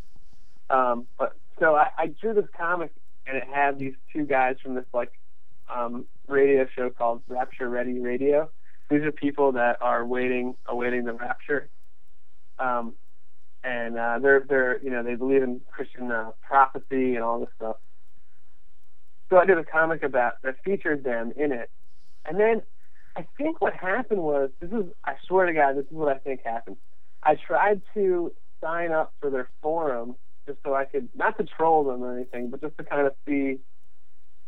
Um, 0.70 1.08
but 1.18 1.34
so 1.60 1.76
I, 1.76 1.88
I 1.98 2.08
drew 2.08 2.34
this 2.34 2.46
comic, 2.58 2.92
and 3.26 3.38
it 3.38 3.44
had 3.52 3.80
these 3.80 3.94
two 4.14 4.26
guys 4.26 4.56
from 4.64 4.76
this 4.76 4.86
like 4.94 5.12
um 5.74 6.06
radio 6.28 6.66
show 6.76 6.90
called 6.90 7.22
Rapture 7.28 7.70
Ready 7.70 8.00
Radio. 8.00 8.50
These 8.90 9.02
are 9.02 9.12
people 9.12 9.54
that 9.54 9.78
are 9.82 10.06
waiting, 10.06 10.56
awaiting 10.68 11.04
the 11.04 11.14
rapture. 11.14 11.70
Um, 12.58 12.94
and 13.64 13.98
uh, 13.98 14.20
they're 14.20 14.46
they're 14.48 14.82
you 14.84 14.90
know 14.90 15.04
they 15.04 15.16
believe 15.16 15.44
in 15.44 15.62
Christian 15.72 16.12
uh, 16.12 16.32
prophecy 16.42 17.16
and 17.16 17.24
all 17.24 17.40
this 17.40 17.50
stuff. 17.56 17.78
So 19.30 19.38
I 19.38 19.46
did 19.46 19.58
a 19.58 19.66
comic 19.66 20.04
about 20.04 20.34
that 20.44 20.56
featured 20.64 21.04
them 21.04 21.34
in 21.36 21.52
it, 21.52 21.70
and 22.26 22.40
then 22.40 22.62
I 23.18 23.26
think 23.36 23.60
what 23.62 23.74
happened 23.74 24.22
was 24.22 24.52
this 24.60 24.70
is 24.70 24.86
I 25.04 25.16
swear 25.28 25.48
to 25.48 25.54
God, 25.54 25.76
this 25.76 25.86
is 25.86 25.92
what 25.92 26.16
I 26.16 26.20
think 26.20 26.42
happened. 26.46 26.78
I 27.24 27.36
tried 27.36 27.82
to 27.96 28.32
sign 28.62 28.92
up 28.92 29.12
for 29.20 29.32
their 29.32 29.50
forum 29.64 30.16
just 30.46 30.60
so 30.64 30.76
I 30.76 30.86
could 30.86 31.10
not 31.16 31.36
to 31.40 31.44
troll 31.44 31.84
them 31.84 32.04
or 32.04 32.16
anything, 32.16 32.52
but 32.52 32.62
just 32.62 32.78
to 32.78 32.84
kind 32.84 33.08
of 33.08 33.14
see. 33.28 33.58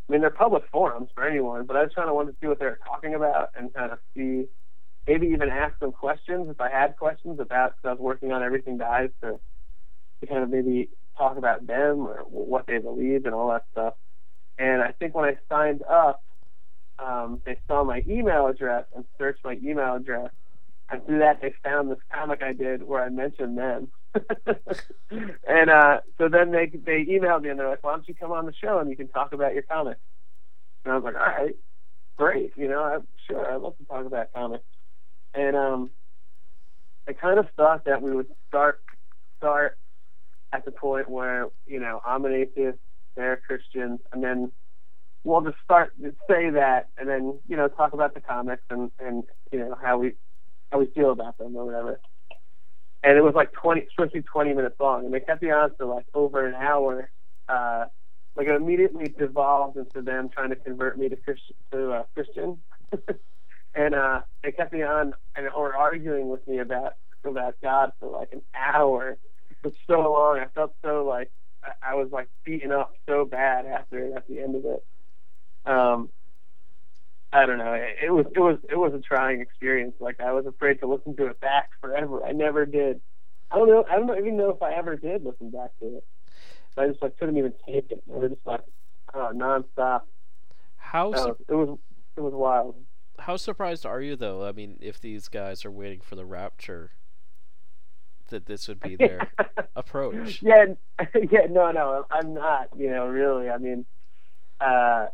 I 0.08 0.12
mean, 0.12 0.22
they're 0.22 0.30
public 0.30 0.64
forums 0.72 1.10
for 1.16 1.28
anyone, 1.28 1.66
but 1.66 1.78
I 1.78 1.84
just 1.84 1.96
kind 1.96 2.10
of 2.10 2.16
wanted 2.16 2.32
to 2.34 2.38
see 2.42 2.48
what 2.48 2.60
they 2.60 2.66
were 2.66 2.80
talking 2.88 3.16
about 3.16 3.50
and 3.56 3.74
kind 3.74 3.92
of 3.92 4.00
see, 4.16 4.46
maybe 5.08 5.28
even 5.28 5.50
ask 5.50 5.78
them 5.80 5.92
questions 5.92 6.48
if 6.50 6.62
I 6.62 6.70
had 6.70 6.96
questions 6.98 7.40
about. 7.40 7.76
Because 7.76 7.90
I 7.90 7.92
was 7.94 8.00
working 8.00 8.32
on 8.32 8.44
everything 8.44 8.78
dies 8.78 9.10
to 9.24 9.40
to 10.22 10.28
kind 10.28 10.44
of 10.44 10.50
maybe 10.52 10.90
talk 11.18 11.38
about 11.38 11.66
them 11.66 12.02
or 12.02 12.24
what 12.30 12.68
they 12.68 12.78
believe 12.78 13.26
and 13.26 13.34
all 13.34 13.50
that 13.50 13.66
stuff. 13.72 13.96
And 14.60 14.84
I 14.84 14.92
think 14.92 15.16
when 15.16 15.26
I 15.26 15.38
signed 15.50 15.82
up, 15.90 16.22
um, 17.04 17.42
they 17.46 17.58
saw 17.68 17.84
my 17.84 18.04
email 18.08 18.48
address 18.48 18.86
and 18.96 19.06
searched 19.18 19.44
my 19.44 19.58
email 19.64 19.96
address. 19.96 20.32
And 20.92 21.06
through 21.06 21.20
that, 21.20 21.42
they 21.42 21.54
found 21.64 21.92
this 21.92 22.00
comic 22.12 22.42
I 22.42 22.54
did 22.54 22.84
where 22.84 23.04
I 23.04 23.10
mentioned 23.10 23.58
them. 23.58 23.90
and 25.48 25.70
uh, 25.70 26.00
so 26.18 26.30
then 26.30 26.52
they 26.52 26.66
they 26.66 27.06
emailed 27.06 27.44
me 27.44 27.50
and 27.50 27.60
they're 27.60 27.70
like, 27.70 27.84
"Why 27.84 27.92
don't 27.92 28.08
you 28.08 28.16
come 28.16 28.32
on 28.32 28.48
the 28.48 28.54
show 28.54 28.80
and 28.80 28.90
you 28.90 28.96
can 28.96 29.08
talk 29.08 29.34
about 29.34 29.54
your 29.54 29.62
comic?" 29.62 29.98
And 30.84 30.92
I 30.92 30.96
was 30.98 31.04
like, 31.04 31.14
"All 31.14 31.22
right, 31.22 31.56
great. 32.18 32.54
You 32.58 32.70
know, 32.70 32.82
I'm 32.82 33.08
sure, 33.28 33.54
I'd 33.54 33.62
love 33.62 33.78
to 33.78 33.86
talk 33.86 34.08
about 34.08 34.34
comics." 34.34 34.64
And 35.36 35.56
um, 35.56 35.92
I 37.08 37.14
kind 37.14 37.38
of 37.38 37.48
thought 37.56 37.86
that 37.86 38.02
we 38.02 38.12
would 38.12 38.28
start 38.48 38.82
start 39.38 39.78
at 40.52 40.66
the 40.66 40.72
point 40.72 41.08
where 41.08 41.48
you 41.68 41.80
know 41.80 42.02
I'm 42.04 42.26
an 42.26 42.34
atheist, 42.34 42.80
they're 43.16 43.38
Christians, 43.38 44.00
and 44.12 44.24
then 44.24 44.52
we'll 45.24 45.42
just 45.42 45.58
start 45.64 45.94
say 46.30 46.50
that, 46.52 46.90
and 46.98 47.10
then 47.10 47.40
you 47.48 47.58
know 47.58 47.68
talk 47.68 47.94
about 47.94 48.14
the 48.14 48.22
comics 48.22 48.64
and 48.70 48.92
and 49.00 49.24
you 49.52 49.60
know 49.60 49.76
how 49.82 49.98
we 49.98 50.14
how 50.72 50.80
we 50.80 50.88
feel 50.88 51.12
about 51.12 51.38
them 51.38 51.56
or 51.56 51.66
whatever. 51.66 52.00
And 53.04 53.18
it 53.18 53.22
was 53.22 53.34
like 53.36 53.52
twenty, 53.54 53.88
supposed 53.92 54.14
to 54.14 54.22
be 54.22 54.28
twenty 54.28 54.54
minutes 54.54 54.76
long, 54.80 55.06
and 55.06 55.14
they 55.14 55.20
kept 55.20 55.42
me 55.42 55.52
on 55.52 55.72
for 55.78 55.86
like 55.86 56.06
over 56.14 56.46
an 56.48 56.56
hour. 56.56 57.10
Uh, 57.48 57.86
like 58.36 58.48
it 58.48 58.56
immediately 58.56 59.10
devolved 59.10 59.78
into 59.78 60.02
them 60.02 60.30
trying 60.30 60.50
to 60.50 60.56
convert 60.56 60.98
me 60.98 61.10
to 61.10 61.16
Christian, 61.16 61.56
to 61.74 61.92
uh, 61.92 62.04
Christian, 62.14 62.58
and 63.76 63.96
uh, 63.96 64.22
they 64.44 64.52
kept 64.52 64.74
me 64.74 64.84
on 64.84 65.14
and 65.36 65.50
or 65.50 65.76
arguing 65.76 66.30
with 66.30 66.48
me 66.48 66.60
about 66.60 66.94
about 67.26 67.56
God 67.62 67.92
for 68.00 68.10
like 68.10 68.30
an 68.32 68.42
hour. 68.56 69.18
It 69.50 69.58
was 69.64 69.74
so 69.88 70.00
long. 70.00 70.40
I 70.40 70.48
felt 70.56 70.74
so 70.84 71.06
like 71.06 71.32
I, 71.64 71.92
I 71.92 71.96
was 71.96 72.10
like 72.12 72.30
beaten 72.46 72.72
up 72.72 72.94
so 73.08 73.26
bad 73.26 73.66
after 73.66 74.16
at 74.16 74.28
the 74.28 74.40
end 74.40 74.56
of 74.56 74.66
it. 74.66 74.86
Um, 75.66 76.10
I 77.32 77.46
don't 77.46 77.58
know. 77.60 77.74
It, 77.74 77.96
it 78.06 78.12
was 78.12 78.26
it 78.36 78.40
was 78.40 78.58
it 78.70 78.78
was 78.78 78.94
a 78.94 79.00
trying 79.00 79.42
experience. 79.42 79.96
Like 80.00 80.20
I 80.20 80.32
was 80.34 80.46
afraid 80.46 80.80
to 80.80 80.88
listen 80.88 81.16
to 81.18 81.28
it 81.28 81.40
back 81.40 81.70
forever. 81.82 82.26
I 82.26 82.32
never 82.32 82.66
did. 82.66 83.02
I 83.52 83.58
don't 83.58 83.68
know. 83.68 83.86
I 83.90 83.96
don't 83.98 84.18
even 84.18 84.38
know 84.38 84.50
if 84.52 84.62
I 84.62 84.74
ever 84.74 84.96
did 84.96 85.24
listen 85.24 85.50
back 85.52 85.72
to 85.80 85.98
it. 85.98 86.04
I 86.78 86.88
just 86.88 87.02
like 87.02 87.18
couldn't 87.20 87.38
even 87.38 87.54
take 87.66 87.92
it. 87.92 88.02
It 88.08 88.08
was 88.08 88.32
just 88.32 88.46
like 88.48 88.62
uh, 89.14 89.32
nonstop. 89.34 90.02
How 90.78 91.12
Uh, 91.12 91.24
su- 91.26 91.38
it 91.50 91.54
was 91.54 91.78
it 92.18 92.22
was 92.22 92.34
wild. 92.34 92.76
how 93.20 93.36
surprised 93.38 93.86
are 93.86 94.02
you 94.02 94.16
though? 94.16 94.46
I 94.46 94.52
mean, 94.54 94.78
if 94.82 95.00
these 95.00 95.28
guys 95.28 95.66
are 95.66 95.72
waiting 95.72 96.00
for 96.02 96.16
the 96.16 96.26
rapture, 96.26 96.92
that 98.30 98.46
this 98.46 98.68
would 98.68 98.80
be 98.80 98.96
their 98.96 99.30
approach. 99.76 100.42
Yeah, 100.42 100.66
yeah, 101.32 101.48
no, 101.50 101.72
no, 101.72 102.06
I'm 102.10 102.34
not. 102.34 102.70
You 102.78 102.90
know, 102.92 103.08
really. 103.08 103.50
I 103.50 103.58
mean, 103.58 103.86
uh, 104.62 105.08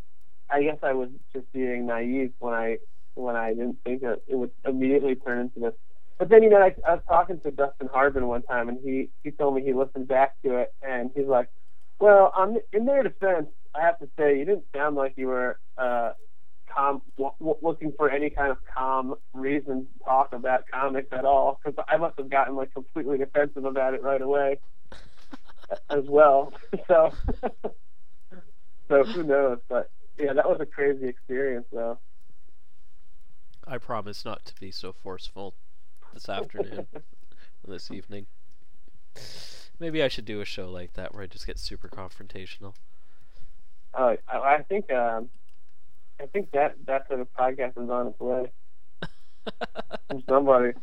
I 0.49 0.63
guess 0.63 0.77
I 0.83 0.93
was 0.93 1.09
just 1.33 1.51
being 1.53 1.87
naive 1.87 2.31
when 2.39 2.53
I 2.53 2.77
when 3.15 3.35
I 3.35 3.49
didn't 3.53 3.77
think 3.85 4.01
that 4.01 4.19
it 4.27 4.35
would 4.35 4.51
immediately 4.65 5.15
turn 5.15 5.39
into 5.39 5.59
this. 5.59 5.73
But 6.19 6.29
then, 6.29 6.43
you 6.43 6.49
know, 6.49 6.57
I, 6.61 6.73
I 6.87 6.93
was 6.95 7.03
talking 7.07 7.39
to 7.41 7.51
Dustin 7.51 7.89
Harbin 7.91 8.27
one 8.27 8.43
time, 8.43 8.69
and 8.69 8.79
he 8.83 9.09
he 9.23 9.31
told 9.31 9.55
me 9.55 9.63
he 9.63 9.73
listened 9.73 10.07
back 10.07 10.33
to 10.45 10.57
it, 10.59 10.69
and 10.81 11.11
he's 11.15 11.27
like, 11.27 11.49
"Well, 11.99 12.31
um, 12.37 12.57
in 12.73 12.85
their 12.85 13.03
defense, 13.03 13.47
I 13.75 13.81
have 13.81 13.99
to 13.99 14.09
say, 14.17 14.37
you 14.39 14.45
didn't 14.45 14.65
sound 14.75 14.95
like 14.95 15.13
you 15.17 15.27
were 15.27 15.59
uh, 15.77 16.11
w- 16.77 17.31
w- 17.39 17.57
looking 17.61 17.93
for 17.97 18.09
any 18.09 18.29
kind 18.29 18.51
of 18.51 18.57
calm 18.73 19.15
reason 19.33 19.87
to 19.87 20.05
talk 20.05 20.33
about 20.33 20.63
comics 20.73 21.09
at 21.11 21.25
all, 21.25 21.59
because 21.63 21.83
I 21.89 21.97
must 21.97 22.17
have 22.17 22.29
gotten 22.29 22.55
like 22.55 22.73
completely 22.73 23.17
defensive 23.17 23.65
about 23.65 23.93
it 23.93 24.03
right 24.03 24.21
away 24.21 24.59
as 25.89 26.03
well. 26.07 26.53
So, 26.87 27.11
so 28.89 29.03
who 29.05 29.23
knows? 29.23 29.59
But 29.69 29.89
yeah, 30.17 30.33
that 30.33 30.49
was 30.49 30.59
a 30.59 30.65
crazy 30.65 31.07
experience, 31.07 31.65
though. 31.71 31.97
I 33.67 33.77
promise 33.77 34.23
not 34.25 34.45
to 34.45 34.55
be 34.59 34.71
so 34.71 34.93
forceful 34.93 35.55
this 36.13 36.29
afternoon, 36.29 36.87
this 37.67 37.89
evening. 37.91 38.27
Maybe 39.79 40.03
I 40.03 40.07
should 40.07 40.25
do 40.25 40.39
a 40.41 40.45
show 40.45 40.69
like 40.69 40.93
that 40.93 41.13
where 41.13 41.23
I 41.23 41.27
just 41.27 41.47
get 41.47 41.59
super 41.59 41.87
confrontational. 41.87 42.73
Uh, 43.93 44.15
I, 44.27 44.37
I 44.37 44.61
think 44.63 44.91
um, 44.91 45.29
I 46.21 46.27
think 46.27 46.51
that 46.51 46.75
that 46.85 47.07
sort 47.07 47.21
of 47.21 47.33
podcast 47.33 47.81
is 47.81 47.89
on 47.89 48.07
its 48.07 48.19
way 48.19 48.51
from 50.07 50.23
somebody. 50.27 50.73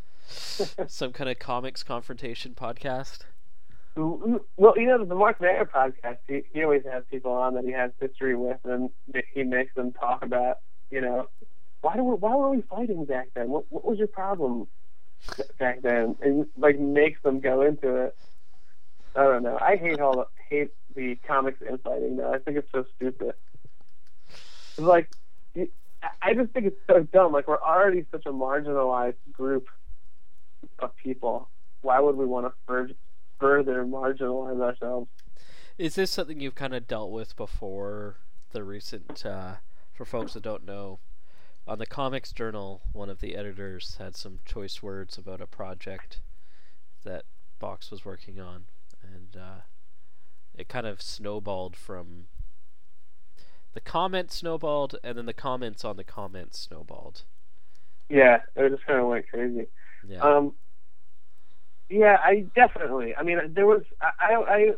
Some 0.87 1.13
kind 1.13 1.31
of 1.31 1.39
comics 1.39 1.83
confrontation 1.83 2.55
podcast. 2.55 3.21
Well, 3.97 4.75
you 4.77 4.87
know, 4.87 5.05
the 5.05 5.15
Marc 5.15 5.41
Maron 5.41 5.67
podcast, 5.67 6.19
he, 6.27 6.43
he 6.53 6.63
always 6.63 6.83
has 6.91 7.05
people 7.11 7.33
on 7.33 7.55
that 7.55 7.65
he 7.65 7.73
has 7.73 7.91
history 8.01 8.35
with, 8.35 8.59
and 8.65 8.91
he 9.35 9.43
makes 9.43 9.75
them 9.75 9.93
talk 9.93 10.23
about, 10.25 10.57
you 10.91 11.01
know, 11.01 11.27
why 11.83 11.97
do 11.97 12.05
we, 12.05 12.15
why 12.15 12.35
were 12.35 12.51
we 12.51 12.63
fighting 12.63 13.05
back 13.05 13.29
then? 13.35 13.51
What 13.51 13.65
what 13.71 13.85
was 13.85 13.99
your 13.99 14.09
problem 14.09 14.69
back 15.59 15.83
then? 15.83 16.17
And 16.23 16.47
like 16.57 16.79
makes 16.79 17.21
them 17.23 17.41
go 17.41 17.63
into 17.63 17.97
it. 17.97 18.17
I 19.17 19.25
don't 19.25 19.43
know. 19.43 19.59
I 19.61 19.77
hate 19.77 20.01
all 20.01 20.17
the 20.17 20.25
hate 20.49 20.71
the 20.95 21.17
comics 21.27 21.59
infighting 21.69 22.17
though. 22.17 22.33
I 22.33 22.39
think 22.39 22.57
it's 22.59 22.69
so 22.73 22.85
stupid. 22.97 23.35
It's 24.79 24.87
like, 24.87 25.11
I- 26.23 26.35
just 26.35 26.53
think 26.53 26.67
it's 26.67 26.81
so 26.89 27.03
dumb. 27.13 27.33
Like 27.33 27.49
we're 27.49 27.61
already 27.61 28.07
such 28.11 28.25
a 28.27 28.33
marginalized 28.33 29.17
group 29.33 29.67
of 30.79 30.97
people. 30.97 31.51
Why 31.83 32.01
would 32.01 32.17
we 32.17 32.27
want 32.27 32.47
to 32.47 32.53
fur- 32.67 32.89
further 33.43 33.85
marginalize 33.85 34.61
ourselves? 34.63 35.11
Is 35.77 35.97
this 35.97 36.13
something 36.13 36.41
you've 36.41 36.55
kind 36.55 36.75
of 36.75 36.87
dealt 36.87 37.11
with 37.11 37.35
before 37.35 38.19
the 38.53 38.63
recent, 38.63 39.27
uh, 39.27 39.55
for 39.93 40.05
folks 40.05 40.35
that 40.35 40.45
don't 40.45 40.65
know? 40.65 41.01
On 41.67 41.79
the 41.79 41.87
Comics 41.87 42.33
Journal, 42.33 42.83
one 42.93 43.11
of 43.11 43.21
the 43.21 43.35
editors 43.35 43.97
had 43.99 44.15
some 44.17 44.39
choice 44.45 44.83
words 44.83 45.19
about 45.19 45.41
a 45.41 45.47
project 45.47 46.21
that 47.05 47.25
Box 47.59 47.91
was 47.91 48.05
working 48.05 48.41
on, 48.41 48.65
and 49.03 49.37
uh, 49.37 49.61
it 50.55 50.69
kind 50.69 50.87
of 50.87 51.03
snowballed 51.03 51.77
from. 51.77 52.27
The 53.75 53.81
comment 53.81 54.31
snowballed, 54.31 54.97
and 55.03 55.17
then 55.17 55.27
the 55.27 55.33
comments 55.33 55.85
on 55.85 55.97
the 55.97 56.05
comments 56.05 56.59
snowballed. 56.59 57.23
Yeah, 58.09 58.41
it 58.55 58.69
just 58.69 58.85
kind 58.85 59.01
of 59.01 59.07
went 59.07 59.29
crazy. 59.29 59.69
Yeah. 60.07 60.21
Um, 60.21 60.53
yeah, 61.93 62.17
I 62.25 62.47
definitely. 62.55 63.15
I 63.15 63.23
mean, 63.23 63.39
there 63.55 63.67
was 63.67 63.83
I 64.01 64.35
I 64.35 64.71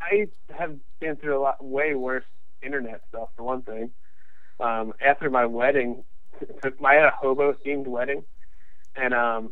I 0.00 0.26
have 0.58 0.74
been 1.00 1.16
through 1.16 1.38
a 1.38 1.42
lot 1.42 1.62
way 1.62 1.94
worse 1.94 2.24
internet 2.62 3.02
stuff 3.08 3.28
for 3.36 3.42
one 3.42 3.62
thing. 3.62 3.90
Um, 4.58 4.94
after 5.04 5.28
my 5.28 5.44
wedding, 5.44 6.02
I 6.62 6.94
had 6.94 7.04
a 7.04 7.10
hobo 7.10 7.54
themed 7.64 7.86
wedding, 7.86 8.24
and 8.96 9.12
um, 9.12 9.50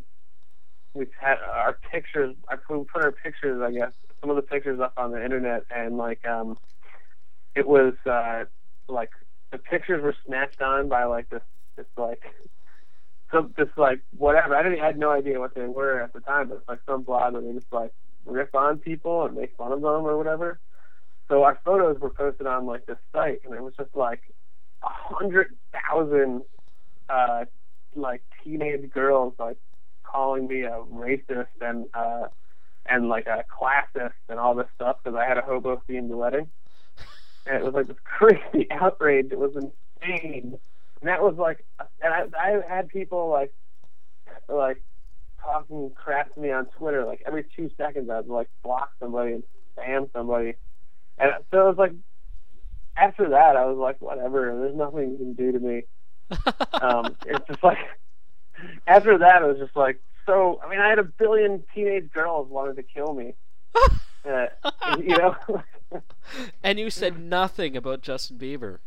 we 0.95 1.05
had 1.19 1.37
our 1.47 1.77
pictures. 1.91 2.35
I 2.49 2.55
put 2.55 2.87
put 2.87 3.03
our 3.03 3.11
pictures, 3.11 3.61
I 3.61 3.71
guess, 3.71 3.91
some 4.19 4.31
of 4.31 4.35
the 4.35 4.41
pictures 4.41 4.79
up 4.79 4.93
on 4.97 5.11
the 5.11 5.23
internet, 5.23 5.63
and 5.69 5.97
like 5.97 6.25
um, 6.25 6.57
it 7.53 7.67
was 7.67 7.93
uh, 8.09 8.45
like 8.87 9.11
the 9.51 9.59
pictures 9.59 10.01
were 10.01 10.15
snatched 10.25 10.61
on 10.61 10.89
by 10.89 11.03
like 11.03 11.29
this 11.29 11.43
this 11.77 11.85
like 11.97 12.23
some 13.35 13.53
this 13.57 13.69
like 13.77 14.01
whatever. 14.17 14.55
I 14.55 14.63
didn't 14.63 14.79
I 14.79 14.85
had 14.87 14.97
no 14.97 15.11
idea 15.11 15.39
what 15.39 15.55
they 15.55 15.67
were 15.67 16.01
at 16.01 16.13
the 16.13 16.21
time, 16.21 16.49
but 16.49 16.57
it's 16.57 16.67
like 16.67 16.79
some 16.85 17.03
blog 17.03 17.33
where 17.33 17.41
they 17.41 17.53
just 17.53 17.71
like 17.71 17.91
rip 18.25 18.55
on 18.55 18.79
people 18.79 19.25
and 19.25 19.35
make 19.35 19.55
fun 19.57 19.71
of 19.71 19.81
them 19.81 20.05
or 20.05 20.17
whatever. 20.17 20.59
So 21.27 21.43
our 21.43 21.59
photos 21.65 21.99
were 21.99 22.11
posted 22.11 22.47
on 22.47 22.65
like 22.65 22.85
this 22.85 22.97
site, 23.11 23.41
and 23.45 23.53
it 23.53 23.61
was 23.61 23.73
just 23.77 23.95
like 23.95 24.21
a 24.83 24.89
hundred 24.89 25.55
thousand 25.73 26.43
uh, 27.09 27.45
like 27.95 28.21
teenage 28.43 28.89
girls 28.91 29.33
like 29.39 29.57
calling 30.03 30.47
me 30.47 30.61
a 30.61 30.81
racist 30.91 31.47
and 31.61 31.85
uh, 31.93 32.27
and 32.85 33.09
like 33.09 33.27
a 33.27 33.43
classist 33.51 34.13
and 34.29 34.39
all 34.39 34.55
this 34.55 34.67
stuff 34.75 34.97
because 35.03 35.17
I 35.17 35.25
had 35.25 35.37
a 35.37 35.41
hobo 35.41 35.81
themed 35.89 36.09
wedding. 36.09 36.49
And 37.47 37.57
it 37.57 37.63
was 37.63 37.73
like 37.73 37.87
this 37.87 37.97
crazy 38.03 38.67
outrage. 38.71 39.27
It 39.31 39.39
was 39.39 39.55
insane. 39.55 40.57
And 41.01 41.09
that 41.09 41.21
was 41.21 41.35
like, 41.35 41.65
and 42.01 42.13
I, 42.13 42.25
I 42.39 42.61
had 42.67 42.89
people 42.89 43.29
like, 43.29 43.53
like 44.47 44.81
talking 45.41 45.91
crap 45.95 46.33
to 46.33 46.39
me 46.39 46.51
on 46.51 46.65
Twitter. 46.77 47.05
Like 47.05 47.23
every 47.25 47.45
two 47.55 47.69
seconds, 47.77 48.09
I'd 48.09 48.27
like 48.27 48.49
block 48.63 48.91
somebody 48.99 49.33
and 49.33 49.43
spam 49.77 50.11
somebody. 50.13 50.55
And 51.17 51.31
so 51.51 51.61
it 51.61 51.67
was 51.69 51.77
like, 51.77 51.93
after 52.97 53.29
that, 53.29 53.55
I 53.55 53.65
was 53.65 53.77
like, 53.77 54.01
whatever. 54.01 54.57
There's 54.59 54.75
nothing 54.75 55.11
you 55.11 55.17
can 55.17 55.33
do 55.33 55.51
to 55.51 55.59
me. 55.59 55.83
um, 56.81 57.15
it's 57.25 57.47
just 57.47 57.63
like 57.63 57.77
after 58.87 59.17
that, 59.19 59.41
it 59.41 59.45
was 59.45 59.57
just 59.57 59.75
like 59.75 60.01
so. 60.25 60.59
I 60.63 60.69
mean, 60.69 60.79
I 60.79 60.89
had 60.89 60.99
a 60.99 61.03
billion 61.03 61.63
teenage 61.73 62.11
girls 62.11 62.49
wanted 62.49 62.75
to 62.77 62.83
kill 62.83 63.13
me. 63.13 63.33
Uh, 64.27 64.47
you 64.97 65.15
know, 65.15 65.35
and 66.63 66.79
you 66.79 66.89
said 66.89 67.19
nothing 67.19 67.77
about 67.77 68.01
Justin 68.01 68.39
Bieber. 68.39 68.79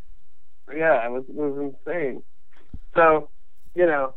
Yeah, 0.75 1.05
it 1.07 1.11
was 1.11 1.25
it 1.29 1.35
was 1.35 1.75
insane. 1.87 2.23
So, 2.95 3.29
you 3.75 3.87
know, 3.87 4.15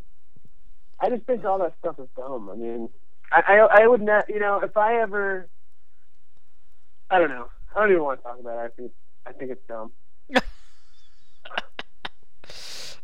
I 1.00 1.10
just 1.10 1.24
think 1.24 1.44
all 1.44 1.58
that 1.58 1.74
stuff 1.78 1.98
is 1.98 2.08
dumb. 2.16 2.50
I 2.50 2.56
mean, 2.56 2.88
I 3.30 3.42
I, 3.46 3.82
I 3.82 3.86
would 3.86 4.02
not, 4.02 4.28
you 4.28 4.40
know, 4.40 4.60
if 4.60 4.76
I 4.76 5.00
ever, 5.00 5.48
I 7.10 7.18
don't 7.18 7.30
know, 7.30 7.48
I 7.74 7.80
don't 7.80 7.90
even 7.90 8.02
want 8.02 8.20
to 8.20 8.24
talk 8.24 8.38
about 8.40 8.58
it. 8.58 8.60
I 8.60 8.68
think 8.68 8.92
I 9.26 9.32
think 9.32 9.50
it's 9.52 9.66
dumb. 9.68 9.92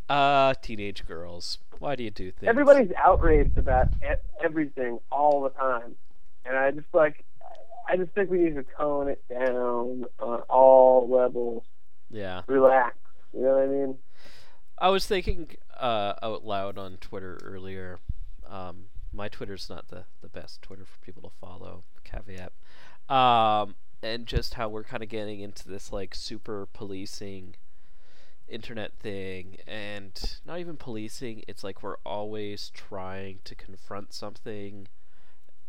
Uh, 0.08 0.54
teenage 0.62 1.06
girls. 1.06 1.58
Why 1.80 1.94
do 1.94 2.02
you 2.02 2.10
do 2.10 2.30
things? 2.30 2.48
Everybody's 2.48 2.90
outraged 2.96 3.58
about 3.58 3.88
everything 4.42 4.98
all 5.12 5.42
the 5.42 5.50
time, 5.50 5.96
and 6.46 6.56
I 6.56 6.70
just 6.70 6.86
like, 6.94 7.26
I 7.86 7.98
just 7.98 8.12
think 8.12 8.30
we 8.30 8.38
need 8.38 8.54
to 8.54 8.64
tone 8.78 9.08
it 9.08 9.22
down 9.28 10.06
on 10.18 10.40
all 10.48 11.08
levels. 11.10 11.62
Yeah. 12.10 12.40
Relax. 12.46 12.96
You 13.32 13.42
know 13.42 13.54
what 13.54 13.62
I 13.62 13.66
mean? 13.66 13.98
I 14.78 14.88
was 14.90 15.06
thinking 15.06 15.56
uh, 15.78 16.14
out 16.22 16.44
loud 16.44 16.78
on 16.78 16.98
Twitter 16.98 17.38
earlier. 17.42 17.98
Um, 18.48 18.86
my 19.12 19.28
Twitter's 19.28 19.68
not 19.68 19.88
the, 19.88 20.04
the 20.22 20.28
best 20.28 20.62
Twitter 20.62 20.84
for 20.84 20.98
people 21.04 21.22
to 21.22 21.36
follow. 21.40 21.84
Caveat. 22.04 22.52
Um, 23.08 23.74
and 24.02 24.26
just 24.26 24.54
how 24.54 24.68
we're 24.68 24.84
kind 24.84 25.02
of 25.02 25.08
getting 25.08 25.40
into 25.40 25.68
this 25.68 25.92
like 25.92 26.14
super 26.14 26.66
policing 26.72 27.56
internet 28.48 28.92
thing, 28.98 29.58
and 29.66 30.38
not 30.46 30.58
even 30.58 30.76
policing. 30.76 31.42
It's 31.48 31.64
like 31.64 31.82
we're 31.82 31.98
always 32.06 32.70
trying 32.74 33.40
to 33.44 33.54
confront 33.54 34.12
something, 34.12 34.88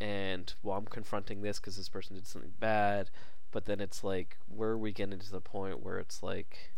and 0.00 0.52
well, 0.62 0.78
I'm 0.78 0.86
confronting 0.86 1.42
this 1.42 1.58
because 1.58 1.76
this 1.76 1.88
person 1.88 2.16
did 2.16 2.26
something 2.26 2.52
bad. 2.58 3.10
But 3.52 3.64
then 3.64 3.80
it's 3.80 4.04
like, 4.04 4.36
where 4.46 4.70
are 4.70 4.78
we 4.78 4.92
getting 4.92 5.18
to 5.18 5.30
the 5.32 5.40
point 5.40 5.82
where 5.82 5.98
it's 5.98 6.22
like 6.22 6.72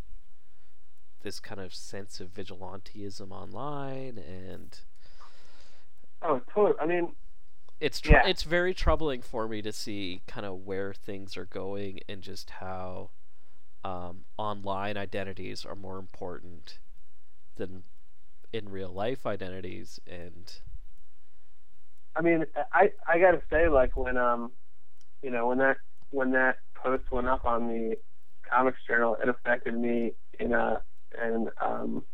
this 1.23 1.41
kind 1.41 1.61
of 1.61 1.75
sense 1.75 2.20
of 2.20 2.33
vigilanteism 2.35 3.31
online 3.31 4.18
and 4.18 4.81
Oh, 6.23 6.41
totally. 6.55 6.79
I 6.81 6.87
mean, 6.87 7.14
it's 7.81 8.01
tr- 8.01 8.12
Yeah. 8.12 8.27
it's 8.27 8.45
very 8.45 8.75
troubling 8.75 9.23
for 9.23 9.49
me 9.49 9.61
to 9.62 9.73
see 9.73 10.23
kind 10.27 10.47
of 10.47 10.64
where 10.64 10.93
things 10.95 11.37
are 11.37 11.47
going 11.47 12.01
and 12.09 12.23
just 12.23 12.51
how 12.51 13.11
um, 13.85 14.25
online 14.37 14.97
identities 14.97 15.64
are 15.66 15.75
more 15.75 15.99
important 15.99 16.79
than 17.57 17.83
in 18.53 18.68
real 18.68 18.93
life 18.93 19.27
identities 19.27 19.99
and 20.07 20.61
I 22.14 22.20
mean, 22.20 22.45
I 22.73 22.91
I 23.09 23.18
gotta 23.18 23.41
say, 23.51 23.68
like 23.68 23.97
when 23.97 24.16
um, 24.18 24.53
you 25.23 25.31
know, 25.31 25.49
when 25.49 25.59
that 25.59 25.79
when 26.11 26.33
that 26.33 26.57
post 26.75 27.05
went 27.11 27.27
up 27.27 27.45
on 27.45 27.68
the 27.68 27.97
Comics 28.49 28.79
Journal, 28.87 29.16
it 29.23 29.29
affected 29.29 29.75
me 29.75 30.12
in 30.39 30.53
a 30.53 30.83
in 31.20 31.48
um, 31.60 32.04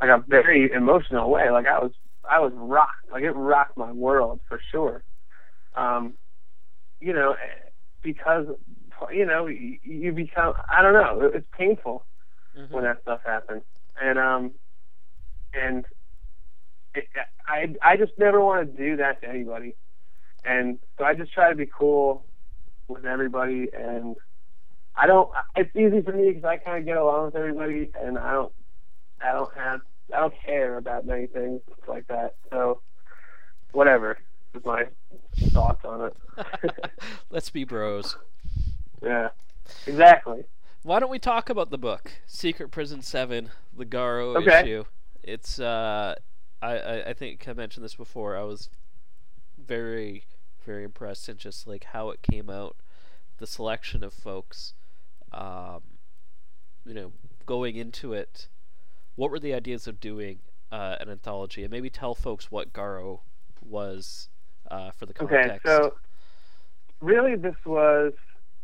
like 0.00 0.10
a 0.10 0.24
very 0.28 0.70
emotional 0.72 1.30
way. 1.30 1.50
Like 1.50 1.66
I 1.66 1.78
was 1.78 1.92
I 2.28 2.40
was 2.40 2.52
rocked. 2.54 3.10
Like 3.10 3.24
it 3.24 3.32
rocked 3.32 3.76
my 3.76 3.92
world 3.92 4.40
for 4.48 4.60
sure. 4.70 5.04
Um, 5.74 6.14
you 7.00 7.12
know, 7.12 7.34
because 8.02 8.46
you 9.12 9.26
know 9.26 9.46
you, 9.46 9.78
you 9.82 10.12
become 10.12 10.54
I 10.68 10.82
don't 10.82 10.94
know. 10.94 11.30
It's 11.34 11.46
painful 11.56 12.04
when 12.70 12.84
that 12.84 13.02
stuff 13.02 13.20
happens, 13.24 13.62
and 14.00 14.18
um, 14.18 14.52
and 15.54 15.84
it, 16.94 17.04
I 17.46 17.74
I 17.82 17.96
just 17.96 18.12
never 18.18 18.40
want 18.40 18.70
to 18.70 18.76
do 18.76 18.96
that 18.96 19.20
to 19.22 19.28
anybody, 19.28 19.74
and 20.44 20.78
so 20.98 21.04
I 21.04 21.14
just 21.14 21.32
try 21.32 21.50
to 21.50 21.56
be 21.56 21.66
cool 21.66 22.24
with 22.88 23.04
everybody, 23.04 23.68
and 23.76 24.16
I 24.96 25.06
don't. 25.06 25.30
It's 25.56 25.74
easy 25.74 26.02
for 26.02 26.12
me 26.12 26.28
because 26.32 26.44
I 26.44 26.56
kind 26.58 26.78
of 26.78 26.84
get 26.84 26.96
along 26.96 27.26
with 27.26 27.36
everybody, 27.36 27.90
and 28.00 28.18
I 28.18 28.32
don't 28.32 28.52
I 29.22 29.32
don't 29.32 29.54
have 29.56 29.80
I 30.14 30.20
don't 30.20 30.34
care 30.44 30.76
about 30.76 31.06
many 31.06 31.26
things 31.26 31.60
like 31.88 32.06
that. 32.08 32.34
So 32.50 32.80
whatever 33.72 34.18
is 34.54 34.64
my 34.64 34.84
thoughts 35.52 35.84
on 35.84 36.10
it. 36.10 36.92
let's 37.30 37.48
be 37.50 37.64
bros. 37.64 38.16
yeah, 39.02 39.28
exactly. 39.86 40.44
Why 40.82 40.98
don't 40.98 41.10
we 41.10 41.18
talk 41.18 41.48
about 41.48 41.70
the 41.70 41.78
book 41.78 42.12
Secret 42.26 42.70
Prison 42.70 43.02
Seven, 43.02 43.50
the 43.76 43.86
Garo 43.86 44.36
Okay. 44.36 44.60
issue? 44.62 44.84
It's 45.22 45.58
uh, 45.58 46.16
I, 46.60 46.76
I 46.78 47.08
I 47.10 47.12
think 47.14 47.46
I 47.48 47.52
mentioned 47.54 47.84
this 47.84 47.94
before. 47.94 48.36
I 48.36 48.42
was 48.42 48.68
very 49.56 50.24
very 50.66 50.84
impressed 50.84 51.28
in 51.28 51.36
just 51.36 51.66
like 51.66 51.84
how 51.84 52.10
it 52.10 52.20
came 52.22 52.50
out, 52.50 52.76
the 53.38 53.46
selection 53.46 54.04
of 54.04 54.12
folks, 54.12 54.74
um, 55.32 55.82
you 56.84 56.94
know, 56.94 57.12
going 57.46 57.76
into 57.76 58.12
it. 58.12 58.48
What 59.14 59.30
were 59.30 59.38
the 59.38 59.52
ideas 59.52 59.86
of 59.86 60.00
doing 60.00 60.38
uh, 60.72 60.96
an 61.00 61.10
anthology, 61.10 61.62
and 61.62 61.70
maybe 61.70 61.90
tell 61.90 62.14
folks 62.14 62.50
what 62.50 62.72
Garo 62.72 63.20
was 63.60 64.30
uh, 64.70 64.90
for 64.90 65.06
the 65.06 65.12
context. 65.12 65.66
Okay, 65.66 65.84
so 65.84 65.94
really 67.00 67.36
this 67.36 67.54
was 67.66 68.14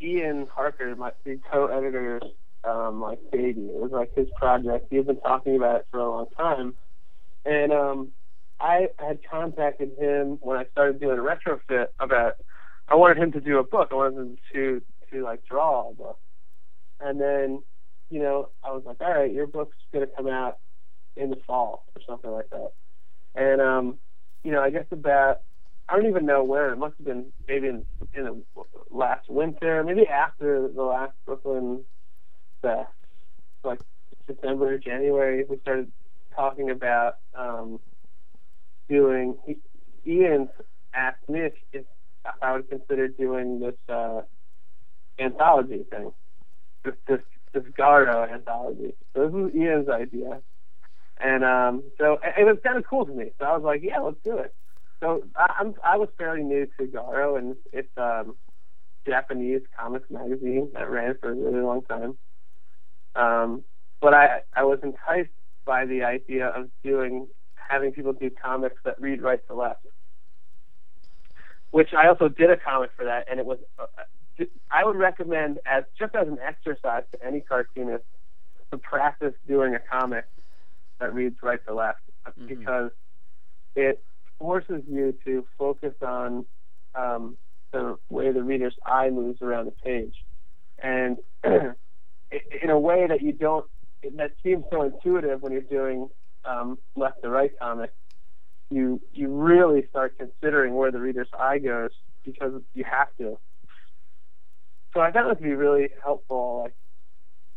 Ian 0.01 0.49
Harker, 0.53 0.97
my 0.97 1.13
the 1.25 1.39
co-editor, 1.53 2.21
um, 2.65 3.01
like 3.01 3.19
baby. 3.31 3.67
It 3.67 3.81
was 3.81 3.93
like 3.93 4.15
his 4.17 4.29
project. 4.37 4.87
He 4.91 4.97
had 4.97 5.07
been 5.07 5.21
talking 5.21 5.57
about 5.57 5.77
it 5.77 5.87
for 5.91 6.01
a 6.01 6.11
long 6.11 6.27
time, 6.37 6.75
and 7.45 7.73
um, 7.73 8.09
I 8.59 8.89
had 8.99 9.21
contacted 9.31 9.93
him 9.99 10.39
when 10.41 10.57
I 10.57 10.65
started 10.73 11.01
doing 11.01 11.19
a 11.19 11.23
retrofit 11.23 11.89
about. 12.01 12.35
I 12.91 12.95
wanted 12.95 13.19
him 13.19 13.33
to 13.33 13.41
do 13.43 13.59
a 13.59 13.65
book. 13.65 13.89
I 13.93 13.97
wanted 13.97 14.19
him 14.19 14.39
to 14.55 14.83
to 15.13 15.23
like 15.23 15.45
draw 15.45 15.91
a 15.91 15.95
book, 15.95 16.19
and 17.01 17.21
then 17.21 17.63
you 18.11 18.21
know 18.21 18.49
I 18.63 18.73
was 18.73 18.83
like, 18.85 19.01
all 19.01 19.13
right, 19.13 19.33
your 19.33 19.47
book's 19.47 19.77
gonna 19.93 20.07
come 20.07 20.29
out 20.29 20.59
in 21.17 21.31
the 21.31 21.37
fall 21.47 21.85
or 21.95 22.03
something 22.07 22.31
like 22.31 22.51
that, 22.51 22.73
and 23.35 23.61
um, 23.61 23.99
you 24.45 24.53
know 24.53 24.63
I 24.63 24.71
guess 24.71 24.87
about 24.91 25.41
I 25.89 25.97
don't 25.97 26.07
even 26.07 26.27
know 26.27 26.45
when. 26.45 26.71
It 26.71 26.79
must 26.79 26.95
have 26.99 27.07
been 27.07 27.27
maybe 27.49 27.69
in, 27.69 27.85
in 28.13 28.25
the 28.25 28.43
last 28.91 29.29
winter, 29.31 29.83
maybe 29.85 30.07
after 30.07 30.69
the 30.69 30.83
last 30.83 31.13
Brooklyn 31.25 31.83
Fest, 32.61 32.91
like 33.65 33.81
December, 34.27 34.79
January. 34.79 35.45
We 35.49 35.59
started 35.61 35.91
talking 36.37 36.71
about 36.71 37.15
um, 37.35 37.81
doing. 38.89 39.37
Ian 40.07 40.49
asked 40.95 41.29
me 41.29 41.41
if, 41.41 41.53
if 41.73 41.85
I 42.43 42.53
would 42.53 42.69
consider 42.69 43.09
doing 43.09 43.61
this 43.61 43.75
uh, 43.89 44.23
anthology 45.19 45.85
thing, 45.91 46.13
this 46.85 46.95
this 47.07 47.21
this 47.55 47.65
Garo 47.79 48.31
anthology. 48.31 48.95
So 49.15 49.25
this 49.25 49.33
was 49.33 49.53
Ian's 49.55 49.89
idea, 49.89 50.41
and 51.21 51.45
um, 51.45 51.83
so 51.99 52.15
it, 52.23 52.35
it 52.39 52.45
was 52.45 52.59
kind 52.65 52.79
of 52.79 52.85
cool 52.89 53.07
to 53.07 53.13
me. 53.13 53.33
So 53.39 53.47
I 53.47 53.57
was 53.57 53.63
like, 53.65 53.83
yeah, 53.83 53.99
let's 53.99 54.19
do 54.25 54.39
it. 54.39 54.55
So 55.01 55.23
I, 55.37 55.55
I'm 55.59 55.75
I 55.85 55.97
was 55.97 56.09
fairly 56.19 56.43
new 56.43 56.67
to 56.79 56.87
Garo, 56.87 57.39
and 57.39 57.57
it's 57.73 57.89
um 57.97 58.37
Japanese 59.07 59.63
comics 59.79 60.11
magazine 60.11 60.71
that 60.75 60.91
ran 60.91 61.17
for 61.21 61.31
a 61.31 61.35
really 61.35 61.61
long 61.63 61.83
time. 61.83 62.19
Um, 63.15 63.65
but 64.01 64.15
I 64.15 64.41
I 64.55 64.65
was 64.65 64.79
enticed 64.83 65.31
by 65.65 65.87
the 65.87 66.03
idea 66.03 66.47
of 66.49 66.67
doing 66.85 67.27
having 67.55 67.93
people 67.93 68.13
do 68.13 68.31
comics 68.31 68.77
that 68.85 69.01
read 69.01 69.21
right 69.23 69.41
to 69.49 69.55
left, 69.55 69.85
which 71.71 71.91
I 71.97 72.09
also 72.09 72.29
did 72.29 72.51
a 72.51 72.57
comic 72.57 72.91
for 72.97 73.05
that, 73.05 73.27
and 73.31 73.41
it 73.41 73.47
was. 73.47 73.59
Uh, 74.39 74.45
I 74.71 74.85
would 74.85 74.97
recommend 74.97 75.59
as 75.67 75.85
just 75.99 76.15
as 76.15 76.29
an 76.29 76.39
exercise 76.47 77.05
to 77.13 77.25
any 77.27 77.41
cartoonist 77.41 78.05
to 78.71 78.79
practice 78.79 79.35
doing 79.47 79.75
a 79.75 79.79
comic 79.81 80.25
that 81.01 81.15
reads 81.15 81.37
right 81.43 81.65
to 81.67 81.75
left 81.75 82.01
Mhm. 82.27 82.49
because 82.49 82.91
it 83.75 84.03
forces 84.39 84.83
you 84.87 85.13
to 85.25 85.47
focus 85.57 85.95
on 86.03 86.47
um, 86.95 87.37
the 87.73 87.97
way 88.09 88.33
the 88.33 88.43
reader's 88.43 88.75
eye 88.85 89.11
moves 89.11 89.41
around 89.43 89.67
the 89.67 89.73
page, 89.73 90.15
and 90.79 91.19
in 91.45 91.75
a 92.71 92.79
way 92.79 93.07
that 93.07 93.21
you 93.23 93.33
don't 93.33 93.67
that 94.17 94.33
seems 94.43 94.65
so 94.71 94.83
intuitive 94.83 95.43
when 95.43 95.53
you're 95.53 95.61
doing 95.63 96.09
um, 96.45 96.79
left 96.97 97.23
to 97.23 97.29
right 97.29 97.53
comics. 97.59 97.95
You 98.71 99.01
you 99.13 99.29
really 99.29 99.87
start 99.89 100.17
considering 100.19 100.75
where 100.75 100.91
the 100.91 100.99
reader's 101.01 101.29
eye 101.39 101.59
goes 101.59 101.91
because 102.25 102.61
you 102.75 102.85
have 102.85 103.09
to. 103.19 103.39
So 104.95 105.01
I 105.01 105.13
found 105.13 105.31
it 105.31 105.37
to 105.37 105.43
be 105.43 105.55
really 105.55 105.91
helpful, 106.03 106.63
like 106.65 106.75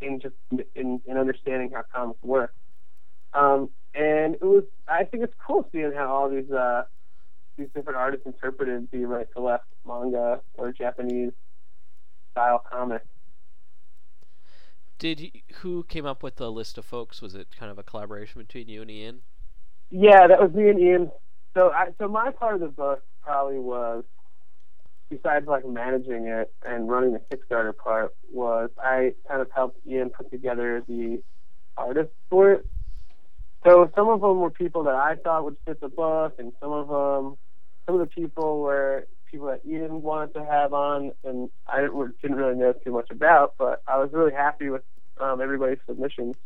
in 0.00 0.20
just 0.20 0.34
in, 0.74 1.00
in 1.06 1.16
understanding 1.16 1.70
how 1.72 1.82
comics 1.94 2.22
work. 2.22 2.54
Um, 3.32 3.70
and 3.94 4.34
it 4.34 4.42
was 4.42 4.64
I 4.88 5.04
think 5.04 5.24
it's 5.24 5.34
cool 5.46 5.68
seeing 5.72 5.92
how 5.92 6.12
all 6.12 6.28
these 6.28 6.50
uh, 6.50 6.82
these 7.56 7.68
different 7.74 7.98
artists 7.98 8.26
interpreted 8.26 8.88
the 8.92 9.04
right 9.04 9.26
to 9.34 9.42
left 9.42 9.64
manga 9.86 10.40
or 10.54 10.72
Japanese 10.72 11.32
style 12.32 12.62
comic. 12.70 13.02
Did 14.98 15.20
you, 15.20 15.30
who 15.56 15.84
came 15.84 16.06
up 16.06 16.22
with 16.22 16.36
the 16.36 16.50
list 16.50 16.78
of 16.78 16.84
folks? 16.84 17.20
Was 17.20 17.34
it 17.34 17.48
kind 17.58 17.72
of 17.72 17.78
a 17.78 17.82
collaboration 17.82 18.40
between 18.40 18.68
you 18.68 18.82
and 18.82 18.90
Ian? 18.90 19.22
Yeah, 19.90 20.26
that 20.28 20.40
was 20.40 20.52
me 20.52 20.68
and 20.68 20.78
Ian. 20.78 21.10
So, 21.54 21.70
I, 21.70 21.88
so 21.98 22.08
my 22.08 22.30
part 22.30 22.54
of 22.54 22.60
the 22.60 22.68
book 22.68 23.02
probably 23.20 23.58
was, 23.58 24.04
besides 25.12 25.46
like 25.46 25.66
managing 25.66 26.26
it 26.26 26.52
and 26.66 26.88
running 26.88 27.12
the 27.12 27.20
Kickstarter 27.20 27.76
part, 27.76 28.14
was 28.32 28.70
I 28.82 29.14
kind 29.28 29.42
of 29.42 29.50
helped 29.54 29.78
Ian 29.86 30.10
put 30.10 30.30
together 30.30 30.82
the 30.88 31.22
artists 31.76 32.14
for 32.30 32.52
it. 32.52 32.66
So 33.64 33.90
some 33.94 34.08
of 34.08 34.22
them 34.22 34.40
were 34.40 34.50
people 34.50 34.84
that 34.84 34.94
I 34.94 35.16
thought 35.16 35.44
would 35.44 35.56
fit 35.66 35.80
the 35.80 35.88
book, 35.88 36.34
and 36.38 36.52
some 36.60 36.72
of 36.72 36.88
them, 36.88 37.36
some 37.86 38.00
of 38.00 38.00
the 38.00 38.06
people 38.06 38.60
were 38.60 39.06
people 39.30 39.48
that 39.48 39.60
Ian 39.66 40.02
wanted 40.02 40.34
to 40.34 40.44
have 40.44 40.72
on, 40.72 41.12
and 41.24 41.50
I 41.66 41.82
didn't, 41.82 42.14
really 42.34 42.56
know 42.56 42.72
too 42.72 42.92
much 42.92 43.10
about. 43.10 43.54
But 43.58 43.82
I 43.86 43.98
was 43.98 44.10
really 44.12 44.32
happy 44.32 44.70
with 44.70 44.82
um, 45.20 45.40
everybody's 45.40 45.78
submissions. 45.86 46.36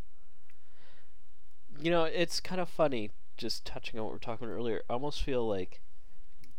You 1.81 1.91
know, 1.91 2.05
it's 2.05 2.41
kind 2.41 2.61
of 2.61 2.69
funny 2.69 3.11
just 3.37 3.65
touching 3.65 3.99
on 3.99 4.05
what 4.05 4.13
we 4.13 4.17
were 4.17 4.21
talking 4.21 4.47
about 4.47 4.57
earlier. 4.57 4.83
I 4.91 4.95
almost 4.95 5.23
feel 5.23 5.47
like 5.47 5.81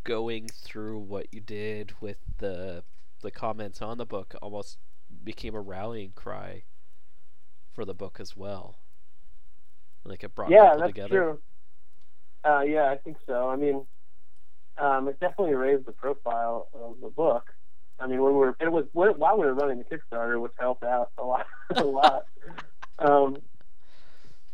going 0.04 0.48
through 0.48 0.98
what 0.98 1.26
you 1.32 1.40
did 1.40 1.92
with 2.00 2.18
the 2.38 2.84
the 3.20 3.30
comments 3.30 3.82
on 3.82 3.98
the 3.98 4.06
book 4.06 4.34
almost 4.40 4.78
became 5.24 5.54
a 5.54 5.60
rallying 5.60 6.12
cry 6.14 6.62
for 7.72 7.84
the 7.84 7.94
book 7.94 8.18
as 8.20 8.36
well. 8.36 8.76
Like 10.04 10.24
it 10.24 10.34
brought 10.34 10.50
yeah, 10.50 10.70
people 10.70 10.78
that's 10.78 10.88
together. 10.90 11.08
true. 11.08 11.38
Uh, 12.44 12.60
yeah, 12.62 12.90
I 12.90 12.96
think 12.96 13.16
so. 13.26 13.48
I 13.48 13.56
mean, 13.56 13.84
um, 14.78 15.08
it 15.08 15.18
definitely 15.20 15.54
raised 15.54 15.86
the 15.86 15.92
profile 15.92 16.68
of 16.72 17.00
the 17.00 17.08
book. 17.08 17.52
I 18.00 18.06
mean, 18.06 18.22
when 18.22 18.32
we 18.32 18.38
were 18.38 18.56
it 18.60 18.70
was 18.70 18.84
while 18.92 19.38
we 19.38 19.44
were 19.44 19.54
running 19.54 19.78
the 19.78 19.84
Kickstarter, 19.84 20.40
which 20.40 20.52
helped 20.58 20.84
out 20.84 21.10
a 21.18 21.24
lot, 21.24 21.46
a 21.76 21.84
lot. 21.84 22.26
Um, 22.98 23.38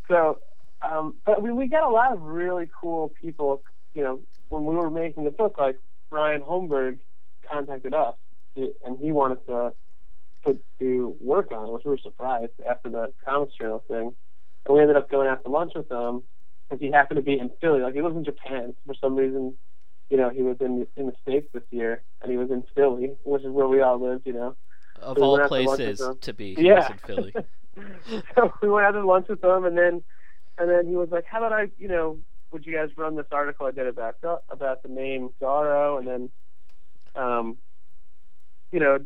so, 0.07 0.39
um, 0.81 1.15
but 1.25 1.41
we 1.41 1.51
we 1.51 1.67
got 1.67 1.83
a 1.83 1.89
lot 1.89 2.11
of 2.11 2.21
really 2.21 2.69
cool 2.81 3.13
people. 3.21 3.61
You 3.93 4.03
know, 4.03 4.19
when 4.49 4.65
we 4.65 4.75
were 4.75 4.89
making 4.89 5.23
the 5.25 5.31
book, 5.31 5.55
like 5.57 5.77
Ryan 6.11 6.41
Holmberg 6.41 6.99
contacted 7.51 7.93
us, 7.93 8.15
to, 8.57 8.71
and 8.85 8.97
he 8.99 9.11
wanted 9.11 9.45
to 9.47 9.73
to, 10.45 10.59
to 10.79 11.15
work 11.19 11.51
on 11.51 11.67
it, 11.67 11.71
which 11.71 11.83
we 11.85 11.91
were 11.91 11.97
surprised 11.97 12.51
after 12.69 12.89
the 12.89 13.11
Comics 13.27 13.53
Journal 13.59 13.83
thing. 13.87 14.11
And 14.65 14.75
we 14.75 14.79
ended 14.81 14.95
up 14.95 15.09
going 15.09 15.27
out 15.27 15.43
to 15.43 15.49
lunch 15.49 15.73
with 15.75 15.91
him 15.91 16.21
because 16.69 16.79
he 16.81 16.91
happened 16.91 17.17
to 17.17 17.23
be 17.23 17.39
in 17.39 17.49
Philly. 17.61 17.81
Like 17.81 17.95
he 17.95 18.01
lives 18.01 18.15
in 18.15 18.23
Japan 18.23 18.75
for 18.85 18.93
some 18.99 19.15
reason. 19.15 19.55
You 20.09 20.17
know, 20.17 20.29
he 20.29 20.43
was 20.43 20.57
in 20.61 20.85
in 20.95 21.07
the 21.07 21.13
states 21.21 21.47
this 21.53 21.63
year, 21.71 22.03
and 22.21 22.31
he 22.31 22.37
was 22.37 22.51
in 22.51 22.63
Philly, 22.75 23.15
which 23.23 23.43
is 23.43 23.49
where 23.49 23.67
we 23.67 23.81
all 23.81 23.99
lived. 23.99 24.27
You 24.27 24.33
know, 24.33 24.55
Of 25.01 25.17
we 25.17 25.23
all 25.23 25.41
out 25.41 25.47
to 25.47 25.65
places 25.65 26.01
to 26.21 26.33
be, 26.33 26.55
he 26.55 26.63
Yeah. 26.63 26.75
was 26.75 26.89
in 26.91 26.97
Philly. 26.99 27.33
so 28.35 28.53
we 28.61 28.69
went 28.69 28.85
out 28.85 28.91
to 28.91 29.05
lunch 29.05 29.27
with 29.29 29.43
him, 29.43 29.65
and 29.65 29.75
then 29.77 30.03
and 30.59 30.69
then 30.69 30.87
he 30.87 30.95
was 30.95 31.09
like, 31.11 31.25
"How 31.25 31.39
about 31.39 31.53
I, 31.53 31.69
you 31.77 31.87
know, 31.87 32.19
would 32.55 32.65
you 32.65 32.73
guys 32.73 32.87
run 32.95 33.17
this 33.17 33.25
article 33.33 33.65
I 33.65 33.71
did 33.71 33.85
it 33.85 33.89
about 33.89 34.15
about 34.49 34.81
the 34.81 34.87
name 34.87 35.29
Garo?" 35.41 35.99
And 35.99 36.07
then, 36.07 36.29
um, 37.13 37.57
you 38.71 38.79
know, 38.79 38.97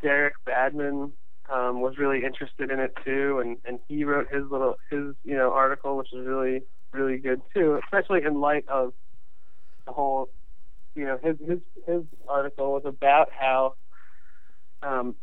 Derik 0.00 0.34
Badman 0.46 1.12
um, 1.52 1.80
was 1.80 1.98
really 1.98 2.24
interested 2.24 2.70
in 2.70 2.78
it 2.78 2.96
too, 3.04 3.42
and 3.44 3.56
and 3.64 3.80
he 3.88 4.04
wrote 4.04 4.28
his 4.32 4.44
little 4.48 4.76
his 4.92 5.16
you 5.24 5.34
know 5.34 5.52
article, 5.52 5.96
which 5.96 6.12
is 6.12 6.24
really 6.24 6.62
really 6.92 7.18
good 7.18 7.42
too, 7.52 7.80
especially 7.82 8.22
in 8.24 8.40
light 8.40 8.64
of 8.68 8.92
the 9.86 9.92
whole, 9.92 10.28
you 10.94 11.04
know, 11.04 11.18
his 11.20 11.36
his 11.44 11.58
his 11.88 12.02
article 12.28 12.74
was 12.74 12.84
about 12.86 13.26
how 13.36 13.74
um, 14.82 15.16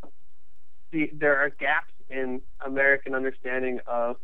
the, 0.91 1.09
there 1.13 1.37
are 1.37 1.49
gaps 1.49 1.93
in 2.09 2.41
American 2.65 3.15
understanding 3.15 3.79
of 3.87 4.17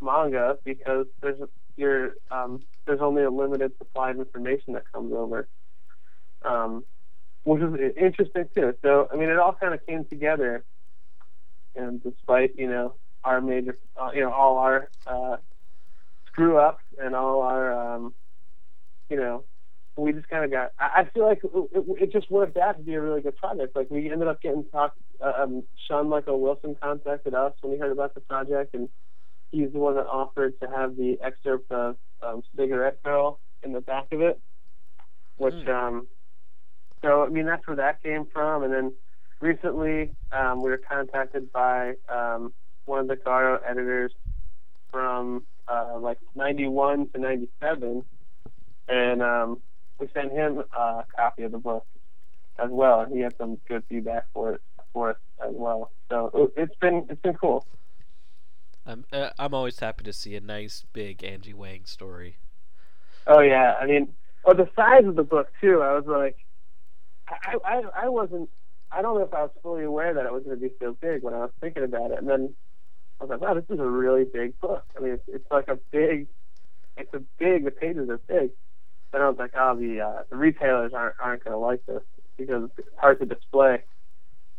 manga 0.00 0.56
because 0.64 1.06
there's 1.20 1.40
you're, 1.76 2.14
um, 2.30 2.62
there's 2.86 3.00
only 3.00 3.22
a 3.22 3.30
limited 3.30 3.72
supply 3.78 4.10
of 4.10 4.18
information 4.18 4.74
that 4.74 4.84
comes 4.92 5.12
over, 5.12 5.48
um, 6.44 6.84
which 7.44 7.62
is 7.62 7.94
interesting 7.96 8.44
too. 8.54 8.74
So 8.82 9.08
I 9.12 9.16
mean, 9.16 9.28
it 9.28 9.38
all 9.38 9.54
kind 9.54 9.74
of 9.74 9.84
came 9.86 10.04
together, 10.04 10.64
and 11.74 12.02
despite 12.02 12.52
you 12.56 12.68
know 12.68 12.94
our 13.24 13.40
major, 13.40 13.78
uh, 14.00 14.10
you 14.14 14.20
know, 14.20 14.32
all 14.32 14.58
our 14.58 14.90
uh, 15.06 15.36
screw 16.26 16.58
ups 16.58 16.82
and 16.98 17.14
all 17.14 17.42
our, 17.42 17.94
um, 17.94 18.14
you 19.08 19.16
know, 19.16 19.44
we 19.96 20.12
just 20.12 20.28
kind 20.28 20.44
of 20.44 20.50
got. 20.50 20.72
I, 20.78 21.02
I 21.02 21.04
feel 21.12 21.26
like 21.26 21.42
it, 21.44 21.84
it, 22.00 22.12
just 22.12 22.30
worked 22.30 22.56
out 22.56 22.78
to 22.78 22.82
be 22.82 22.94
a 22.94 23.00
really 23.00 23.20
good 23.20 23.36
project. 23.36 23.76
Like 23.76 23.90
we 23.90 24.10
ended 24.10 24.28
up 24.28 24.40
getting 24.40 24.64
talk. 24.72 24.94
Uh, 25.20 25.42
um, 25.42 25.62
Sean 25.86 26.08
Michael 26.08 26.40
Wilson 26.40 26.74
contacted 26.82 27.34
us 27.34 27.52
when 27.60 27.74
he 27.74 27.78
heard 27.78 27.92
about 27.92 28.14
the 28.14 28.20
project, 28.20 28.74
and 28.74 28.88
he's 29.52 29.70
the 29.72 29.78
one 29.78 29.94
that 29.94 30.06
offered 30.06 30.58
to 30.60 30.68
have 30.68 30.96
the 30.96 31.18
excerpt 31.22 31.70
of 31.70 31.96
um, 32.22 32.42
Cigarette 32.56 33.02
Girl 33.02 33.38
in 33.62 33.72
the 33.72 33.80
back 33.80 34.06
of 34.12 34.20
it. 34.20 34.40
Which, 35.36 35.54
Hmm. 35.54 35.70
um, 35.70 36.08
so 37.02 37.24
I 37.24 37.28
mean, 37.28 37.46
that's 37.46 37.66
where 37.66 37.76
that 37.76 38.02
came 38.02 38.26
from. 38.26 38.64
And 38.64 38.72
then 38.72 38.94
recently, 39.40 40.14
um, 40.32 40.62
we 40.62 40.70
were 40.70 40.78
contacted 40.78 41.52
by 41.52 41.94
um, 42.08 42.52
one 42.86 43.00
of 43.00 43.08
the 43.08 43.16
Garo 43.16 43.58
editors 43.68 44.12
from 44.90 45.44
uh, 45.68 45.98
like 45.98 46.18
'91 46.34 47.08
to 47.10 47.18
'97, 47.18 48.04
and 48.88 49.22
um, 49.22 49.62
we 49.98 50.08
sent 50.12 50.32
him 50.32 50.62
a 50.76 51.04
copy 51.16 51.44
of 51.44 51.52
the 51.52 51.58
book 51.58 51.86
as 52.58 52.68
well, 52.70 53.00
and 53.00 53.12
he 53.12 53.20
had 53.20 53.34
some 53.38 53.58
good 53.68 53.82
feedback 53.88 54.26
for 54.32 54.54
it 54.54 54.60
for 54.92 55.10
us 55.10 55.16
as 55.44 55.52
well. 55.54 55.90
So 56.10 56.52
it's 56.56 56.74
been 56.80 57.06
it's 57.08 57.20
been 57.22 57.34
cool. 57.34 57.66
I'm 58.84 59.04
uh, 59.12 59.30
I'm 59.38 59.54
always 59.54 59.78
happy 59.78 60.04
to 60.04 60.12
see 60.12 60.34
a 60.34 60.40
nice 60.40 60.84
big 60.92 61.22
Angie 61.22 61.54
Wang 61.54 61.84
story. 61.84 62.38
Oh 63.26 63.40
yeah, 63.40 63.74
I 63.80 63.86
mean, 63.86 64.08
or 64.44 64.54
the 64.54 64.68
size 64.74 65.04
of 65.04 65.14
the 65.14 65.22
book 65.22 65.48
too. 65.60 65.80
I 65.82 65.94
was 65.94 66.06
like, 66.06 66.36
I 67.28 67.56
I 67.64 67.82
I 68.04 68.08
wasn't. 68.08 68.50
I 68.90 69.00
don't 69.00 69.18
know 69.18 69.24
if 69.24 69.32
I 69.32 69.42
was 69.42 69.50
fully 69.62 69.84
aware 69.84 70.12
that 70.12 70.26
it 70.26 70.32
was 70.32 70.42
going 70.42 70.58
to 70.58 70.60
be 70.60 70.74
so 70.80 70.96
big 71.00 71.22
when 71.22 71.32
I 71.32 71.38
was 71.38 71.50
thinking 71.60 71.84
about 71.84 72.10
it, 72.10 72.18
and 72.18 72.28
then 72.28 72.54
I 73.20 73.24
was 73.24 73.30
like, 73.30 73.40
wow, 73.40 73.54
this 73.54 73.64
is 73.70 73.78
a 73.78 73.88
really 73.88 74.24
big 74.24 74.58
book. 74.60 74.84
I 74.96 75.00
mean, 75.00 75.12
it's, 75.12 75.22
it's 75.28 75.50
like 75.50 75.68
a 75.68 75.78
big. 75.90 76.26
It's 76.96 77.14
a 77.14 77.20
big. 77.38 77.64
The 77.64 77.70
pages 77.70 78.10
are 78.10 78.18
big. 78.18 78.50
Then 79.12 79.22
I 79.22 79.28
was 79.28 79.38
like, 79.38 79.52
oh, 79.56 79.76
the 79.76 80.00
uh, 80.00 80.22
the 80.28 80.36
retailers 80.36 80.92
aren't 80.92 81.16
aren't 81.20 81.44
going 81.44 81.54
to 81.54 81.58
like 81.58 81.86
this 81.86 82.02
because 82.36 82.68
it's 82.76 82.88
hard 82.96 83.20
to 83.20 83.26
display. 83.26 83.84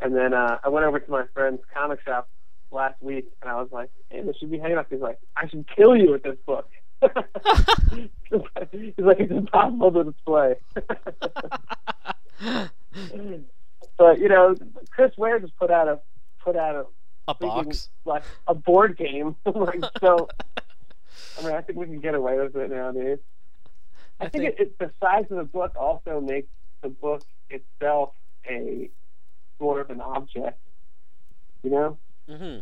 And 0.00 0.16
then 0.16 0.32
uh, 0.34 0.58
I 0.64 0.68
went 0.70 0.86
over 0.86 0.98
to 0.98 1.10
my 1.10 1.24
friend's 1.34 1.62
comic 1.72 2.00
shop 2.04 2.28
last 2.74 3.00
week, 3.02 3.26
and 3.40 3.50
I 3.50 3.54
was 3.54 3.68
like, 3.72 3.90
hey, 4.10 4.22
this 4.22 4.36
should 4.36 4.50
be 4.50 4.58
hanging 4.58 4.76
up. 4.78 4.88
He's 4.90 5.00
like, 5.00 5.18
I 5.36 5.48
should 5.48 5.66
kill 5.74 5.96
you 5.96 6.10
with 6.12 6.22
this 6.22 6.36
book. 6.44 6.68
He's 7.92 8.92
like, 8.98 9.20
it's 9.20 9.32
impossible 9.32 9.92
to 9.92 10.04
display. 10.04 10.54
but 13.96 14.18
you 14.18 14.28
know, 14.28 14.54
Chris 14.90 15.12
Ware 15.16 15.38
just 15.40 15.56
put 15.56 15.70
out 15.70 15.88
a 15.88 16.00
put 16.40 16.56
out 16.56 16.74
a 16.74 16.86
A 17.30 17.34
box. 17.34 17.88
like 18.04 18.24
a 18.46 18.54
board 18.54 18.96
game. 18.96 19.36
like 19.46 19.82
so, 20.00 20.28
I 21.38 21.42
mean, 21.44 21.52
I 21.52 21.60
think 21.60 21.78
we 21.78 21.86
can 21.86 22.00
get 22.00 22.14
away 22.14 22.38
with 22.38 22.56
it 22.56 22.70
nowadays. 22.70 23.18
I, 24.20 24.26
I 24.26 24.28
think, 24.28 24.44
think- 24.44 24.60
it, 24.60 24.62
it, 24.62 24.78
the 24.78 24.90
size 25.00 25.24
of 25.30 25.36
the 25.36 25.44
book 25.44 25.72
also 25.76 26.20
makes 26.20 26.48
the 26.82 26.88
book 26.88 27.22
itself 27.50 28.12
a 28.48 28.90
more 29.60 29.80
of 29.80 29.90
an 29.90 30.00
object. 30.00 30.58
You 31.62 31.70
know? 31.70 31.98
Hmm 32.28 32.58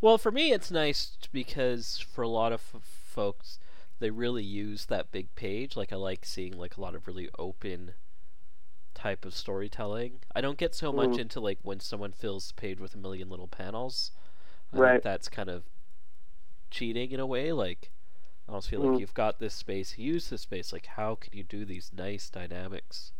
Well, 0.00 0.18
for 0.18 0.30
me, 0.32 0.52
it's 0.52 0.70
nice 0.70 1.16
because 1.32 1.98
for 1.98 2.22
a 2.22 2.28
lot 2.28 2.52
of 2.52 2.62
f- 2.74 2.82
folks, 2.82 3.58
they 3.98 4.10
really 4.10 4.44
use 4.44 4.86
that 4.86 5.12
big 5.12 5.34
page. 5.34 5.76
Like 5.76 5.92
I 5.92 5.96
like 5.96 6.24
seeing 6.24 6.56
like 6.56 6.76
a 6.76 6.80
lot 6.80 6.94
of 6.94 7.06
really 7.06 7.28
open 7.38 7.94
type 8.94 9.24
of 9.24 9.34
storytelling. 9.34 10.20
I 10.34 10.40
don't 10.40 10.58
get 10.58 10.74
so 10.74 10.92
much 10.92 11.16
Mhm. 11.16 11.18
into 11.18 11.40
like 11.40 11.58
when 11.62 11.80
someone 11.80 12.12
fills 12.12 12.48
the 12.48 12.54
page 12.54 12.80
with 12.80 12.94
a 12.94 12.98
million 12.98 13.28
little 13.28 13.48
panels. 13.48 14.12
I 14.72 14.78
Right. 14.78 14.90
think 14.92 15.02
that's 15.02 15.28
kind 15.28 15.48
of 15.50 15.64
cheating 16.70 17.10
in 17.12 17.20
a 17.20 17.26
way. 17.26 17.52
Like 17.52 17.90
I 18.48 18.52
almost 18.52 18.68
feel 18.70 18.80
like 18.80 18.96
Mhm. 18.96 19.00
you've 19.00 19.14
got 19.14 19.38
this 19.38 19.54
space, 19.54 19.98
use 19.98 20.28
this 20.30 20.42
space. 20.42 20.72
Like 20.72 20.86
how 20.86 21.14
can 21.16 21.36
you 21.36 21.44
do 21.44 21.64
these 21.64 21.92
nice 21.92 22.30
dynamics? 22.30 23.12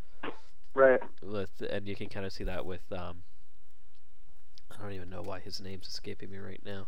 Right. 0.75 1.03
with 1.23 1.63
and 1.63 1.89
you 1.89 1.97
can 1.97 2.09
kind 2.09 2.27
of 2.27 2.33
see 2.33 2.45
that 2.45 2.67
with 2.67 2.93
um 2.93 3.25
I 4.79 4.83
don't 4.83 4.93
even 4.93 5.11
know 5.11 5.23
why 5.23 5.41
his 5.41 5.61
name's 5.61 5.89
escaping 5.89 6.31
me 6.31 6.39
right 6.39 6.63
now. 6.65 6.87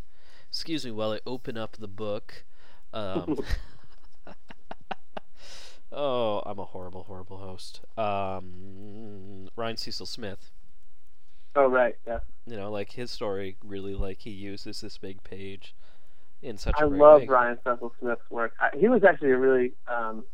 Excuse 0.49 0.85
me 0.85 0.91
while 0.91 1.13
I 1.13 1.21
open 1.27 1.57
up 1.57 1.77
the 1.77 1.89
book. 1.89 2.45
Um 2.93 3.39
Oh, 5.91 6.43
I'm 6.45 6.59
a 6.59 6.67
horrible, 6.67 7.05
horrible 7.05 7.39
host. 7.39 7.81
Um 7.97 9.49
Ryan 9.57 9.77
Cecil 9.77 10.07
Smith. 10.07 10.51
Oh, 11.57 11.67
right. 11.67 11.97
Yeah. 12.07 12.19
You 12.47 12.57
know, 12.57 12.71
like 12.71 12.93
his 12.93 13.11
story 13.11 13.57
really 13.65 13.95
like 13.95 14.21
he 14.21 14.31
uses 14.31 14.81
this 14.81 14.99
big 14.99 15.23
page 15.25 15.75
in 16.43 16.57
such 16.57 16.75
a 16.79 16.83
I 16.83 16.85
love 16.85 17.23
way. 17.23 17.27
Ryan 17.27 17.59
Cecil 17.65 17.93
Smith's 17.99 18.31
work. 18.31 18.53
I, 18.61 18.77
he 18.77 18.89
was 18.89 19.03
actually 19.03 19.33
a 19.33 19.39
really, 19.39 19.73
um, 19.89 20.25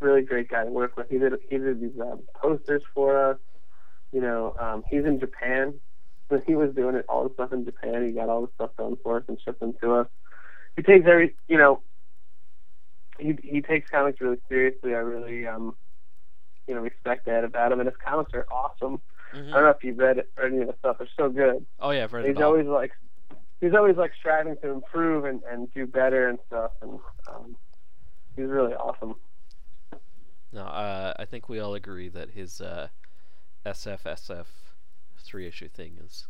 really 0.00 0.22
great 0.22 0.48
guy 0.48 0.64
to 0.64 0.70
work 0.70 0.96
with. 0.96 1.08
He 1.08 1.18
did 1.18 1.32
he 1.48 1.58
did 1.58 1.80
these 1.80 1.98
um, 2.00 2.20
posters 2.34 2.82
for 2.94 3.30
us. 3.30 3.38
You 4.12 4.20
know, 4.20 4.54
um, 4.58 4.84
he's 4.90 5.04
in 5.04 5.20
Japan, 5.20 5.74
But 6.28 6.44
he 6.46 6.54
was 6.54 6.74
doing 6.74 6.94
it 6.94 7.06
all 7.08 7.26
the 7.26 7.32
stuff 7.34 7.52
in 7.52 7.64
Japan. 7.64 8.04
He 8.06 8.12
got 8.12 8.28
all 8.28 8.42
the 8.42 8.52
stuff 8.54 8.70
done 8.76 8.96
for 9.02 9.16
us 9.18 9.24
and 9.28 9.40
shipped 9.42 9.60
them 9.60 9.74
to 9.80 9.94
us. 9.94 10.08
He 10.76 10.82
takes 10.82 11.06
every, 11.06 11.34
you 11.48 11.56
know, 11.58 11.80
he 13.18 13.36
he 13.42 13.62
takes 13.62 13.90
comics 13.90 14.20
really 14.20 14.38
seriously. 14.48 14.94
I 14.94 14.98
really, 14.98 15.46
um, 15.46 15.74
you 16.66 16.74
know, 16.74 16.80
respect 16.82 17.26
that 17.26 17.44
about 17.44 17.72
him. 17.72 17.80
And 17.80 17.88
his 17.88 17.96
comics 18.04 18.32
are 18.34 18.46
awesome. 18.50 19.00
Mhm. 19.34 19.48
I 19.48 19.54
don't 19.54 19.62
know 19.64 19.70
if 19.70 19.82
you've 19.82 19.98
read 19.98 20.18
it 20.18 20.30
or 20.36 20.44
any 20.44 20.58
of 20.60 20.68
the 20.68 20.74
stuff. 20.78 20.98
They're 20.98 21.08
so 21.16 21.28
good. 21.28 21.64
Oh 21.80 21.90
yeah, 21.90 22.04
I've 22.04 22.12
read 22.12 22.26
He's 22.26 22.36
it 22.36 22.42
always 22.42 22.66
like, 22.66 22.92
he's 23.60 23.74
always 23.74 23.96
like 23.96 24.12
striving 24.18 24.56
to 24.62 24.70
improve 24.70 25.24
and 25.24 25.42
and 25.50 25.72
do 25.72 25.86
better 25.86 26.28
and 26.28 26.38
stuff. 26.46 26.72
And 26.82 26.98
um, 27.28 27.56
he's 28.36 28.46
really 28.46 28.74
awesome. 28.74 29.16
No, 30.52 30.62
uh, 30.62 31.12
I 31.18 31.24
think 31.26 31.48
we 31.48 31.58
all 31.58 31.74
agree 31.74 32.08
that 32.08 32.30
his 32.30 32.60
uh, 32.60 32.88
SFSF 33.66 34.46
three 35.28 35.46
issue 35.46 35.68
thing 35.68 35.98
is 36.02 36.26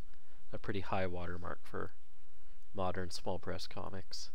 a 0.52 0.58
pretty 0.58 0.80
high 0.80 1.06
watermark 1.06 1.60
for 1.62 1.92
modern 2.74 3.10
small 3.10 3.38
press 3.38 3.66
comics. 3.66 4.30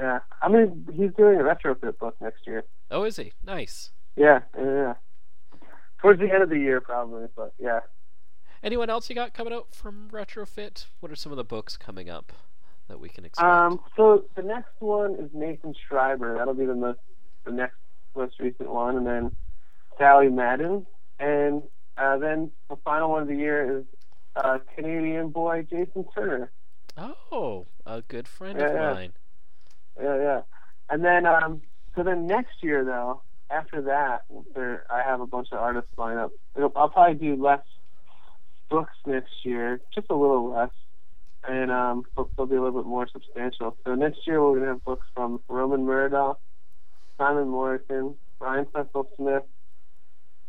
Yeah, 0.00 0.20
I 0.40 0.48
mean, 0.48 0.86
he's 0.92 1.10
doing 1.16 1.38
a 1.40 1.42
retrofit 1.42 1.98
book 1.98 2.16
next 2.20 2.46
year. 2.46 2.64
Oh, 2.90 3.02
is 3.02 3.16
he? 3.16 3.32
Nice. 3.44 3.90
Yeah, 4.16 4.40
yeah, 4.56 4.64
yeah. 4.64 4.94
Towards 6.00 6.20
the 6.20 6.32
end 6.32 6.42
of 6.42 6.48
the 6.48 6.58
year, 6.58 6.80
probably, 6.80 7.26
but 7.36 7.52
yeah. 7.58 7.80
Anyone 8.62 8.88
else 8.88 9.08
you 9.08 9.14
got 9.14 9.34
coming 9.34 9.52
out 9.52 9.74
from 9.74 10.08
Retrofit? 10.10 10.86
What 11.00 11.12
are 11.12 11.16
some 11.16 11.32
of 11.32 11.36
the 11.36 11.44
books 11.44 11.76
coming 11.76 12.08
up 12.08 12.32
that 12.88 12.98
we 12.98 13.08
can 13.08 13.24
expect? 13.24 13.46
Um, 13.46 13.80
so 13.96 14.24
the 14.36 14.42
next 14.42 14.72
one 14.78 15.14
is 15.16 15.30
Nathan 15.34 15.74
Schreiber. 15.86 16.36
That'll 16.36 16.54
be 16.54 16.66
the 16.66 16.74
most, 16.74 17.00
the 17.44 17.52
next 17.52 17.76
most 18.16 18.40
recent 18.40 18.72
one, 18.72 18.96
and 18.96 19.06
then 19.06 19.36
Sally 19.98 20.28
Madden, 20.28 20.86
and 21.18 21.62
uh, 21.96 22.16
then 22.18 22.50
the 22.70 22.76
final 22.84 23.10
one 23.10 23.22
of 23.22 23.28
the 23.28 23.36
year 23.36 23.78
is 23.78 23.84
uh, 24.42 24.58
Canadian 24.74 25.28
boy 25.30 25.66
Jason 25.68 26.04
Turner. 26.14 26.50
oh, 27.32 27.66
a 27.86 28.02
good 28.02 28.28
friend 28.28 28.58
Yeah, 28.58 28.66
of 28.66 28.74
yeah. 28.74 28.92
mine. 28.94 29.12
Yeah, 30.00 30.16
yeah. 30.16 30.40
And 30.90 31.04
then, 31.04 31.26
um, 31.26 31.60
so 31.96 32.02
then 32.02 32.26
next 32.26 32.62
year 32.62 32.84
though, 32.84 33.22
after 33.50 33.82
that, 33.82 34.22
there 34.54 34.84
I 34.90 35.02
have 35.02 35.20
a 35.20 35.26
bunch 35.26 35.48
of 35.52 35.58
artists 35.58 35.90
lined 35.96 36.18
up. 36.18 36.30
It'll, 36.56 36.72
I'll 36.76 36.88
probably 36.90 37.14
do 37.14 37.42
less 37.42 37.62
books 38.70 38.94
next 39.06 39.32
year, 39.44 39.80
just 39.94 40.08
a 40.10 40.14
little 40.14 40.50
less, 40.50 40.70
and 41.48 41.70
um, 41.70 42.02
but 42.14 42.28
they'll 42.36 42.46
be 42.46 42.56
a 42.56 42.62
little 42.62 42.82
bit 42.82 42.86
more 42.88 43.08
substantial. 43.10 43.76
So 43.84 43.94
next 43.94 44.26
year 44.26 44.42
we're 44.42 44.58
gonna 44.58 44.72
have 44.72 44.84
books 44.84 45.06
from 45.14 45.40
Roman 45.48 45.80
Muradov, 45.86 46.36
Simon 47.16 47.48
Moreton, 47.48 48.14
Ryan 48.40 48.66
Cecil 48.74 49.08
Smith, 49.16 49.42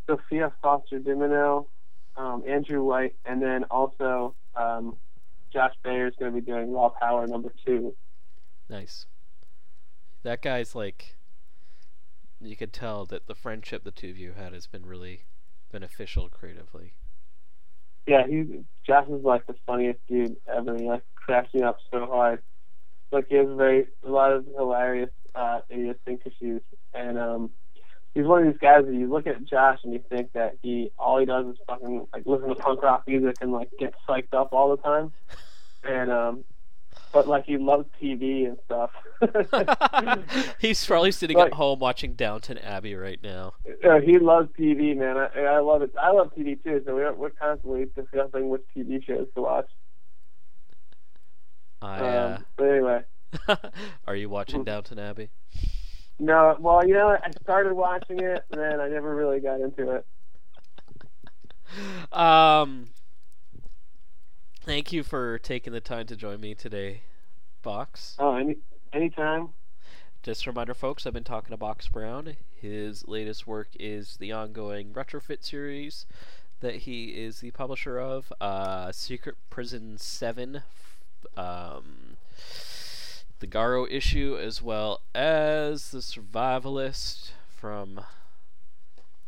Sophia 0.08 0.52
Foster 0.62 1.00
Dimino, 1.00 1.68
um, 2.20 2.44
Andrew 2.46 2.84
White, 2.84 3.16
and 3.26 3.42
then 3.42 3.64
also 3.66 4.36
um, 4.56 4.98
Josh 5.52 5.74
Bayer 5.84 6.08
is 6.08 6.14
going 6.20 6.34
to 6.34 6.40
be 6.40 6.46
doing 6.46 6.72
Raw 6.72 6.90
Power 6.90 7.26
number 7.26 7.52
two. 7.66 7.96
Nice. 8.70 9.06
That 10.24 10.42
guy's 10.42 10.76
like. 10.76 11.16
You 12.42 12.56
could 12.56 12.72
tell 12.72 13.06
that 13.08 13.28
the 13.28 13.36
friendship 13.36 13.84
the 13.84 13.92
two 13.92 14.10
of 14.10 14.18
you 14.18 14.32
had 14.32 14.54
has 14.54 14.66
been 14.66 14.86
really 14.86 15.24
beneficial 15.72 16.30
creatively. 16.30 16.94
Yeah, 18.08 18.26
he 18.28 18.62
Josh 18.86 19.08
is 19.10 19.24
like 19.24 19.46
the 19.46 19.56
funniest 19.66 20.00
dude 20.08 20.38
ever. 20.48 20.78
He 20.78 20.86
like 20.88 21.04
cracks 21.16 21.54
me 21.54 21.64
up 21.64 21.80
so 21.92 22.06
hard. 22.06 22.42
Like 23.12 23.28
he 23.28 23.36
has 23.36 23.48
very 23.56 23.88
a 24.06 24.10
lot 24.10 24.32
of 24.32 24.46
hilarious 24.46 25.10
uh 25.36 25.60
idiosyncrasies 25.70 26.62
and 26.94 27.20
um 27.20 27.50
he's 28.14 28.26
one 28.26 28.46
of 28.46 28.52
these 28.54 28.60
guys 28.60 28.86
that 28.86 28.94
you 28.94 29.08
look 29.10 29.28
at 29.28 29.44
Josh 29.46 29.80
and 29.84 29.94
you 29.94 30.02
think 30.10 30.34
that 30.34 30.58
he 30.62 30.92
all 30.98 31.20
he 31.20 31.26
does 31.26 31.46
is 31.48 31.58
fucking 31.68 32.08
like 32.14 32.24
listen 32.26 32.50
to 32.50 32.56
punk 32.56 32.82
rock 32.82 33.04
music 33.08 33.36
and 33.42 33.52
like 33.52 33.70
get 33.80 33.94
psyched 34.08 34.34
up 34.34 34.50
all 34.54 34.76
the 34.76 34.82
time. 34.82 35.12
And 35.82 36.12
um 36.12 36.44
but 37.14 37.26
like 37.28 37.46
he 37.46 37.58
loves 37.58 37.86
TV 38.02 38.46
and 38.48 38.58
stuff. 38.66 38.92
He's 40.60 40.86
probably 40.86 41.12
sitting 41.14 41.38
Like- 41.38 41.48
at 41.48 41.54
home 41.54 41.80
watching 41.80 42.14
Downton 42.16 42.58
Abbey 42.58 42.96
right 42.96 43.20
now. 43.24 43.54
Uh, 43.84 44.00
he 44.02 44.20
loves 44.20 44.50
TV, 44.60 44.96
man. 44.98 45.16
I, 45.18 45.40
I 45.56 45.60
love 45.60 45.82
it. 45.82 45.92
I 46.00 46.12
love 46.12 46.34
TV 46.38 46.62
too. 46.62 46.84
So 46.86 46.96
we're 46.96 47.14
we're 47.14 47.30
constantly 47.30 47.86
discussing 47.96 48.50
which 48.50 48.64
TV 48.76 49.02
shows 49.06 49.28
to 49.36 49.42
watch. 49.42 49.70
I, 51.82 52.00
uh, 52.00 52.36
Um, 52.38 52.46
but 52.58 52.64
anyway, 52.66 53.02
are 54.06 54.16
you 54.16 54.30
watching 54.30 54.64
Downton 54.66 55.00
Abbey? 55.00 55.30
No. 56.20 56.56
Well, 56.60 56.86
you 56.86 56.94
know, 56.94 57.10
I 57.10 57.32
started 57.42 57.74
watching 57.74 58.20
it, 58.20 58.46
and 58.52 58.62
then 58.62 58.80
I 58.80 58.88
never 58.90 59.16
really 59.16 59.40
got 59.40 59.62
into 59.62 59.92
it. 59.92 60.06
Um, 62.12 62.88
thank 64.62 64.92
you 64.92 65.04
for 65.04 65.38
taking 65.40 65.74
the 65.74 65.82
time 65.82 66.08
to 66.08 66.16
join 66.16 66.42
me 66.42 66.56
today, 66.56 67.02
Box. 67.62 68.16
Oh, 68.20 68.36
any 68.36 68.58
anytime. 68.94 69.50
Just 70.22 70.46
a 70.46 70.50
reminder, 70.50 70.74
folks, 70.74 71.06
I've 71.06 71.14
been 71.14 71.24
talking 71.24 71.52
to 71.52 71.58
Box 71.58 71.88
Brown. 71.88 72.36
His 72.54 73.08
latest 73.08 73.48
work 73.48 73.70
is 73.80 74.18
the 74.18 74.34
ongoing 74.34 74.92
Retrofit 74.92 75.46
series 75.46 76.06
that 76.60 76.76
he 76.76 77.06
is 77.06 77.40
the 77.40 77.52
publisher 77.52 77.98
of, 78.00 78.34
uh, 78.42 78.92
Secret 78.92 79.36
Prison 79.50 79.98
7, 79.98 80.64
um, 81.38 82.18
the 83.40 83.48
Garo 83.48 83.88
issue, 83.90 84.38
as 84.40 84.62
well 84.62 85.02
as 85.16 85.92
The 85.92 86.00
Survivalist 86.00 87.32
from 87.50 88.02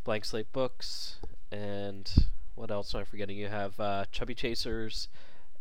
Blank 0.03 0.25
Slate 0.25 0.51
Books, 0.51 1.17
and 1.51 2.11
what 2.55 2.71
else 2.71 2.93
am 2.93 3.01
I 3.01 3.03
forgetting? 3.03 3.37
You 3.37 3.47
have 3.47 3.79
uh, 3.79 4.05
Chubby 4.11 4.33
Chasers, 4.35 5.07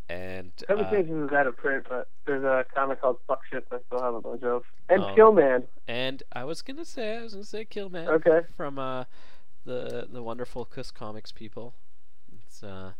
and 0.09 0.51
Seven 0.67 0.85
uh, 0.87 0.91
Changes 0.91 1.17
is 1.27 1.33
out 1.33 1.47
of 1.47 1.57
print, 1.57 1.87
but 1.89 2.09
there's 2.27 2.43
a 2.43 2.65
comic 2.75 3.01
called 3.01 3.19
Fuck 3.29 3.43
Shit 3.51 3.67
I 3.71 3.77
still 3.87 4.03
have 4.03 4.15
a 4.15 4.21
bunch 4.21 4.43
of. 4.43 4.65
And 4.89 5.03
Oh. 5.05 5.15
Killman. 5.15 5.69
And 5.87 6.23
I 6.33 6.43
was 6.45 6.63
gonna 6.63 6.85
say, 6.85 7.19
I 7.19 7.23
was 7.23 7.35
gonna 7.35 7.45
say 7.45 7.65
Killman 7.65 8.09
Okay. 8.09 8.41
from 8.57 8.79
uh, 8.79 9.05
the 9.65 10.09
the 10.11 10.23
wonderful 10.23 10.65
Kuss 10.65 10.91
Comics 10.91 11.31
people. 11.31 11.75
It's 12.45 12.63
uh, 12.65 12.93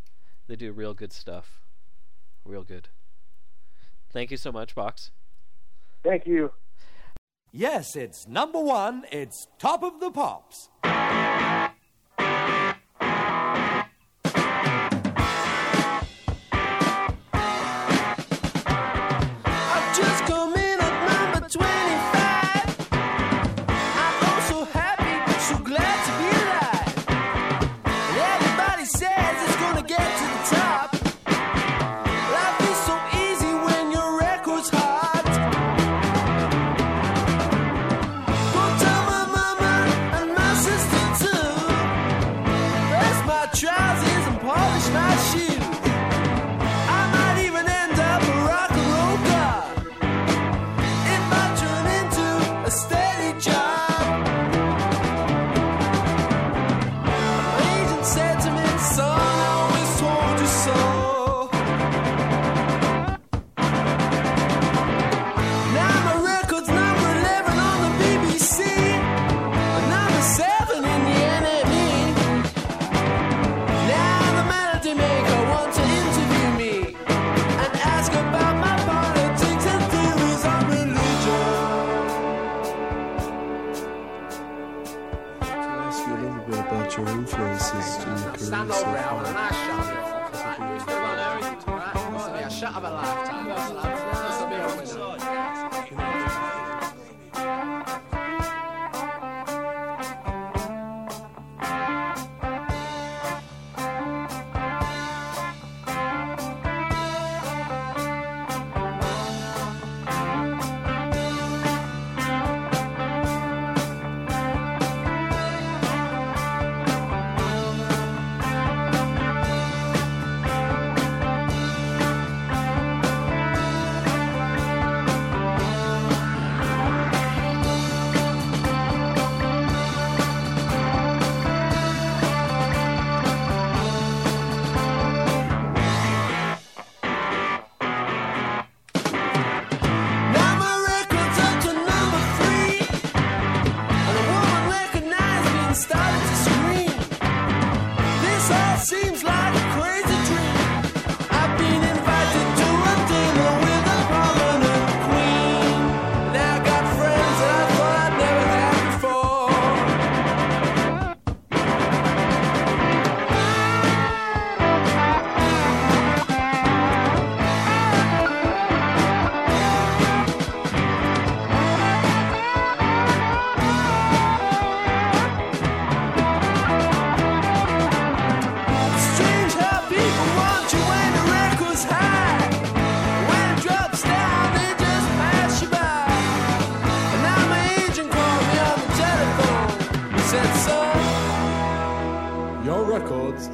they 0.47 0.55
do 0.55 0.71
real 0.73 0.95
good 0.95 1.13
stuff, 1.13 1.61
real 2.45 2.63
good. 2.63 2.89
Thank 4.13 4.31
you 4.31 4.37
so 4.37 4.53
much, 4.53 4.75
Box. 4.77 5.11
Thank 6.03 6.27
you. 6.27 6.53
Yes, 7.53 7.97
it's 7.97 8.27
number 8.29 8.61
one. 8.61 9.05
It's 9.11 9.49
top 9.59 9.83
of 9.83 10.01
the 10.01 10.11
pops. 10.11 10.69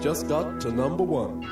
Just 0.07 0.29
got 0.29 0.61
to 0.61 0.71
number 0.71 1.03
one. 1.03 1.43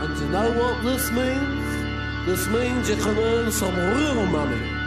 And 0.00 0.18
you 0.18 0.28
know 0.30 0.50
what 0.58 0.82
this 0.82 1.10
means? 1.10 2.24
This 2.24 2.48
means 2.48 2.88
you 2.88 2.96
can 2.96 3.18
earn 3.18 3.52
some 3.52 3.76
real 3.76 4.24
money. 4.24 4.77